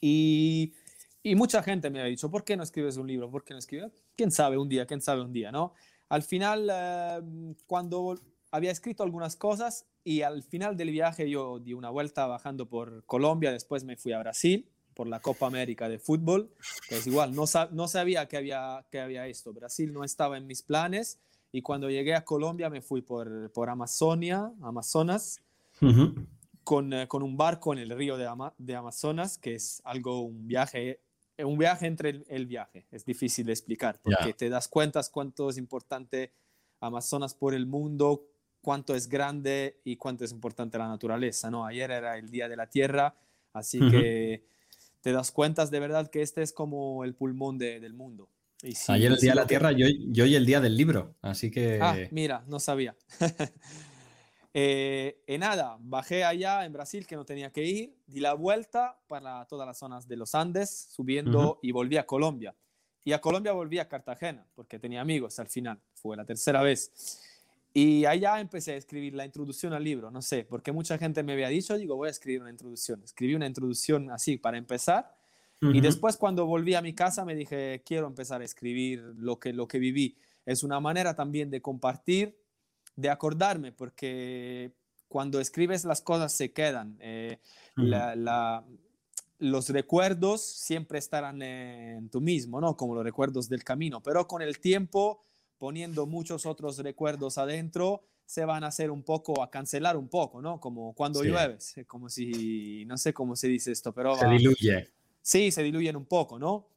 Y, 0.00 0.74
y 1.22 1.34
mucha 1.34 1.62
gente 1.62 1.88
me 1.88 2.00
ha 2.00 2.04
dicho, 2.04 2.30
¿por 2.30 2.44
qué 2.44 2.56
no 2.56 2.62
escribes 2.62 2.98
un 2.98 3.06
libro? 3.06 3.30
¿Por 3.30 3.42
qué 3.42 3.54
no 3.54 3.58
escribes? 3.58 3.90
¿Quién 4.14 4.30
sabe 4.30 4.58
un 4.58 4.68
día? 4.68 4.86
¿Quién 4.86 5.00
sabe 5.00 5.22
un 5.22 5.32
día? 5.32 5.50
¿no? 5.50 5.72
Al 6.10 6.22
final, 6.22 6.68
eh, 6.70 7.54
cuando 7.66 8.20
había 8.50 8.70
escrito 8.70 9.02
algunas 9.02 9.36
cosas 9.36 9.86
y 10.04 10.22
al 10.22 10.42
final 10.42 10.76
del 10.76 10.90
viaje 10.90 11.28
yo 11.28 11.58
di 11.58 11.72
una 11.72 11.88
vuelta 11.88 12.26
bajando 12.26 12.68
por 12.68 13.04
Colombia, 13.06 13.50
después 13.50 13.84
me 13.84 13.96
fui 13.96 14.12
a 14.12 14.18
Brasil 14.18 14.68
por 14.98 15.06
la 15.06 15.20
Copa 15.20 15.46
América 15.46 15.88
de 15.88 16.00
fútbol. 16.00 16.50
Pues 16.88 17.06
igual, 17.06 17.32
no, 17.32 17.44
no 17.70 17.86
sabía 17.86 18.26
que 18.26 18.36
había, 18.36 18.84
que 18.90 18.98
había 18.98 19.28
esto. 19.28 19.52
Brasil 19.52 19.92
no 19.92 20.02
estaba 20.02 20.36
en 20.36 20.48
mis 20.48 20.62
planes 20.62 21.20
y 21.52 21.62
cuando 21.62 21.88
llegué 21.88 22.16
a 22.16 22.24
Colombia 22.24 22.68
me 22.68 22.82
fui 22.82 23.00
por, 23.00 23.52
por 23.52 23.70
Amazonia, 23.70 24.52
Amazonas, 24.60 25.40
con, 26.64 26.92
eh, 26.92 27.06
con, 27.06 27.22
un 27.22 27.36
barco 27.36 27.72
en 27.72 27.78
el 27.78 27.90
río 27.90 28.16
de, 28.16 28.28
de, 28.58 28.74
Amazonas, 28.74 29.38
que 29.38 29.54
es 29.54 29.80
algo, 29.84 30.22
un 30.22 30.48
viaje, 30.48 31.00
un 31.44 31.58
viaje 31.58 31.86
entre 31.86 32.24
el, 32.26 32.46
viaje. 32.46 32.88
Es 32.90 33.04
difícil 33.04 33.46
de 33.46 33.52
explicar 33.52 34.00
porque 34.02 34.34
te 34.34 34.48
das 34.48 34.66
cuenta 34.66 35.00
cuánto 35.12 35.48
es 35.48 35.58
importante 35.58 36.32
Amazonas 36.80 37.34
por 37.34 37.54
el 37.54 37.66
mundo, 37.66 38.26
cuánto 38.60 38.96
es 38.96 39.08
grande 39.08 39.80
y 39.84 39.94
cuánto 39.94 40.24
es 40.24 40.32
importante 40.32 40.76
la 40.76 40.88
naturaleza, 40.88 41.52
¿no? 41.52 41.64
Ayer 41.64 41.88
era 41.88 42.18
el 42.18 42.28
Día 42.32 42.48
de 42.48 42.56
la 42.56 42.68
Tierra, 42.68 43.14
así 43.52 43.78
que 43.78 44.57
te 45.00 45.12
das 45.12 45.30
cuenta 45.32 45.64
de 45.66 45.80
verdad 45.80 46.10
que 46.10 46.22
este 46.22 46.42
es 46.42 46.52
como 46.52 47.04
el 47.04 47.14
pulmón 47.14 47.58
del 47.58 47.94
mundo. 47.94 48.30
Ayer 48.88 49.12
el 49.12 49.18
Día 49.18 49.32
de 49.32 49.36
la 49.36 49.46
Tierra, 49.46 49.72
yo, 49.72 49.86
yo 50.08 50.24
hoy 50.24 50.34
el 50.34 50.44
Día 50.44 50.60
del 50.60 50.76
Libro, 50.76 51.14
así 51.22 51.50
que... 51.50 51.78
Ah, 51.80 51.96
mira, 52.10 52.44
no 52.48 52.58
sabía. 52.58 52.96
eh, 54.52 55.36
nada, 55.38 55.76
bajé 55.80 56.24
allá 56.24 56.64
en 56.64 56.72
Brasil 56.72 57.06
que 57.06 57.14
no 57.14 57.24
tenía 57.24 57.52
que 57.52 57.64
ir, 57.64 57.96
di 58.06 58.18
la 58.18 58.34
vuelta 58.34 58.98
para 59.06 59.46
todas 59.46 59.66
las 59.66 59.78
zonas 59.78 60.08
de 60.08 60.16
los 60.16 60.34
Andes, 60.34 60.88
subiendo 60.90 61.60
y 61.62 61.70
volví 61.70 61.98
a 61.98 62.06
Colombia. 62.06 62.56
Y 63.04 63.12
a 63.12 63.20
Colombia 63.20 63.52
volví 63.52 63.78
a 63.78 63.88
Cartagena, 63.88 64.44
porque 64.54 64.80
tenía 64.80 65.00
amigos 65.00 65.38
al 65.38 65.48
final, 65.48 65.80
fue 65.94 66.16
la 66.16 66.24
tercera 66.24 66.60
vez. 66.60 67.22
Y 67.80 68.06
allá 68.06 68.40
empecé 68.40 68.72
a 68.72 68.76
escribir 68.76 69.14
la 69.14 69.24
introducción 69.24 69.72
al 69.72 69.84
libro, 69.84 70.10
no 70.10 70.20
sé, 70.20 70.44
porque 70.44 70.72
mucha 70.72 70.98
gente 70.98 71.22
me 71.22 71.34
había 71.34 71.46
dicho, 71.46 71.78
digo, 71.78 71.94
voy 71.94 72.08
a 72.08 72.10
escribir 72.10 72.40
una 72.40 72.50
introducción. 72.50 73.00
Escribí 73.04 73.36
una 73.36 73.46
introducción 73.46 74.10
así 74.10 74.36
para 74.36 74.58
empezar. 74.58 75.14
Y 75.60 75.80
después 75.80 76.16
cuando 76.16 76.44
volví 76.44 76.74
a 76.74 76.82
mi 76.82 76.92
casa 76.92 77.24
me 77.24 77.36
dije, 77.36 77.80
quiero 77.86 78.08
empezar 78.08 78.40
a 78.40 78.44
escribir 78.44 79.00
lo 79.16 79.38
que, 79.38 79.52
lo 79.52 79.68
que 79.68 79.78
viví. 79.78 80.16
Es 80.44 80.64
una 80.64 80.80
manera 80.80 81.14
también 81.14 81.50
de 81.50 81.62
compartir, 81.62 82.36
de 82.96 83.10
acordarme, 83.10 83.70
porque 83.70 84.72
cuando 85.06 85.38
escribes 85.38 85.84
las 85.84 86.02
cosas 86.02 86.32
se 86.32 86.52
quedan. 86.52 86.96
Eh, 87.00 87.38
la, 87.76 88.64
los 89.38 89.68
recuerdos 89.68 90.44
siempre 90.44 90.98
estarán 90.98 91.42
en 91.42 92.08
tú 92.08 92.20
mismo, 92.20 92.60
¿no? 92.60 92.76
Como 92.76 92.96
los 92.96 93.04
recuerdos 93.04 93.48
del 93.48 93.62
camino, 93.62 94.02
pero 94.02 94.26
con 94.26 94.42
el 94.42 94.58
tiempo, 94.58 95.20
poniendo 95.58 96.06
muchos 96.06 96.46
otros 96.46 96.78
recuerdos 96.78 97.38
adentro, 97.38 98.02
se 98.24 98.44
van 98.44 98.64
a 98.64 98.68
hacer 98.68 98.90
un 98.90 99.02
poco, 99.02 99.42
a 99.42 99.50
cancelar 99.50 99.96
un 99.96 100.08
poco, 100.08 100.42
¿no? 100.42 100.60
Como 100.60 100.92
cuando 100.94 101.24
llueves, 101.24 101.76
como 101.86 102.08
si, 102.08 102.84
no 102.86 102.98
sé 102.98 103.12
cómo 103.12 103.36
se 103.36 103.48
dice 103.48 103.72
esto, 103.72 103.92
pero... 103.92 104.16
Se 104.16 104.26
diluye. 104.26 104.90
Sí, 105.22 105.50
se 105.50 105.62
diluyen 105.62 105.96
un 105.96 106.04
poco, 106.04 106.38
¿no? 106.38 106.68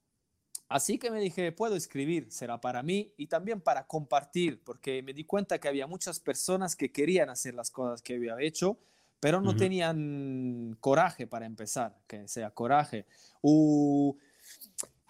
Así 0.70 0.98
que 0.98 1.12
me 1.12 1.20
dije, 1.20 1.52
puedo 1.52 1.76
escribir, 1.76 2.32
será 2.32 2.62
para 2.62 2.82
mí 2.82 3.14
y 3.18 3.28
también 3.28 3.60
para 3.60 3.86
compartir, 3.86 4.64
porque 4.64 5.04
me 5.04 5.14
di 5.14 5.26
cuenta 5.26 5.60
que 5.60 5.68
había 5.68 5.86
muchas 5.86 6.22
personas 6.22 6.78
que 6.78 6.94
querían 6.94 7.30
hacer 7.30 7.54
las 7.54 7.70
cosas 7.70 8.02
que 8.02 8.16
había 8.16 8.40
hecho, 8.40 8.80
pero 9.20 9.42
no 9.42 9.56
tenían 9.56 10.78
coraje 10.80 11.28
para 11.28 11.46
empezar, 11.46 12.00
que 12.08 12.28
sea 12.30 12.52
coraje. 12.52 13.06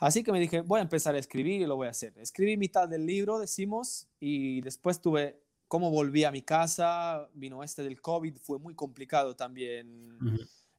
Así 0.01 0.23
que 0.23 0.31
me 0.31 0.39
dije, 0.39 0.61
voy 0.61 0.79
a 0.79 0.83
empezar 0.83 1.15
a 1.15 1.19
escribir 1.19 1.61
y 1.61 1.65
lo 1.65 1.77
voy 1.77 1.87
a 1.87 1.91
hacer. 1.91 2.13
Escribí 2.17 2.57
mitad 2.57 2.89
del 2.89 3.05
libro, 3.05 3.39
decimos, 3.39 4.07
y 4.19 4.61
después 4.61 4.99
tuve, 4.99 5.39
cómo 5.67 5.89
volví 5.89 6.25
a 6.25 6.31
mi 6.31 6.41
casa, 6.41 7.29
vino 7.33 7.63
este 7.63 7.83
del 7.83 8.01
COVID, 8.01 8.35
fue 8.37 8.59
muy 8.59 8.75
complicado 8.75 9.35
también 9.37 10.19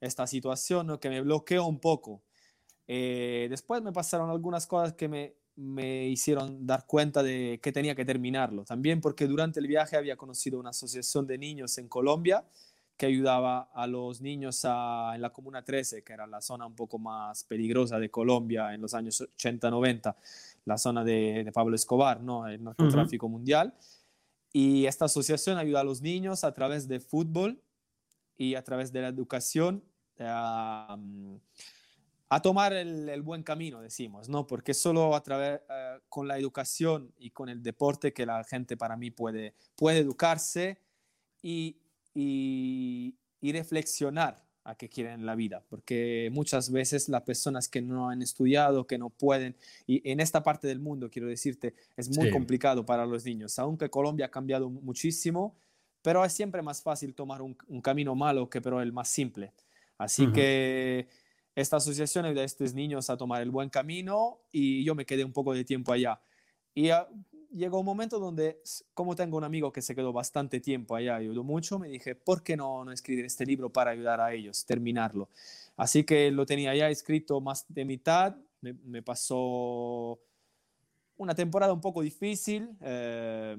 esta 0.00 0.26
situación, 0.26 0.98
que 0.98 1.08
me 1.08 1.22
bloqueó 1.22 1.64
un 1.64 1.78
poco. 1.78 2.22
Eh, 2.86 3.46
después 3.48 3.80
me 3.80 3.92
pasaron 3.92 4.28
algunas 4.28 4.66
cosas 4.66 4.92
que 4.92 5.08
me, 5.08 5.34
me 5.56 6.08
hicieron 6.08 6.66
dar 6.66 6.86
cuenta 6.86 7.22
de 7.22 7.60
que 7.62 7.72
tenía 7.72 7.94
que 7.94 8.04
terminarlo. 8.04 8.64
También 8.64 9.00
porque 9.00 9.26
durante 9.26 9.60
el 9.60 9.66
viaje 9.66 9.96
había 9.96 10.16
conocido 10.16 10.58
una 10.58 10.70
asociación 10.70 11.26
de 11.26 11.38
niños 11.38 11.78
en 11.78 11.88
Colombia 11.88 12.44
que 12.96 13.06
ayudaba 13.06 13.70
a 13.74 13.86
los 13.86 14.20
niños 14.20 14.64
en 14.64 15.20
la 15.20 15.30
Comuna 15.32 15.64
13, 15.64 16.02
que 16.02 16.12
era 16.12 16.26
la 16.26 16.40
zona 16.40 16.66
un 16.66 16.74
poco 16.74 16.98
más 16.98 17.44
peligrosa 17.44 17.98
de 17.98 18.10
Colombia 18.10 18.74
en 18.74 18.80
los 18.80 18.94
años 18.94 19.20
80-90, 19.20 20.14
la 20.64 20.78
zona 20.78 21.02
de, 21.04 21.50
Pablo 21.52 21.74
Escobar, 21.74 22.20
¿no? 22.20 22.46
el 22.46 22.62
narcotráfico 22.62 23.28
mundial. 23.28 23.74
Y 24.52 24.86
esta 24.86 25.06
asociación 25.06 25.58
ayuda 25.58 25.80
a 25.80 25.84
los 25.84 26.02
niños 26.02 26.44
a 26.44 26.52
través 26.52 26.86
de 26.86 27.00
fútbol 27.00 27.60
y 28.36 28.54
a 28.54 28.62
través 28.62 28.92
de 28.92 29.00
la 29.00 29.08
educación 29.08 29.82
a, 30.20 30.96
a 32.32 32.40
tomar 32.40 32.72
el, 32.72 33.20
buen 33.20 33.42
camino, 33.42 33.82
decimos, 33.82 34.30
¿no? 34.30 34.46
Porque 34.46 34.72
solo 34.72 35.14
a 35.14 35.22
través, 35.22 35.60
eh, 35.68 35.98
con 36.08 36.26
la 36.26 36.38
educación 36.38 37.12
y 37.18 37.30
con 37.30 37.50
el 37.50 37.62
deporte 37.62 38.14
que 38.14 38.24
la 38.24 38.42
gente 38.42 38.74
para 38.74 38.96
mí 38.96 39.10
puede, 39.10 39.54
puede 39.76 39.98
educarse 39.98 40.78
y 41.42 41.81
y, 42.14 43.14
reflexionar 43.40 44.42
a 44.64 44.76
qué 44.76 44.88
quieren 44.88 45.14
en 45.14 45.26
la 45.26 45.34
vida, 45.34 45.64
porque 45.68 46.30
muchas 46.32 46.70
veces 46.70 47.08
las 47.08 47.22
personas 47.22 47.68
que 47.68 47.82
no 47.82 48.08
han 48.08 48.22
estudiado, 48.22 48.86
que 48.86 48.96
no 48.96 49.10
pueden, 49.10 49.56
y 49.86 50.08
en 50.08 50.20
esta 50.20 50.44
parte 50.44 50.68
del 50.68 50.78
mundo, 50.78 51.10
quiero 51.10 51.26
decirte, 51.26 51.74
es 51.96 52.16
muy 52.16 52.30
complicado 52.30 52.86
para 52.86 53.04
los 53.04 53.24
niños, 53.24 53.58
aunque 53.58 53.90
Colombia 53.90 54.26
ha 54.26 54.30
cambiado 54.30 54.70
muchísimo, 54.70 55.56
pero 56.02 56.24
es 56.24 56.32
siempre 56.32 56.62
más 56.62 56.82
fácil 56.82 57.14
tomar 57.14 57.42
un, 57.42 57.54
camino 57.82 58.14
malo 58.14 58.48
que 58.48 58.60
pero 58.60 58.80
el 58.80 58.92
más 58.92 59.08
simple. 59.08 59.52
Así 59.98 60.30
que 60.32 61.08
esta 61.54 61.76
asociación 61.76 62.24
ayuda 62.24 62.42
a 62.42 62.44
estos 62.44 62.74
niños 62.74 63.10
a 63.10 63.16
tomar 63.16 63.42
el 63.42 63.50
buen 63.50 63.70
camino 63.70 64.40
y 64.50 64.84
yo 64.84 64.94
me 64.94 65.04
quedé 65.04 65.24
un 65.24 65.32
poco 65.32 65.54
de 65.54 65.64
tiempo 65.64 65.92
allá. 65.92 66.20
Y 66.74 66.90
llegó 67.52 67.80
un 67.80 67.86
momento 67.86 68.18
donde, 68.18 68.60
como 68.94 69.14
tengo 69.14 69.36
un 69.36 69.44
amigo 69.44 69.72
que 69.72 69.82
se 69.82 69.94
quedó 69.94 70.12
bastante 70.12 70.60
tiempo 70.60 70.96
allá, 70.96 71.16
ayudó 71.16 71.44
mucho, 71.44 71.78
me 71.78 71.88
dije, 71.88 72.14
¿por 72.14 72.42
qué 72.42 72.56
no, 72.56 72.84
no 72.84 72.92
escribir 72.92 73.24
este 73.24 73.46
libro 73.46 73.70
para 73.70 73.90
ayudar 73.90 74.20
a 74.20 74.32
ellos, 74.32 74.64
terminarlo? 74.64 75.28
Así 75.76 76.04
que 76.04 76.30
lo 76.30 76.46
tenía 76.46 76.74
ya 76.74 76.88
escrito 76.88 77.40
más 77.40 77.64
de 77.68 77.84
mitad, 77.84 78.36
me, 78.60 79.02
pasó 79.02 80.20
una 81.16 81.34
temporada 81.34 81.72
un 81.72 81.80
poco 81.80 82.02
difícil, 82.02 82.70
eh, 82.80 83.56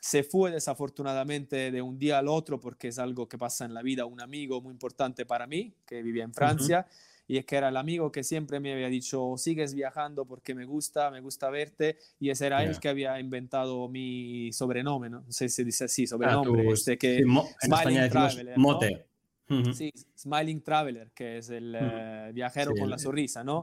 se 0.00 0.22
fue 0.22 0.50
desafortunadamente 0.50 1.70
de 1.70 1.80
un 1.80 1.98
día 1.98 2.18
al 2.18 2.28
otro 2.28 2.60
porque 2.60 2.88
es 2.88 2.98
algo 2.98 3.28
que 3.28 3.38
pasa 3.38 3.64
en 3.64 3.72
la 3.72 3.82
vida, 3.82 4.04
un 4.04 4.20
amigo 4.20 4.60
muy 4.60 4.72
importante 4.72 5.24
para 5.24 5.46
mí, 5.46 5.74
que 5.86 6.02
vivía 6.02 6.24
en 6.24 6.34
Francia 6.34 6.86
y 7.26 7.38
es 7.38 7.46
que 7.46 7.56
era 7.56 7.68
el 7.68 7.76
amigo 7.76 8.10
que 8.10 8.24
siempre 8.24 8.60
me 8.60 8.72
había 8.72 8.88
dicho, 8.88 9.34
sigues 9.36 9.74
viajando 9.74 10.24
porque 10.24 10.54
me 10.54 10.64
gusta, 10.64 11.10
me 11.10 11.20
gusta 11.20 11.50
verte, 11.50 11.98
y 12.18 12.30
ese 12.30 12.46
era 12.46 12.64
él 12.64 12.78
que 12.78 12.88
había 12.88 13.18
inventado 13.20 13.88
mi 13.88 14.52
sobrenombre, 14.52 15.10
¿no? 15.10 15.22
No 15.22 15.32
sé 15.32 15.48
si 15.48 15.56
se 15.56 15.64
dice 15.64 15.84
así, 15.84 16.06
sobrenombre, 16.06 16.68
ah, 16.68 16.72
este 16.72 16.98
que... 16.98 17.24
Smiling 17.62 18.10
Traveler, 18.10 18.58
mote. 18.58 19.06
Sí, 19.74 19.92
Smiling 20.16 20.62
Traveler, 20.62 21.10
que 21.12 21.38
es 21.38 21.50
el 21.50 21.76
eh, 21.78 22.30
viajero 22.32 22.72
con 22.74 22.88
la 22.88 22.98
sonrisa, 22.98 23.44
¿no? 23.44 23.62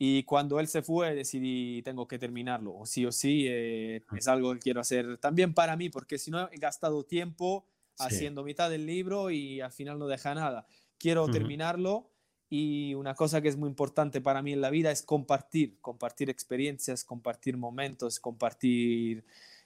Y 0.00 0.22
cuando 0.22 0.60
él 0.60 0.68
se 0.68 0.82
fue, 0.82 1.14
decidí, 1.14 1.82
tengo 1.82 2.06
que 2.06 2.18
terminarlo, 2.18 2.76
o 2.76 2.86
sí 2.86 3.04
o 3.04 3.10
sí, 3.10 3.46
eh, 3.48 4.02
es 4.16 4.28
algo 4.28 4.54
que 4.54 4.60
quiero 4.60 4.80
hacer 4.80 5.18
también 5.18 5.54
para 5.54 5.76
mí, 5.76 5.88
porque 5.88 6.18
si 6.18 6.30
no 6.30 6.48
he 6.50 6.56
gastado 6.58 7.04
tiempo 7.04 7.66
haciendo 7.98 8.44
mitad 8.44 8.70
del 8.70 8.86
libro 8.86 9.30
y 9.30 9.60
al 9.60 9.72
final 9.72 9.98
no 9.98 10.06
deja 10.06 10.34
nada. 10.34 10.66
Quiero 10.98 11.26
terminarlo 11.28 12.10
y 12.50 12.94
una 12.94 13.14
cosa 13.14 13.42
que 13.42 13.48
es 13.48 13.56
muy 13.56 13.68
importante 13.68 14.20
para 14.20 14.42
mí 14.42 14.52
en 14.52 14.60
la 14.60 14.70
vida 14.70 14.90
es 14.90 15.02
compartir, 15.02 15.78
compartir 15.80 16.30
experiencias, 16.30 17.04
compartir 17.04 17.56
momentos, 17.58 18.20
compartir 18.20 19.24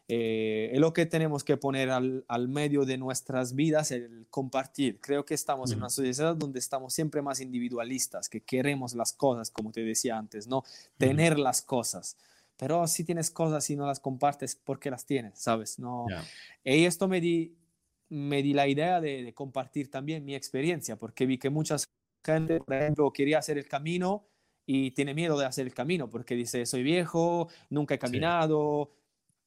eh, 0.08 0.72
lo 0.78 0.92
que 0.92 1.06
tenemos 1.06 1.44
que 1.44 1.56
poner 1.56 1.90
al, 1.90 2.24
al, 2.26 2.48
medio 2.48 2.84
de 2.84 2.98
nuestras 2.98 3.54
vidas, 3.54 3.92
el 3.92 4.26
compartir. 4.30 4.98
Creo 5.00 5.24
que 5.24 5.34
estamos 5.34 5.70
en 5.70 5.78
una 5.78 5.90
sociedad 5.90 6.34
donde 6.34 6.58
estamos 6.58 6.92
siempre 6.92 7.22
más 7.22 7.40
individualistas, 7.40 8.28
que 8.28 8.40
queremos 8.40 8.94
las 8.94 9.12
cosas, 9.12 9.50
como 9.50 9.70
te 9.70 9.82
decía 9.84 10.18
antes, 10.18 10.48
¿no? 10.48 10.64
Tener 10.98 11.38
las 11.38 11.62
cosas. 11.62 12.16
Pero 12.56 12.86
si 12.88 13.04
tienes 13.04 13.30
cosas 13.30 13.68
y 13.70 13.76
no 13.76 13.86
las 13.86 14.00
compartes, 14.00 14.56
¿por 14.56 14.80
qué 14.80 14.90
las 14.90 15.06
tienes? 15.06 15.38
¿Sabes? 15.38 15.78
No. 15.78 16.06
Y 16.64 16.84
esto 16.84 17.06
me 17.06 17.20
di, 17.20 17.54
me 18.08 18.42
di 18.42 18.54
la 18.54 18.66
idea 18.66 19.00
de, 19.00 19.22
de 19.22 19.32
compartir 19.32 19.88
también 19.88 20.24
mi 20.24 20.34
experiencia, 20.34 20.96
porque 20.96 21.26
vi 21.26 21.38
que 21.38 21.48
muchas 21.48 21.88
gente, 22.24 22.60
por 22.60 22.74
ejemplo, 22.74 23.12
quería 23.12 23.38
hacer 23.38 23.58
el 23.58 23.66
camino 23.66 24.24
y 24.66 24.92
tiene 24.92 25.14
miedo 25.14 25.38
de 25.38 25.46
hacer 25.46 25.66
el 25.66 25.74
camino 25.74 26.08
porque 26.08 26.34
dice, 26.34 26.66
soy 26.66 26.82
viejo, 26.82 27.48
nunca 27.70 27.94
he 27.94 27.98
caminado. 27.98 28.92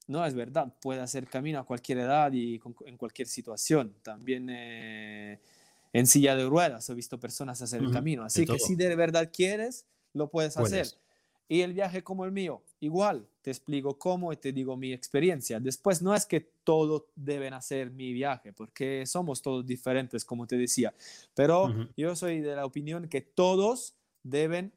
No, 0.07 0.25
es 0.25 0.35
verdad, 0.35 0.73
puede 0.81 1.01
hacer 1.01 1.27
camino 1.27 1.59
a 1.59 1.65
cualquier 1.65 1.99
edad 1.99 2.31
y 2.31 2.61
en 2.85 2.97
cualquier 2.97 3.27
situación. 3.27 3.95
También 4.03 4.49
eh, 4.49 5.39
en 5.93 6.05
silla 6.05 6.35
de 6.35 6.45
ruedas 6.45 6.89
he 6.89 6.93
visto 6.93 7.19
personas 7.19 7.61
hacer 7.61 7.81
el 7.81 7.91
camino. 7.91 8.23
Así 8.23 8.45
que 8.45 8.59
si 8.59 8.75
de 8.75 8.95
verdad 8.95 9.31
quieres, 9.33 9.85
lo 10.13 10.29
puedes, 10.29 10.57
hacer. 10.57 10.87
Y 11.47 11.61
el 11.61 11.73
viaje 11.73 12.03
como 12.03 12.25
el 12.25 12.31
mío, 12.31 12.63
igual, 12.79 13.27
te 13.41 13.51
explico 13.51 13.99
cómo 13.99 14.33
y 14.33 14.37
te 14.37 14.51
digo 14.51 14.75
mi 14.75 14.91
experiencia. 14.93 15.59
Después 15.59 16.01
no 16.01 16.15
es 16.15 16.25
que 16.25 16.41
todos 16.63 17.03
deben 17.15 17.53
hacer 17.53 17.91
mi 17.91 18.13
viaje, 18.13 18.51
porque 18.51 19.05
somos 19.05 19.41
todos 19.41 19.65
diferentes, 19.65 20.25
como 20.25 20.47
te 20.47 20.57
decía, 20.57 20.93
pero 21.35 21.87
yo 21.95 22.15
soy 22.15 22.41
de 22.41 22.55
la 22.55 22.65
opinión 22.65 23.07
que 23.07 23.21
todos 23.21 23.95
deben 24.23 24.73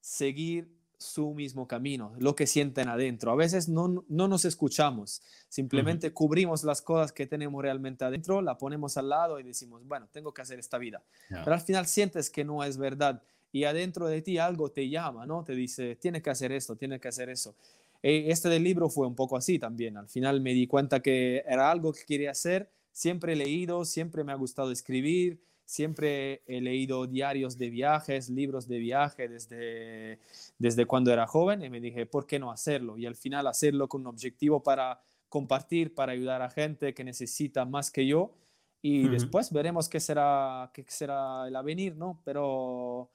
seguir 0.00 0.80
su 1.00 1.32
mismo 1.32 1.66
camino, 1.66 2.12
lo 2.18 2.36
que 2.36 2.46
sienten 2.46 2.88
adentro. 2.88 3.32
A 3.32 3.34
veces 3.34 3.68
no, 3.68 4.04
no 4.08 4.28
nos 4.28 4.44
escuchamos, 4.44 5.22
simplemente 5.48 6.12
cubrimos 6.12 6.62
las 6.62 6.82
cosas 6.82 7.10
que 7.12 7.26
tenemos 7.26 7.62
realmente 7.62 8.04
adentro, 8.04 8.42
la 8.42 8.58
ponemos 8.58 8.98
al 8.98 9.08
lado 9.08 9.40
y 9.40 9.42
decimos, 9.42 9.86
bueno, 9.86 10.08
tengo 10.12 10.34
que 10.34 10.42
hacer 10.42 10.58
esta 10.58 10.76
vida. 10.76 11.02
Pero 11.28 11.52
al 11.52 11.60
final 11.60 11.86
sientes 11.86 12.28
que 12.28 12.44
no 12.44 12.62
es 12.64 12.76
verdad 12.76 13.22
y 13.52 13.64
adentro 13.64 14.06
de 14.06 14.22
ti 14.22 14.38
algo 14.38 14.70
te 14.70 14.88
llama, 14.88 15.26
¿no? 15.26 15.44
Te 15.44 15.54
dice, 15.54 15.96
tienes 15.96 16.22
que 16.22 16.30
hacer 16.30 16.52
esto, 16.52 16.76
tienes 16.76 17.00
que 17.00 17.08
hacer 17.08 17.28
eso. 17.30 17.54
eh, 18.02 18.26
este 18.28 18.48
del 18.48 18.64
libro 18.64 18.88
fue 18.88 19.06
un 19.06 19.14
poco 19.14 19.36
así 19.36 19.58
también. 19.58 19.96
Al 19.96 20.08
final 20.08 20.40
me 20.40 20.54
di 20.54 20.66
cuenta 20.66 21.00
que 21.00 21.44
era 21.46 21.70
algo 21.70 21.92
que 21.92 22.04
quería 22.06 22.30
hacer. 22.30 22.70
Siempre 22.92 23.34
he 23.34 23.36
leído, 23.36 23.84
siempre 23.84 24.24
me 24.24 24.32
ha 24.32 24.36
gustado 24.36 24.70
escribir, 24.72 25.40
siempre 25.64 26.42
he 26.46 26.60
leído 26.60 27.06
diarios 27.06 27.56
de 27.56 27.70
viajes, 27.70 28.28
libros 28.28 28.66
de 28.66 28.78
viaje 28.78 29.28
desde, 29.28 30.18
desde 30.58 30.86
cuando 30.86 31.12
era 31.12 31.26
joven 31.28 31.62
y 31.62 31.70
me 31.70 31.80
dije, 31.80 32.06
¿por 32.06 32.26
qué 32.26 32.38
no 32.40 32.50
hacerlo? 32.50 32.98
Y 32.98 33.06
al 33.06 33.14
final 33.14 33.46
hacerlo 33.46 33.88
con 33.88 34.00
un 34.00 34.08
objetivo 34.08 34.62
para 34.62 35.00
compartir, 35.28 35.94
para 35.94 36.12
ayudar 36.12 36.42
a 36.42 36.50
gente 36.50 36.92
que 36.92 37.04
necesita 37.04 37.64
más 37.64 37.90
que 37.92 38.06
yo. 38.06 38.34
Y 38.82 39.08
después 39.08 39.52
veremos 39.52 39.88
qué 39.88 40.00
será, 40.00 40.70
qué 40.74 40.84
será 40.88 41.46
el 41.46 41.54
avenir, 41.54 41.96
¿no? 41.96 42.20
Pero 42.24 43.10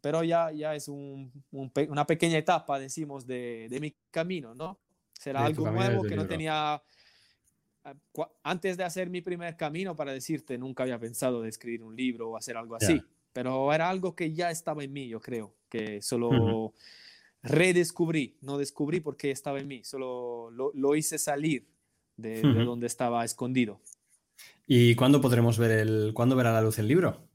pero 0.00 0.24
ya, 0.24 0.50
ya 0.52 0.74
es 0.74 0.88
un, 0.88 1.30
una 1.52 2.06
pequeña 2.06 2.38
etapa, 2.38 2.78
decimos, 2.78 3.26
de, 3.26 3.68
de 3.68 3.80
mi 3.80 3.94
camino, 4.10 4.54
¿no? 4.54 4.78
Será 5.12 5.44
algo 5.44 5.70
nuevo 5.70 6.02
que 6.02 6.16
no 6.16 6.26
tenía... 6.26 6.82
Ah, 7.84 7.94
antes 8.42 8.76
de 8.76 8.84
hacer 8.84 9.08
mi 9.08 9.20
primer 9.22 9.56
camino, 9.56 9.96
para 9.96 10.12
decirte, 10.12 10.58
nunca 10.58 10.82
había 10.82 10.98
pensado 10.98 11.42
de 11.42 11.48
escribir 11.48 11.82
un 11.82 11.96
libro 11.96 12.30
o 12.30 12.36
hacer 12.36 12.56
algo 12.56 12.74
así, 12.76 13.02
pero 13.32 13.72
era 13.72 13.88
algo 13.88 14.14
que 14.14 14.32
ya 14.32 14.50
estaba 14.50 14.84
en 14.84 14.92
mí, 14.92 15.08
yo 15.08 15.20
creo, 15.20 15.54
que 15.68 16.02
solo 16.02 16.74
redescubrí, 17.42 18.36
no 18.42 18.58
descubrí 18.58 19.00
porque 19.00 19.30
estaba 19.30 19.60
en 19.60 19.68
mí, 19.68 19.82
solo 19.82 20.50
lo, 20.50 20.72
lo 20.74 20.94
hice 20.94 21.18
salir 21.18 21.66
de, 22.16 22.42
de, 22.42 22.64
donde 22.64 22.86
estaba 22.86 23.24
escondido. 23.24 23.80
¿Y 24.66 24.94
cuándo 24.94 25.20
podremos 25.20 25.58
ver 25.58 25.70
el, 25.70 26.12
cuándo 26.14 26.36
verá 26.36 26.52
la 26.52 26.60
luz 26.60 26.78
el 26.78 26.86
libro? 26.86 27.29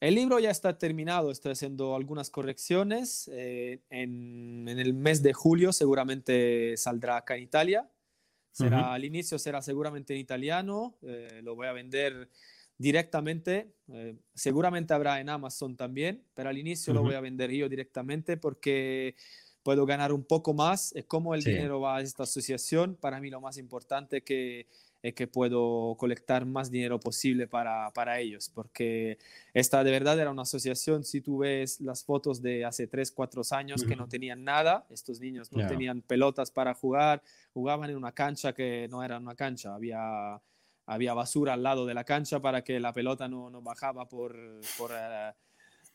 El 0.00 0.14
libro 0.14 0.38
ya 0.38 0.50
está 0.50 0.78
terminado, 0.78 1.30
estoy 1.30 1.52
haciendo 1.52 1.94
algunas 1.94 2.30
correcciones. 2.30 3.30
Eh, 3.34 3.80
en, 3.90 4.66
el 4.66 4.94
mes 4.94 5.22
de 5.22 5.34
julio 5.34 5.74
seguramente 5.74 6.74
saldrá 6.78 7.18
acá 7.18 7.36
en 7.36 7.42
Italia. 7.42 7.90
Será, 8.50 8.94
Al 8.94 9.04
inicio 9.04 9.38
será 9.38 9.60
seguramente 9.60 10.14
en 10.14 10.20
italiano, 10.20 10.96
eh, 11.02 11.40
lo 11.42 11.54
voy 11.54 11.66
a 11.66 11.72
vender 11.72 12.30
directamente. 12.78 13.74
Eh, 13.88 14.16
seguramente 14.34 14.94
habrá 14.94 15.20
en 15.20 15.28
Amazon 15.28 15.76
también, 15.76 16.24
pero 16.32 16.48
al 16.48 16.56
inicio 16.56 16.94
lo 16.94 17.02
voy 17.02 17.14
a 17.14 17.20
vender 17.20 17.50
yo 17.50 17.68
directamente 17.68 18.38
porque 18.38 19.14
puedo 19.62 19.84
ganar 19.84 20.14
un 20.14 20.24
poco 20.24 20.54
más. 20.54 20.94
Como 21.08 21.34
el 21.34 21.44
dinero 21.44 21.78
va 21.78 21.98
a 21.98 22.00
esta 22.00 22.22
asociación, 22.22 22.96
para 22.96 23.20
mí 23.20 23.28
lo 23.28 23.42
más 23.42 23.58
importante 23.58 24.16
es 24.16 24.22
que 24.24 24.66
es 25.02 25.14
que 25.14 25.26
puedo 25.26 25.94
colectar 25.96 26.44
más 26.44 26.70
dinero 26.70 27.00
posible 27.00 27.46
para, 27.46 27.90
para, 27.92 28.20
ellos, 28.20 28.50
porque 28.54 29.18
esta 29.54 29.82
de 29.82 29.90
verdad 29.90 30.18
era 30.18 30.30
una 30.30 30.42
asociación, 30.42 31.04
si 31.04 31.20
tú 31.20 31.38
ves 31.38 31.80
las 31.80 32.04
fotos 32.04 32.42
de 32.42 32.64
hace 32.64 32.86
3, 32.86 33.10
4 33.12 33.42
años 33.52 33.84
que 33.84 33.96
no 33.96 34.08
tenían 34.08 34.44
nada, 34.44 34.86
estos 34.90 35.20
niños 35.20 35.50
no 35.52 35.66
tenían 35.66 36.02
pelotas 36.02 36.50
para 36.50 36.74
jugar, 36.74 37.22
jugaban 37.52 37.90
en 37.90 37.96
una 37.96 38.12
cancha 38.12 38.52
que 38.52 38.88
no 38.90 39.02
era 39.02 39.18
una 39.18 39.34
cancha, 39.34 39.74
había, 39.74 40.40
había 40.86 41.14
basura 41.14 41.54
al 41.54 41.62
lado 41.62 41.86
de 41.86 41.94
la 41.94 42.04
cancha 42.04 42.40
para 42.40 42.62
que 42.62 42.78
la 42.78 42.92
pelota 42.92 43.28
no, 43.28 43.50
no 43.50 43.62
bajaba 43.62 44.08
por... 44.08 44.36
por 44.76 44.92
eh, 44.92 45.32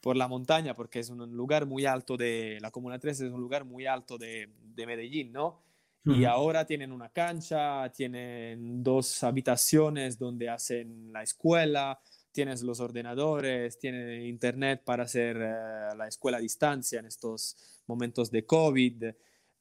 por 0.02 0.18
la 0.18 0.28
montaña, 0.28 0.76
porque 0.76 1.00
es 1.00 1.10
un 1.10 1.36
lugar 1.36 1.66
muy 1.66 1.88
alto 1.88 2.16
de, 2.16 2.60
la 2.62 2.70
Comuna 2.70 3.00
3 3.00 3.22
es 3.22 3.32
un 3.32 3.42
lugar 3.42 3.66
muy 3.66 3.88
alto 3.88 4.20
de, 4.20 4.52
de 4.62 4.86
Medellín, 4.86 5.32
¿no? 5.32 5.64
Y 6.06 6.24
ahora 6.26 6.66
tienen 6.66 6.92
una 6.92 7.10
cancha, 7.10 7.92
tienen 7.92 8.84
dos 8.84 9.24
habitaciones 9.24 10.20
donde 10.20 10.50
hacen 10.50 11.12
la 11.12 11.24
escuela, 11.24 12.00
tienes 12.32 12.62
los 12.62 12.80
ordenadores, 12.80 13.80
tienen 13.80 14.22
internet 14.24 14.84
para 14.86 15.04
hacer 15.04 15.36
eh, 15.38 15.96
la 15.98 16.08
escuela 16.08 16.38
a 16.38 16.42
distancia 16.42 17.00
en 17.00 17.08
estos 17.08 17.58
momentos 17.88 18.30
de 18.30 18.46
COVID. 18.46 19.04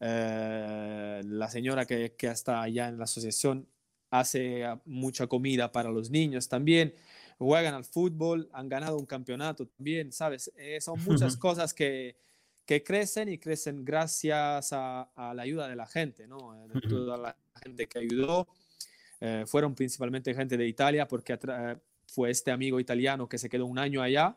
Eh, 0.01 1.23
la 1.25 1.49
señora 1.49 1.87
que, 1.87 2.15
que 2.15 2.27
está 2.27 2.61
allá 2.61 2.89
en 2.89 2.99
la 2.99 3.05
asociación 3.05 3.67
hace 4.11 4.65
mucha 4.85 5.27
comida 5.27 5.73
para 5.73 5.91
los 5.91 6.11
niños 6.11 6.49
también. 6.49 6.95
Juegan 7.39 7.75
al 7.75 7.85
fútbol, 7.85 8.49
han 8.53 8.69
ganado 8.69 8.99
un 8.99 9.07
campeonato 9.07 9.67
también, 9.67 10.13
¿sabes? 10.13 10.53
Eh, 10.57 10.81
son 10.81 11.03
muchas 11.05 11.37
cosas 11.37 11.75
que, 11.75 12.17
que 12.67 12.83
crecen 12.83 13.29
y 13.29 13.39
crecen 13.39 13.85
gracias 13.85 14.71
a, 14.73 15.09
la 15.35 15.43
ayuda 15.43 15.69
de 15.69 15.77
la 15.77 15.87
gente, 15.87 16.27
¿no? 16.27 16.67
De 16.69 16.81
toda 16.81 17.17
la 17.17 17.37
gente 17.63 17.87
que 17.87 17.99
ayudó. 17.99 18.49
Eh, 19.21 19.45
fueron 19.47 19.75
principalmente 19.75 20.35
gente 20.35 20.57
de 20.57 20.67
Italia 20.67 21.07
porque 21.07 21.39
fue 22.07 22.31
este 22.31 22.51
amigo 22.51 22.81
italiano 22.81 23.29
que 23.29 23.39
se 23.39 23.49
quedó 23.49 23.67
un 23.67 23.79
año 23.79 24.03
allá. 24.03 24.37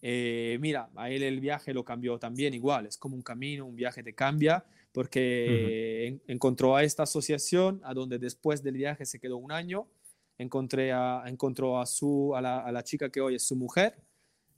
Eh, 0.00 0.58
mira, 0.60 0.90
a 0.94 1.10
él 1.10 1.22
el 1.22 1.40
viaje 1.40 1.74
lo 1.74 1.84
cambió 1.84 2.18
también 2.18 2.54
igual, 2.54 2.86
es 2.86 2.96
como 2.96 3.16
un 3.16 3.22
camino, 3.22 3.66
un 3.66 3.74
viaje 3.74 4.02
te 4.02 4.14
cambia 4.14 4.64
porque 4.92 6.20
encontró 6.28 6.76
a 6.76 6.84
esta 6.84 7.02
asociación 7.02 7.80
a 7.84 7.94
donde 7.94 8.18
después 8.18 8.62
del 8.62 8.76
viaje 8.76 9.06
se 9.06 9.18
quedó 9.18 9.36
un 9.36 9.52
año, 9.52 9.88
encontré 10.38 10.92
a, 10.92 11.24
encontró 11.26 11.80
a, 11.80 11.86
su, 11.86 12.34
a 12.36 12.40
la, 12.40 12.60
a 12.60 12.72
la 12.72 12.84
chica 12.84 13.10
que 13.10 13.20
hoy 13.20 13.34
es 13.34 13.42
su 13.42 13.56
mujer 13.56 13.96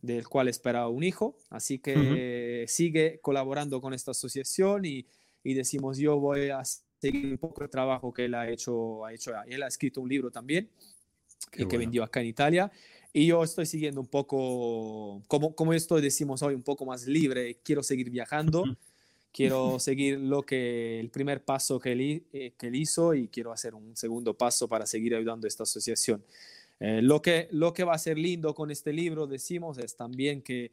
del 0.03 0.29
cual 0.29 0.49
espera 0.49 0.89
un 0.89 1.03
hijo. 1.03 1.37
Así 1.51 1.79
que 1.79 2.65
sigue 2.69 3.21
colaborando 3.21 3.81
con 3.81 3.95
esta 3.95 4.13
asociación 4.13 4.85
y, 4.85 5.07
y, 5.43 5.55
decimos, 5.55 5.99
yo 5.99 6.19
voy 6.19 6.51
a 6.51 6.63
seguir 6.65 7.27
un 7.27 7.39
poco 7.39 7.63
el 7.63 7.71
trabajo 7.71 8.13
que 8.13 8.27
él 8.27 8.35
ha 8.35 8.49
hecho. 8.49 9.05
Ha 9.05 9.13
hecho 9.13 9.33
él 9.47 9.63
ha 9.63 9.67
escrito 9.67 10.01
un 10.01 10.09
libro 10.09 10.31
también 10.31 10.69
que, 11.51 11.67
que 11.67 11.79
vendió 11.79 12.05
acá 12.05 12.21
en 12.21 12.27
Italia. 12.27 12.71
Y 13.13 13.27
yo 13.27 13.43
estoy 13.43 13.67
siguiendo 13.67 14.01
un 14.01 14.07
poco, 14.07 15.23
como, 15.27 15.55
como 15.55 15.73
esto 15.73 16.01
decimos 16.01 16.43
hoy, 16.43 16.55
un 16.55 16.63
poco 16.63 16.85
más 16.85 17.07
libre. 17.07 17.59
Quiero 17.63 17.83
seguir 17.83 18.11
viajando. 18.11 18.65
Quiero 19.33 19.79
seguir 19.79 20.19
lo 20.19 20.43
que 20.43 20.99
el 20.99 21.09
primer 21.11 21.45
paso 21.45 21.79
que 21.79 21.93
él, 21.93 22.25
eh, 22.33 22.53
que 22.59 22.67
él 22.67 22.75
hizo 22.75 23.15
y 23.15 23.29
quiero 23.29 23.53
hacer 23.53 23.77
un 23.77 23.97
segundo 23.97 24.35
paso 24.35 24.67
para 24.67 24.87
seguir 24.87 25.15
ayudando 25.15 25.47
a 25.47 25.49
esta 25.49 25.63
asociación. 25.63 26.25
Eh, 26.81 27.03
lo, 27.03 27.21
que, 27.21 27.49
lo 27.53 27.75
que 27.75 27.85
va 27.85 27.93
a 27.93 27.99
ser 27.99 28.17
lindo 28.17 28.55
con 28.55 28.71
este 28.71 28.93
libro, 28.93 29.27
decimos, 29.27 29.77
es 29.77 29.97
también 29.97 30.41
que 30.41 30.73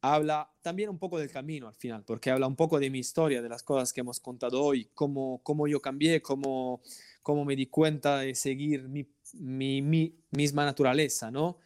habla 0.00 0.48
también 0.62 0.88
un 0.88 0.98
poco 0.98 1.18
del 1.18 1.30
camino 1.30 1.66
al 1.66 1.74
final, 1.74 2.04
porque 2.04 2.30
habla 2.30 2.46
un 2.46 2.54
poco 2.54 2.78
de 2.78 2.90
mi 2.90 3.00
historia, 3.00 3.42
de 3.42 3.48
las 3.48 3.64
cosas 3.64 3.92
que 3.92 4.00
hemos 4.00 4.20
contado 4.20 4.62
hoy, 4.62 4.88
cómo, 4.94 5.40
cómo 5.42 5.66
yo 5.66 5.80
cambié, 5.80 6.22
cómo, 6.22 6.80
cómo 7.22 7.44
me 7.44 7.56
di 7.56 7.66
cuenta 7.66 8.18
de 8.18 8.36
seguir 8.36 8.88
mi, 8.88 9.04
mi, 9.34 9.82
misma 10.30 10.64
naturaleza, 10.64 11.30
¿no? 11.30 11.58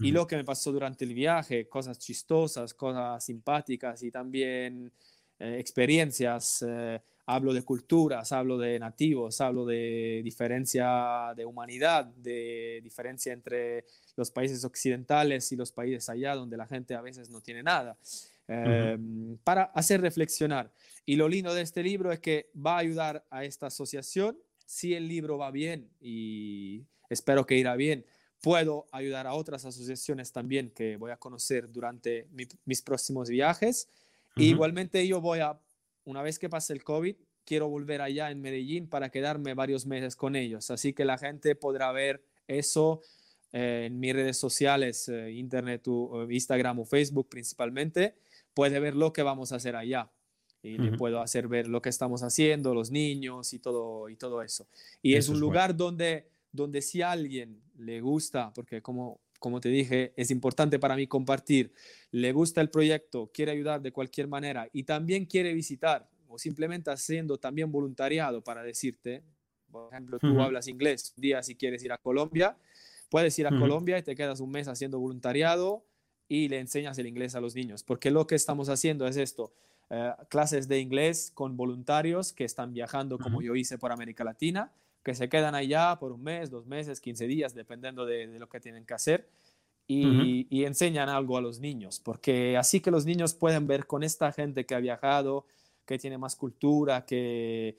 Y 0.00 0.12
lo 0.12 0.28
que 0.28 0.36
me 0.36 0.44
pasó 0.44 0.70
durante 0.70 1.04
el 1.04 1.12
viaje, 1.12 1.68
cosas 1.68 1.98
chistosas, 1.98 2.72
cosas 2.72 3.24
simpáticas 3.24 4.00
y 4.04 4.12
también 4.12 4.92
eh, 5.40 5.56
experiencias. 5.58 6.64
Eh, 6.64 7.02
hablo 7.28 7.52
de 7.52 7.62
culturas, 7.62 8.32
hablo 8.32 8.56
de 8.56 8.78
nativos, 8.78 9.42
hablo 9.42 9.66
de 9.66 10.22
diferencia 10.24 11.34
de 11.36 11.44
humanidad, 11.44 12.06
de 12.06 12.80
diferencia 12.82 13.34
entre 13.34 13.84
los 14.16 14.30
países 14.30 14.64
occidentales 14.64 15.52
y 15.52 15.56
los 15.56 15.70
países 15.70 16.08
allá 16.08 16.34
donde 16.34 16.56
la 16.56 16.66
gente 16.66 16.94
a 16.94 17.02
veces 17.02 17.28
no 17.28 17.42
tiene 17.42 17.62
nada, 17.62 17.98
em, 18.48 19.36
para 19.44 19.64
hacer 19.74 20.00
reflexionar. 20.00 20.72
Y 21.04 21.16
lo 21.16 21.28
lindo 21.28 21.52
de 21.52 21.60
este 21.60 21.82
libro 21.82 22.12
es 22.12 22.18
que 22.18 22.50
va 22.56 22.76
a 22.76 22.78
ayudar 22.78 23.26
a 23.28 23.44
esta 23.44 23.66
asociación. 23.66 24.38
Si 24.64 24.94
el 24.94 25.06
libro 25.06 25.36
va 25.36 25.50
bien 25.50 25.90
y 26.00 26.86
espero 27.10 27.44
que 27.44 27.56
irá 27.56 27.76
bien, 27.76 28.06
puedo 28.40 28.86
ayudar 28.90 29.26
a 29.26 29.34
otras 29.34 29.66
asociaciones 29.66 30.32
también 30.32 30.70
que 30.70 30.96
voy 30.96 31.10
a 31.10 31.18
conocer 31.18 31.70
durante 31.70 32.26
mis 32.64 32.80
próximos 32.80 33.28
viajes. 33.28 33.86
Igualmente 34.36 35.06
yo 35.06 35.20
voy 35.20 35.40
a 35.40 35.58
una 36.08 36.22
vez 36.22 36.38
que 36.38 36.48
pase 36.48 36.72
el 36.72 36.82
COVID, 36.82 37.16
quiero 37.44 37.68
volver 37.68 38.00
allá 38.00 38.30
en 38.30 38.40
Medellín 38.40 38.88
para 38.88 39.10
quedarme 39.10 39.52
varios 39.52 39.84
meses 39.84 40.16
con 40.16 40.36
ellos. 40.36 40.70
Así 40.70 40.94
que 40.94 41.04
la 41.04 41.18
gente 41.18 41.54
podrá 41.54 41.92
ver 41.92 42.24
eso 42.46 43.02
eh, 43.52 43.84
en 43.88 44.00
mis 44.00 44.14
redes 44.14 44.38
sociales, 44.38 45.06
eh, 45.10 45.32
Internet, 45.32 45.86
Instagram 46.30 46.78
o 46.78 46.86
Facebook 46.86 47.28
principalmente. 47.28 48.14
Puede 48.54 48.80
ver 48.80 48.96
lo 48.96 49.12
que 49.12 49.22
vamos 49.22 49.52
a 49.52 49.56
hacer 49.56 49.76
allá 49.76 50.10
y 50.62 50.78
le 50.78 50.96
puedo 50.96 51.20
hacer 51.20 51.46
ver 51.46 51.68
lo 51.68 51.82
que 51.82 51.90
estamos 51.90 52.22
haciendo, 52.22 52.74
los 52.74 52.90
niños 52.90 53.52
y 53.52 53.58
todo, 53.58 54.08
y 54.08 54.16
todo 54.16 54.40
eso. 54.42 54.66
Y 55.02 55.14
es 55.14 55.28
un 55.28 55.38
lugar 55.38 55.76
donde, 55.76 56.30
donde 56.50 56.80
si 56.80 57.02
a 57.02 57.12
alguien 57.12 57.62
le 57.76 58.00
gusta, 58.00 58.50
porque 58.54 58.80
como, 58.80 59.20
como 59.38 59.60
te 59.60 59.68
dije, 59.68 60.12
es 60.16 60.30
importante 60.30 60.78
para 60.78 60.96
mí 60.96 61.06
compartir, 61.06 61.72
le 62.10 62.32
gusta 62.32 62.60
el 62.60 62.70
proyecto, 62.70 63.30
quiere 63.32 63.52
ayudar 63.52 63.80
de 63.80 63.92
cualquier 63.92 64.28
manera 64.28 64.68
y 64.72 64.84
también 64.84 65.26
quiere 65.26 65.54
visitar 65.54 66.08
o 66.28 66.38
simplemente 66.38 66.90
haciendo 66.90 67.38
también 67.38 67.72
voluntariado 67.72 68.42
para 68.42 68.62
decirte, 68.62 69.22
por 69.70 69.92
ejemplo, 69.92 70.18
tú 70.18 70.40
hablas 70.40 70.68
inglés, 70.68 71.12
un 71.16 71.22
día 71.22 71.42
si 71.42 71.54
quieres 71.54 71.82
ir 71.84 71.92
a 71.92 71.98
Colombia, 71.98 72.56
puedes 73.08 73.38
ir 73.38 73.46
a 73.46 73.50
Colombia 73.50 73.98
y 73.98 74.02
te 74.02 74.14
quedas 74.14 74.40
un 74.40 74.50
mes 74.50 74.68
haciendo 74.68 74.98
voluntariado 74.98 75.84
y 76.28 76.48
le 76.48 76.58
enseñas 76.58 76.98
el 76.98 77.06
inglés 77.06 77.34
a 77.34 77.40
los 77.40 77.54
niños, 77.54 77.82
porque 77.82 78.10
lo 78.10 78.26
que 78.26 78.34
estamos 78.34 78.68
haciendo 78.68 79.06
es 79.06 79.16
esto, 79.16 79.52
eh, 79.90 80.12
clases 80.28 80.68
de 80.68 80.80
inglés 80.80 81.30
con 81.32 81.56
voluntarios 81.56 82.32
que 82.32 82.44
están 82.44 82.74
viajando 82.74 83.18
como 83.18 83.40
yo 83.40 83.56
hice 83.56 83.78
por 83.78 83.92
América 83.92 84.24
Latina, 84.24 84.72
que 85.08 85.14
se 85.14 85.30
quedan 85.30 85.54
allá 85.54 85.96
por 85.98 86.12
un 86.12 86.22
mes, 86.22 86.50
dos 86.50 86.66
meses, 86.66 87.00
15 87.00 87.26
días, 87.26 87.54
dependiendo 87.54 88.04
de, 88.04 88.26
lo 88.38 88.46
que 88.46 88.60
tienen 88.60 88.84
que 88.84 88.92
hacer. 88.92 89.26
Y, 89.86 90.64
enseñan 90.64 91.08
algo 91.08 91.38
a 91.38 91.40
los 91.40 91.60
niños, 91.60 91.98
porque 91.98 92.58
así 92.58 92.80
que 92.80 92.90
los 92.90 93.06
niños 93.06 93.32
pueden 93.32 93.66
ver 93.66 93.86
con 93.86 94.02
esta 94.02 94.30
gente 94.32 94.66
que 94.66 94.74
ha 94.74 94.80
viajado, 94.80 95.46
que 95.86 95.98
tienen 95.98 96.20
más 96.20 96.36
cultura, 96.36 97.06
que, 97.06 97.78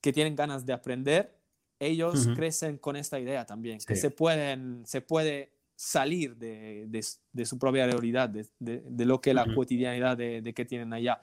que 0.00 0.12
tienen 0.12 0.36
ganas 0.36 0.66
de 0.66 0.72
aprender, 0.72 1.34
ellos 1.80 2.28
crecen 2.36 2.78
con 2.78 2.94
esta 2.94 3.18
idea 3.18 3.44
también, 3.44 3.80
que 3.84 3.96
se, 3.96 4.12
pueden, 4.12 4.86
se 4.86 5.00
puede 5.00 5.50
salir 5.74 6.36
de, 6.36 6.86
de, 7.32 7.44
su 7.44 7.58
propia 7.58 7.88
realidad, 7.88 8.28
de, 8.28 8.46
de, 8.60 9.04
lo 9.04 9.20
que 9.20 9.30
es 9.30 9.34
la 9.34 9.52
cotidianidad 9.52 10.16
de, 10.16 10.54
que 10.54 10.64
tienen 10.64 10.92
allá. 10.92 11.20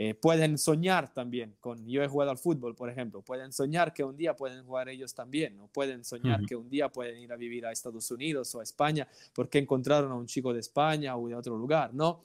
Eh, 0.00 0.14
pueden 0.14 0.58
soñar 0.58 1.12
también 1.12 1.56
con, 1.58 1.84
yo 1.84 2.04
he 2.04 2.06
jugado 2.06 2.30
al 2.30 2.38
fútbol, 2.38 2.76
por 2.76 2.88
ejemplo, 2.88 3.20
pueden 3.20 3.52
soñar 3.52 3.92
que 3.92 4.04
un 4.04 4.16
día 4.16 4.36
pueden 4.36 4.64
jugar 4.64 4.88
ellos 4.88 5.12
también, 5.12 5.58
o 5.58 5.66
pueden 5.66 6.04
soñar 6.04 6.46
que 6.46 6.54
un 6.54 6.70
día 6.70 6.88
pueden 6.88 7.18
ir 7.18 7.32
a 7.32 7.36
vivir 7.36 7.66
a 7.66 7.72
Estados 7.72 8.08
Unidos 8.12 8.54
o 8.54 8.60
a 8.60 8.62
España 8.62 9.08
porque 9.34 9.58
encontraron 9.58 10.12
a 10.12 10.14
un 10.14 10.26
chico 10.26 10.52
de 10.52 10.60
España 10.60 11.16
o 11.16 11.26
de 11.26 11.34
otro 11.34 11.58
lugar, 11.58 11.92
¿no? 11.94 12.22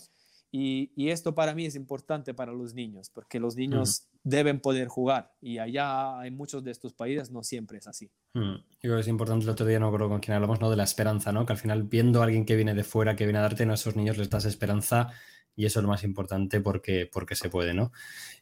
Y, 0.51 0.91
y 0.95 1.09
esto 1.09 1.33
para 1.33 1.55
mí 1.55 1.65
es 1.65 1.73
importante 1.75 2.35
para 2.35 2.53
los 2.53 2.75
niños, 2.75 3.09
porque 3.09 3.39
los 3.39 3.55
niños 3.55 4.03
deben 4.23 4.59
poder 4.59 4.87
jugar 4.87 5.33
y 5.41 5.57
allá 5.57 6.23
en 6.27 6.37
muchos 6.37 6.63
de 6.63 6.69
estos 6.69 6.93
países 6.93 7.31
no 7.31 7.41
siempre 7.41 7.79
es 7.79 7.87
así. 7.87 8.11
Yo 8.35 8.61
creo 8.81 8.95
que 8.97 9.01
es 9.01 9.07
importante, 9.07 9.45
el 9.45 9.49
otro 9.49 9.65
día 9.65 9.79
no 9.79 9.91
creo 9.91 10.09
con 10.09 10.19
quién 10.19 10.35
hablamos, 10.35 10.61
¿no? 10.61 10.69
De 10.69 10.75
la 10.75 10.83
esperanza, 10.83 11.31
¿no? 11.31 11.43
Que 11.47 11.53
al 11.53 11.59
final 11.59 11.81
viendo 11.81 12.21
a 12.21 12.25
alguien 12.25 12.45
que 12.45 12.55
viene 12.55 12.75
de 12.75 12.83
fuera, 12.83 13.15
que 13.15 13.25
viene 13.25 13.39
a 13.39 13.41
darte, 13.41 13.63
a 13.63 13.73
esos 13.73 13.95
niños 13.95 14.19
les 14.19 14.29
das 14.29 14.45
esperanza 14.45 15.11
y 15.55 15.65
eso 15.65 15.79
es 15.79 15.83
lo 15.83 15.89
más 15.89 16.03
importante 16.03 16.59
porque, 16.61 17.09
porque 17.11 17.35
se 17.35 17.49
puede, 17.49 17.73
¿no? 17.73 17.91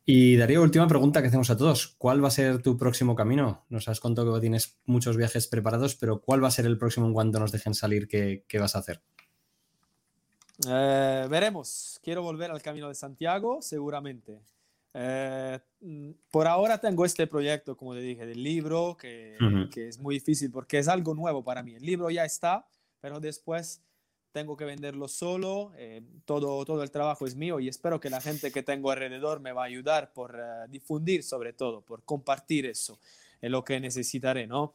Y 0.05 0.37
Darío, 0.37 0.61
última 0.61 0.87
pregunta 0.87 1.21
que 1.21 1.27
hacemos 1.27 1.49
a 1.49 1.57
todos. 1.57 1.95
¿Cuál 1.97 2.23
va 2.23 2.29
a 2.29 2.31
ser 2.31 2.61
tu 2.61 2.77
próximo 2.77 3.15
camino? 3.15 3.65
Nos 3.69 3.87
has 3.87 3.99
contado 3.99 4.33
que 4.33 4.41
tienes 4.41 4.79
muchos 4.85 5.17
viajes 5.17 5.47
preparados, 5.47 5.95
pero 5.95 6.21
¿cuál 6.21 6.43
va 6.43 6.47
a 6.47 6.51
ser 6.51 6.65
el 6.65 6.77
próximo 6.77 7.07
en 7.07 7.13
cuanto 7.13 7.39
nos 7.39 7.51
dejen 7.51 7.73
salir? 7.73 8.07
¿Qué, 8.07 8.45
qué 8.47 8.59
vas 8.59 8.75
a 8.75 8.79
hacer? 8.79 9.01
Eh, 10.67 11.27
veremos. 11.29 11.99
Quiero 12.03 12.23
volver 12.23 12.51
al 12.51 12.61
Camino 12.61 12.87
de 12.87 12.95
Santiago, 12.95 13.61
seguramente. 13.61 14.41
Eh, 14.93 15.59
por 16.29 16.47
ahora 16.47 16.79
tengo 16.79 17.05
este 17.05 17.27
proyecto, 17.27 17.77
como 17.77 17.93
te 17.93 18.01
dije, 18.01 18.25
del 18.25 18.43
libro, 18.43 18.97
que, 18.97 19.37
que, 19.71 19.87
es 19.87 19.99
muy 19.99 20.15
difícil 20.15 20.51
porque 20.51 20.79
es 20.79 20.87
algo 20.87 21.15
nuevo 21.15 21.43
para 21.43 21.63
mí. 21.63 21.75
El 21.75 21.85
libro 21.85 22.09
ya 22.09 22.25
está, 22.25 22.65
pero 22.99 23.19
después 23.19 23.81
tengo 24.31 24.55
que 24.57 24.65
venderlo 24.65 25.07
solo, 25.07 25.71
eh, 25.77 26.01
todo, 26.25 26.63
todo 26.65 26.83
el 26.83 26.91
trabajo 26.91 27.25
es 27.25 27.35
mío 27.35 27.59
y 27.59 27.67
espero 27.67 27.99
que 27.99 28.09
la 28.09 28.21
gente 28.21 28.51
que 28.51 28.63
tengo 28.63 28.91
alrededor 28.91 29.39
me 29.39 29.51
va 29.51 29.63
a 29.63 29.65
ayudar 29.65 30.13
por 30.13 30.35
eh, 30.35 30.67
difundir 30.69 31.23
sobre 31.23 31.53
todo, 31.53 31.81
por 31.81 32.03
compartir 32.03 32.65
eso, 32.65 32.99
en 33.41 33.51
lo 33.51 33.63
que 33.63 33.79
necesitaré, 33.79 34.47
¿no? 34.47 34.73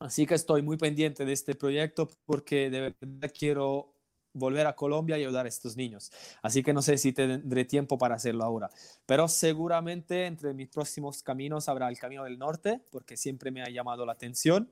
Así 0.00 0.26
que 0.26 0.34
estoy 0.34 0.62
muy 0.62 0.76
pendiente 0.76 1.24
de 1.24 1.32
este 1.32 1.54
proyecto 1.54 2.08
porque 2.24 2.70
de 2.70 2.80
verdad 2.80 3.32
quiero 3.36 3.94
volver 4.34 4.66
a 4.66 4.74
Colombia 4.74 5.18
y 5.18 5.22
ayudar 5.22 5.46
a 5.46 5.48
estos 5.48 5.76
niños. 5.76 6.10
Así 6.42 6.62
que 6.62 6.72
no 6.72 6.82
sé 6.82 6.98
si 6.98 7.12
tendré 7.12 7.64
tiempo 7.64 7.98
para 7.98 8.14
hacerlo 8.14 8.44
ahora, 8.44 8.70
pero 9.06 9.28
seguramente 9.28 10.26
entre 10.26 10.54
mis 10.54 10.68
próximos 10.68 11.22
caminos 11.22 11.68
habrá 11.68 11.88
el 11.88 11.98
Camino 11.98 12.24
del 12.24 12.38
Norte, 12.38 12.80
porque 12.90 13.16
siempre 13.16 13.50
me 13.50 13.62
ha 13.62 13.68
llamado 13.68 14.06
la 14.06 14.12
atención. 14.12 14.70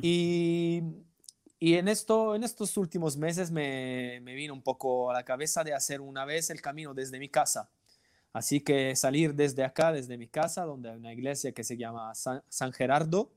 Y 0.00 0.82
y 1.58 1.74
en, 1.74 1.88
esto, 1.88 2.34
en 2.34 2.44
estos 2.44 2.76
últimos 2.76 3.16
meses 3.16 3.50
me, 3.50 4.20
me 4.22 4.34
vino 4.34 4.54
un 4.54 4.62
poco 4.62 5.10
a 5.10 5.14
la 5.14 5.24
cabeza 5.24 5.64
de 5.64 5.74
hacer 5.74 6.00
una 6.00 6.24
vez 6.24 6.50
el 6.50 6.60
camino 6.60 6.94
desde 6.94 7.18
mi 7.18 7.28
casa. 7.28 7.70
Así 8.32 8.60
que 8.60 8.94
salir 8.94 9.34
desde 9.34 9.64
acá, 9.64 9.90
desde 9.92 10.16
mi 10.16 10.28
casa, 10.28 10.64
donde 10.64 10.90
hay 10.90 10.96
una 10.96 11.12
iglesia 11.12 11.52
que 11.52 11.64
se 11.64 11.76
llama 11.76 12.14
San, 12.14 12.72
Gerardo, 12.72 13.32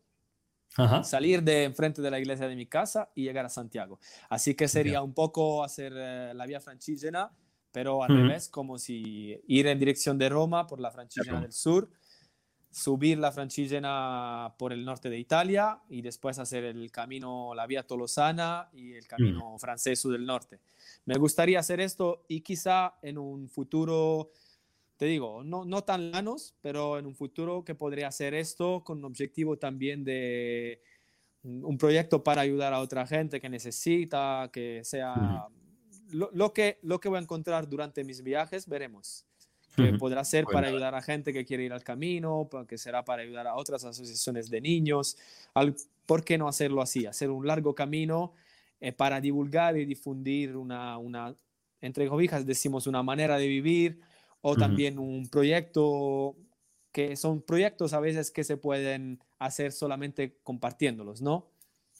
salir 1.03 1.41
de 1.41 1.63
enfrente 1.63 2.01
de 2.01 2.11
la 2.11 2.19
iglesia 2.19 2.47
de 2.47 2.55
mi 2.55 2.67
casa 2.67 3.09
y 3.15 3.23
llegar 3.23 3.45
a 3.45 3.49
Santiago. 3.49 3.99
Así 4.29 4.53
que 4.53 4.67
sería 4.67 5.01
un 5.01 5.13
poco 5.13 5.63
hacer 5.63 5.93
eh, 5.95 6.33
la 6.35 6.45
vía 6.45 6.59
francígena, 6.59 7.31
pero 7.71 8.03
al 8.03 8.15
revés, 8.15 8.49
como 8.49 8.77
si 8.77 9.41
ir 9.47 9.65
en 9.67 9.79
dirección 9.79 10.17
de 10.17 10.29
Roma 10.29 10.67
por 10.67 10.79
la 10.79 10.91
francígena 10.91 11.41
del 11.41 11.53
sur 11.53 11.89
subir 12.71 13.17
la 13.17 13.31
Francigena 13.31 14.55
por 14.57 14.71
el 14.71 14.85
norte 14.85 15.09
de 15.09 15.19
Italia 15.19 15.79
y 15.89 16.01
después 16.01 16.39
hacer 16.39 16.63
el 16.63 16.89
camino, 16.89 17.53
la 17.53 17.67
vía 17.67 17.83
tolosana 17.83 18.69
y 18.73 18.93
el 18.93 19.05
camino 19.07 19.55
mm. 19.55 19.59
francés 19.59 20.03
del 20.03 20.25
norte. 20.25 20.59
Me 21.05 21.17
gustaría 21.17 21.59
hacer 21.59 21.81
esto 21.81 22.23
y 22.29 22.41
quizá 22.41 22.95
en 23.01 23.17
un 23.17 23.49
futuro, 23.49 24.31
te 24.95 25.05
digo, 25.05 25.43
no, 25.43 25.65
no 25.65 25.83
tan 25.83 26.11
lanos, 26.11 26.55
pero 26.61 26.97
en 26.97 27.05
un 27.05 27.15
futuro 27.15 27.65
que 27.65 27.75
podría 27.75 28.07
hacer 28.07 28.33
esto 28.33 28.83
con 28.85 28.99
un 28.99 29.05
objetivo 29.05 29.57
también 29.57 30.05
de 30.05 30.81
un 31.43 31.77
proyecto 31.77 32.23
para 32.23 32.41
ayudar 32.41 32.73
a 32.73 32.79
otra 32.79 33.05
gente 33.05 33.41
que 33.41 33.49
necesita, 33.49 34.49
que 34.53 34.81
sea 34.85 35.47
lo, 36.11 36.29
lo, 36.31 36.53
que, 36.53 36.79
lo 36.83 36.99
que 36.99 37.09
voy 37.09 37.17
a 37.17 37.21
encontrar 37.21 37.67
durante 37.67 38.03
mis 38.03 38.21
viajes, 38.23 38.67
veremos 38.67 39.25
que 39.75 39.93
podrá 39.93 40.23
ser 40.23 40.45
para 40.45 40.67
ayudar 40.67 40.95
a 40.95 41.01
gente 41.01 41.33
que 41.33 41.45
quiere 41.45 41.63
ir 41.63 41.73
al 41.73 41.83
camino, 41.83 42.49
que 42.67 42.77
será 42.77 43.03
para 43.03 43.21
ayudar 43.21 43.47
a 43.47 43.55
otras 43.55 43.83
asociaciones 43.83 44.49
de 44.49 44.61
niños. 44.61 45.17
¿Por 46.05 46.23
qué 46.23 46.37
no 46.37 46.47
hacerlo 46.47 46.81
así? 46.81 47.05
Hacer 47.05 47.29
un 47.29 47.47
largo 47.47 47.73
camino 47.75 48.33
eh, 48.79 48.91
para 48.91 49.21
divulgar 49.21 49.77
y 49.77 49.85
difundir 49.85 50.57
una, 50.57 50.97
una, 50.97 51.35
entre 51.81 52.07
cobijas 52.07 52.45
decimos, 52.45 52.87
una 52.87 53.03
manera 53.03 53.37
de 53.37 53.47
vivir 53.47 53.99
o 54.41 54.55
también 54.55 54.97
un 54.97 55.27
proyecto 55.27 56.35
que 56.91 57.15
son 57.15 57.41
proyectos 57.41 57.93
a 57.93 57.99
veces 57.99 58.31
que 58.31 58.43
se 58.43 58.57
pueden 58.57 59.19
hacer 59.39 59.71
solamente 59.71 60.37
compartiéndolos, 60.43 61.21
¿no? 61.21 61.50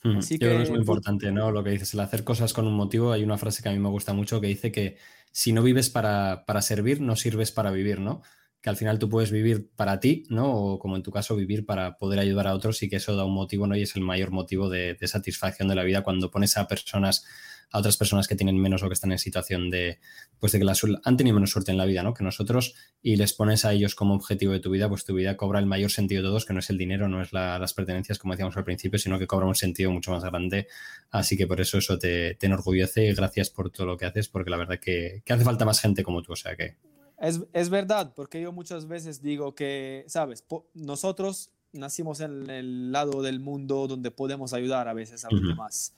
Así 0.04 0.38
que, 0.38 0.62
es 0.62 0.70
muy 0.70 0.80
importante, 0.80 1.30
¿no? 1.30 1.52
Lo 1.52 1.62
que 1.62 1.70
dices, 1.70 1.94
el 1.94 2.00
hacer 2.00 2.24
cosas 2.24 2.52
con 2.52 2.66
un 2.66 2.74
motivo. 2.74 3.12
Hay 3.12 3.22
una 3.22 3.38
frase 3.38 3.62
que 3.62 3.68
a 3.68 3.72
mí 3.72 3.78
me 3.78 3.88
gusta 3.88 4.12
mucho 4.12 4.40
que 4.40 4.48
dice 4.48 4.72
que 4.72 4.96
si 5.30 5.52
no 5.52 5.62
vives 5.62 5.90
para, 5.90 6.44
servir, 6.60 7.00
no 7.00 7.14
sirves 7.14 7.52
para 7.52 7.70
vivir, 7.70 8.00
¿no? 8.00 8.22
Que 8.60 8.70
al 8.70 8.76
final 8.76 8.98
tú 8.98 9.08
puedes 9.08 9.30
vivir 9.30 9.70
para 9.76 10.00
ti, 10.00 10.24
¿no? 10.28 10.52
O 10.52 10.78
como 10.78 10.96
en 10.96 11.02
tu 11.02 11.12
caso, 11.12 11.36
vivir 11.36 11.66
para 11.66 11.98
poder 11.98 12.18
ayudar 12.18 12.48
a 12.48 12.54
otros 12.54 12.82
y 12.82 12.88
que 12.88 12.96
eso 12.96 13.14
da 13.14 13.24
un 13.24 13.34
motivo, 13.34 13.66
¿no? 13.66 13.76
Y 13.76 13.82
es 13.82 13.94
el 13.94 14.02
mayor 14.02 14.32
motivo 14.32 14.68
de, 14.68 14.96
satisfacción 15.02 15.68
de 15.68 15.76
la 15.76 15.84
vida 15.84 16.02
cuando 16.02 16.30
pones 16.30 16.56
a 16.56 16.66
personas, 16.66 17.24
a 17.72 17.78
otras 17.78 17.96
personas 17.96 18.28
que 18.28 18.36
tienen 18.36 18.58
menos 18.58 18.82
o 18.82 18.88
que 18.88 18.92
están 18.92 19.12
en 19.12 19.18
situación 19.18 19.70
de, 19.70 19.98
pues 20.38 20.52
de 20.52 20.58
que 20.58 20.64
la, 20.64 20.74
han 21.04 21.16
tenido 21.16 21.34
menos 21.34 21.50
suerte 21.50 21.72
en 21.72 21.78
la 21.78 21.86
vida, 21.86 22.02
¿no? 22.02 22.12
Que 22.12 22.22
nosotros 22.22 22.74
y 23.02 23.16
les 23.16 23.32
pones 23.32 23.64
a 23.64 23.72
ellos 23.72 23.94
como 23.94 24.14
objetivo 24.14 24.52
de 24.52 24.60
tu 24.60 24.70
vida, 24.70 24.88
pues 24.88 25.04
tu 25.04 25.14
vida 25.14 25.36
cobra 25.36 25.58
el 25.58 25.66
mayor 25.66 25.90
sentido 25.90 26.22
de 26.22 26.28
todos, 26.28 26.44
que 26.44 26.52
no 26.52 26.60
es 26.60 26.68
el 26.70 26.78
dinero, 26.78 27.08
no 27.08 27.22
es 27.22 27.32
las 27.32 27.74
pertenencias, 27.74 28.18
como 28.18 28.34
decíamos 28.34 28.56
al 28.56 28.64
principio, 28.64 28.98
sino 28.98 29.18
que 29.18 29.26
cobra 29.26 29.46
un 29.46 29.54
sentido 29.54 29.90
mucho 29.90 30.10
más 30.12 30.22
grande. 30.22 30.68
Así 31.10 31.36
que 31.36 31.46
por 31.46 31.60
eso 31.60 31.78
eso 31.78 31.98
te, 31.98 32.34
te 32.34 32.46
enorgullece 32.46 33.06
y 33.06 33.14
gracias 33.14 33.50
por 33.50 33.70
todo 33.70 33.86
lo 33.86 33.96
que 33.96 34.04
haces, 34.04 34.28
porque 34.28 34.50
la 34.50 34.58
verdad 34.58 34.78
que, 34.78 35.22
que 35.24 35.32
hace 35.32 35.44
falta 35.44 35.64
más 35.64 35.80
gente 35.80 36.02
como 36.02 36.22
tú, 36.22 36.32
o 36.32 36.36
sea 36.36 36.54
que... 36.54 36.76
Es, 37.18 37.40
es 37.52 37.70
verdad, 37.70 38.12
porque 38.14 38.40
yo 38.40 38.52
muchas 38.52 38.86
veces 38.86 39.22
digo 39.22 39.54
que, 39.54 40.04
sabes, 40.08 40.44
nosotros 40.74 41.52
nacimos 41.72 42.20
en 42.20 42.50
el 42.50 42.92
lado 42.92 43.22
del 43.22 43.40
mundo 43.40 43.86
donde 43.86 44.10
podemos 44.10 44.52
ayudar 44.52 44.88
a 44.88 44.92
veces 44.92 45.24
a 45.24 45.30
los 45.30 45.42
demás. 45.42 45.94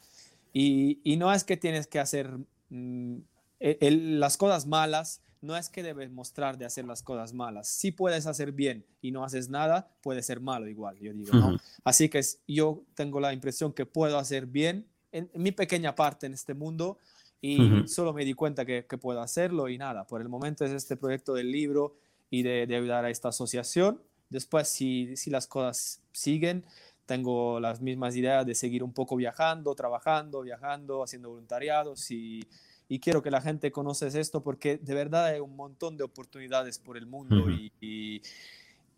Y, 0.55 1.01
y, 1.05 1.17
no 1.17 1.31
es 1.33 1.45
que 1.45 1.59
tienes 1.59 1.87
que 1.87 1.99
hacer 1.99 2.31
mm, 2.71 3.19
las 3.61 4.37
cosas 4.39 4.67
malas, 4.67 5.21
no 5.45 5.57
es 5.57 5.69
que 5.69 5.83
debes 5.83 6.11
mostrar 6.11 6.57
de 6.57 6.65
hacer 6.65 6.87
las 6.87 7.03
cosas 7.03 7.35
malas. 7.35 7.69
Si 7.69 7.93
puedes 7.93 8.27
hacer 8.27 8.53
bien 8.53 8.87
y 9.03 9.11
no 9.11 9.25
haces 9.25 9.51
nada, 9.51 9.91
puede 10.03 10.23
ser 10.23 10.41
malo 10.41 10.69
igual, 10.69 10.99
yo 10.99 11.13
digo, 11.13 11.37
¿no? 11.37 11.59
Así 11.85 12.09
que 12.09 12.23
yo 12.49 12.83
tengo 12.95 13.21
la 13.21 13.33
impresión 13.33 13.73
que 13.73 13.85
puedo 13.85 14.19
hacer 14.19 14.47
bien 14.47 14.87
en, 15.13 15.31
mi 15.35 15.53
pequeña 15.53 15.95
parte 15.95 16.27
en 16.27 16.35
este 16.35 16.55
mundo 16.55 16.99
y 17.41 17.87
solo 17.89 18.15
me 18.15 18.25
di 18.25 18.33
cuenta 18.33 18.65
que, 18.65 18.87
que, 18.87 18.97
puedo 18.97 19.21
hacerlo 19.21 19.69
y 19.69 19.77
nada, 19.77 20.07
por 20.07 20.23
el 20.23 20.31
momento 20.31 20.65
es 20.65 20.71
este 20.71 20.97
proyecto 20.97 21.35
del 21.35 21.53
libro 21.53 21.95
y 22.31 22.43
de, 22.43 22.67
de 22.67 22.77
ayudar 22.77 23.05
a 23.05 23.11
esta 23.11 23.29
asociación. 23.29 24.01
Después, 24.31 24.67
si, 24.67 25.15
si, 25.17 25.29
las 25.31 25.47
cosas 25.47 26.01
siguen, 26.13 26.65
tengo 27.07 27.61
las 27.61 27.81
mismas 27.81 28.17
ideas 28.17 28.47
de 28.47 28.55
seguir 28.55 28.83
un 28.83 28.93
poco 28.93 29.17
viajando, 29.17 29.75
trabajando, 29.75 30.43
viajando, 30.43 31.03
haciendo 31.03 31.31
voluntariados 31.31 32.11
y, 32.11 32.43
y 32.89 32.99
quiero 32.99 33.23
que 33.23 33.31
la 33.31 33.41
gente 33.41 33.71
conozca 33.73 34.07
esto 34.07 34.43
porque 34.43 34.79
de 34.79 34.95
verdad 34.95 35.27
hay 35.27 35.41
un 35.41 35.57
montón 35.57 35.97
de 35.97 36.05
oportunidades 36.05 36.79
por 36.79 36.97
el 36.97 37.07
mundo 37.07 37.51
y, 37.51 38.23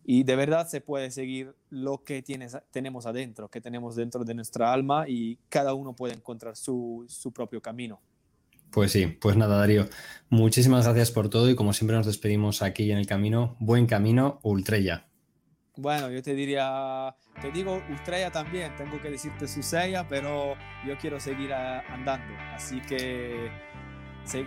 y, 0.05 0.23
de 0.23 0.37
verdad 0.37 0.69
se 0.69 0.81
puede 0.81 1.11
seguir 1.11 1.55
lo 1.71 2.03
que 2.05 2.23
tienes, 2.23 2.57
tenemos 2.71 3.07
adentro, 3.07 3.49
que 3.49 3.61
tenemos 3.61 3.97
dentro 3.97 4.25
de 4.25 4.35
nuestra 4.35 4.73
alma 4.73 5.09
y 5.09 5.39
cada 5.49 5.75
uno 5.75 5.95
puede 5.95 6.15
encontrar 6.15 6.57
su, 6.57 7.05
su 7.09 7.33
propio 7.33 7.61
camino. 7.61 8.01
Pues 8.71 8.93
sí, 8.93 9.07
pues 9.07 9.37
nada, 9.37 9.59
Darío. 9.59 9.89
Muchísimas 10.29 10.85
gracias 10.85 11.11
por 11.11 11.29
todo 11.29 11.49
y 11.49 11.55
como 11.55 11.73
siempre 11.73 11.97
nos 11.97 12.07
despedimos 12.07 12.63
aquí 12.63 12.91
en 12.91 12.99
el 12.99 13.07
camino. 13.07 13.57
Buen 13.61 13.87
camino, 13.87 14.41
Ultrella. 14.43 15.07
Bueno, 15.77 16.11
yo 16.11 16.23
te 16.23 16.35
diría, 16.35 17.15
te 17.41 17.51
digo 17.51 17.83
Ultrella 17.91 18.31
también, 18.31 18.75
tengo 18.77 19.01
que 19.01 19.11
decirte 19.11 19.47
Susella, 19.47 20.09
pero 20.09 20.57
yo 20.87 20.97
quiero 20.99 21.21
seguir 21.21 21.53
andando. 21.53 22.35
Así 22.55 22.81
que 22.81 23.51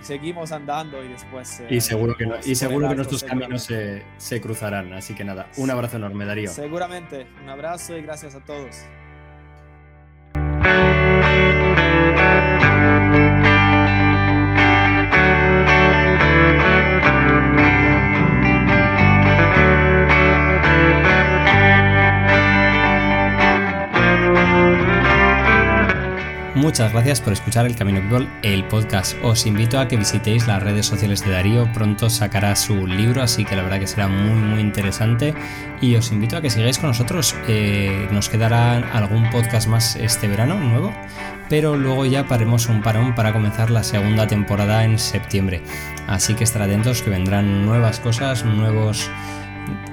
seguimos 0.02 0.52
andando 0.52 1.04
y 1.04 1.10
después... 1.10 1.62
y 1.70 1.80
seguro 1.82 2.16
que, 2.18 2.28
y 2.46 2.56
seguro 2.56 2.90
que 2.90 2.96
nuestros 2.96 3.24
caminos 3.24 3.64
se, 3.64 4.04
se 4.18 4.42
cruzarán. 4.42 4.92
Así 4.94 5.14
que 5.14 5.24
nada, 5.24 5.48
un 5.58 5.70
abrazo 5.70 5.98
enorme, 5.98 6.26
Darío. 6.26 6.50
Seguramente, 6.50 7.28
un 7.44 7.50
abrazo 7.50 7.96
y 7.96 8.02
gracias 8.02 8.34
a 8.34 8.44
todos. 8.44 8.76
Muchas 26.70 26.94
gracias 26.94 27.20
por 27.20 27.34
escuchar 27.34 27.66
el 27.66 27.76
Camino 27.76 28.00
People, 28.00 28.30
el 28.44 28.64
podcast. 28.64 29.18
Os 29.24 29.48
invito 29.48 29.80
a 29.80 29.88
que 29.88 29.98
visitéis 29.98 30.46
las 30.46 30.62
redes 30.62 30.86
sociales 30.86 31.26
de 31.26 31.32
Darío. 31.32 31.68
Pronto 31.74 32.12
sacará 32.12 32.56
su 32.56 32.86
libro, 32.86 33.24
así 33.24 33.44
que 33.44 33.56
la 33.56 33.64
verdad 33.64 33.80
que 33.80 33.88
será 33.88 34.08
muy, 34.08 34.40
muy 34.40 34.60
interesante. 34.60 35.34
Y 35.82 35.96
os 35.96 36.12
invito 36.12 36.38
a 36.38 36.42
que 36.42 36.52
sigáis 36.52 36.78
con 36.78 36.90
nosotros. 36.90 37.36
Eh, 37.48 38.08
nos 38.12 38.30
quedará 38.30 38.78
algún 38.94 39.32
podcast 39.32 39.68
más 39.68 39.96
este 39.96 40.28
verano 40.28 40.60
nuevo, 40.60 40.94
pero 41.50 41.76
luego 41.76 42.06
ya 42.06 42.28
paremos 42.28 42.68
un 42.68 42.84
parón 42.84 43.16
para 43.16 43.34
comenzar 43.34 43.72
la 43.72 43.82
segunda 43.82 44.28
temporada 44.28 44.86
en 44.86 45.00
septiembre. 45.00 45.64
Así 46.06 46.36
que 46.36 46.44
estar 46.44 46.62
atentos 46.62 47.02
que 47.02 47.10
vendrán 47.10 47.66
nuevas 47.66 48.00
cosas, 48.00 48.46
nuevos 48.46 49.10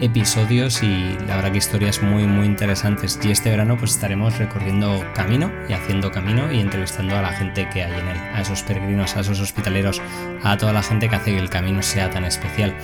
episodios 0.00 0.82
y 0.82 1.16
la 1.26 1.36
verdad 1.36 1.52
que 1.52 1.58
historias 1.58 2.02
muy 2.02 2.26
muy 2.26 2.46
interesantes 2.46 3.18
y 3.22 3.30
este 3.30 3.50
verano 3.50 3.76
pues 3.76 3.92
estaremos 3.92 4.38
recorriendo 4.38 5.04
camino 5.14 5.50
y 5.68 5.72
haciendo 5.72 6.10
camino 6.12 6.52
y 6.52 6.60
entrevistando 6.60 7.16
a 7.16 7.22
la 7.22 7.32
gente 7.32 7.68
que 7.70 7.82
hay 7.82 7.92
en 7.92 8.08
él, 8.08 8.18
a 8.34 8.42
esos 8.42 8.62
peregrinos, 8.62 9.16
a 9.16 9.20
esos 9.20 9.40
hospitaleros, 9.40 10.02
a 10.42 10.56
toda 10.56 10.72
la 10.72 10.82
gente 10.82 11.08
que 11.08 11.16
hace 11.16 11.32
que 11.32 11.38
el 11.38 11.50
camino 11.50 11.82
sea 11.82 12.10
tan 12.10 12.24
especial. 12.24 12.74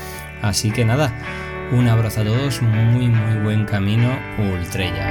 Así 0.41 0.71
que 0.71 0.85
nada, 0.85 1.13
un 1.71 1.89
abrazo 1.89 2.23
a 2.23 2.25
todos, 2.25 2.63
muy 2.63 3.09
muy 3.09 3.39
buen 3.43 3.65
camino, 3.65 4.19
Ultrella. 4.39 5.11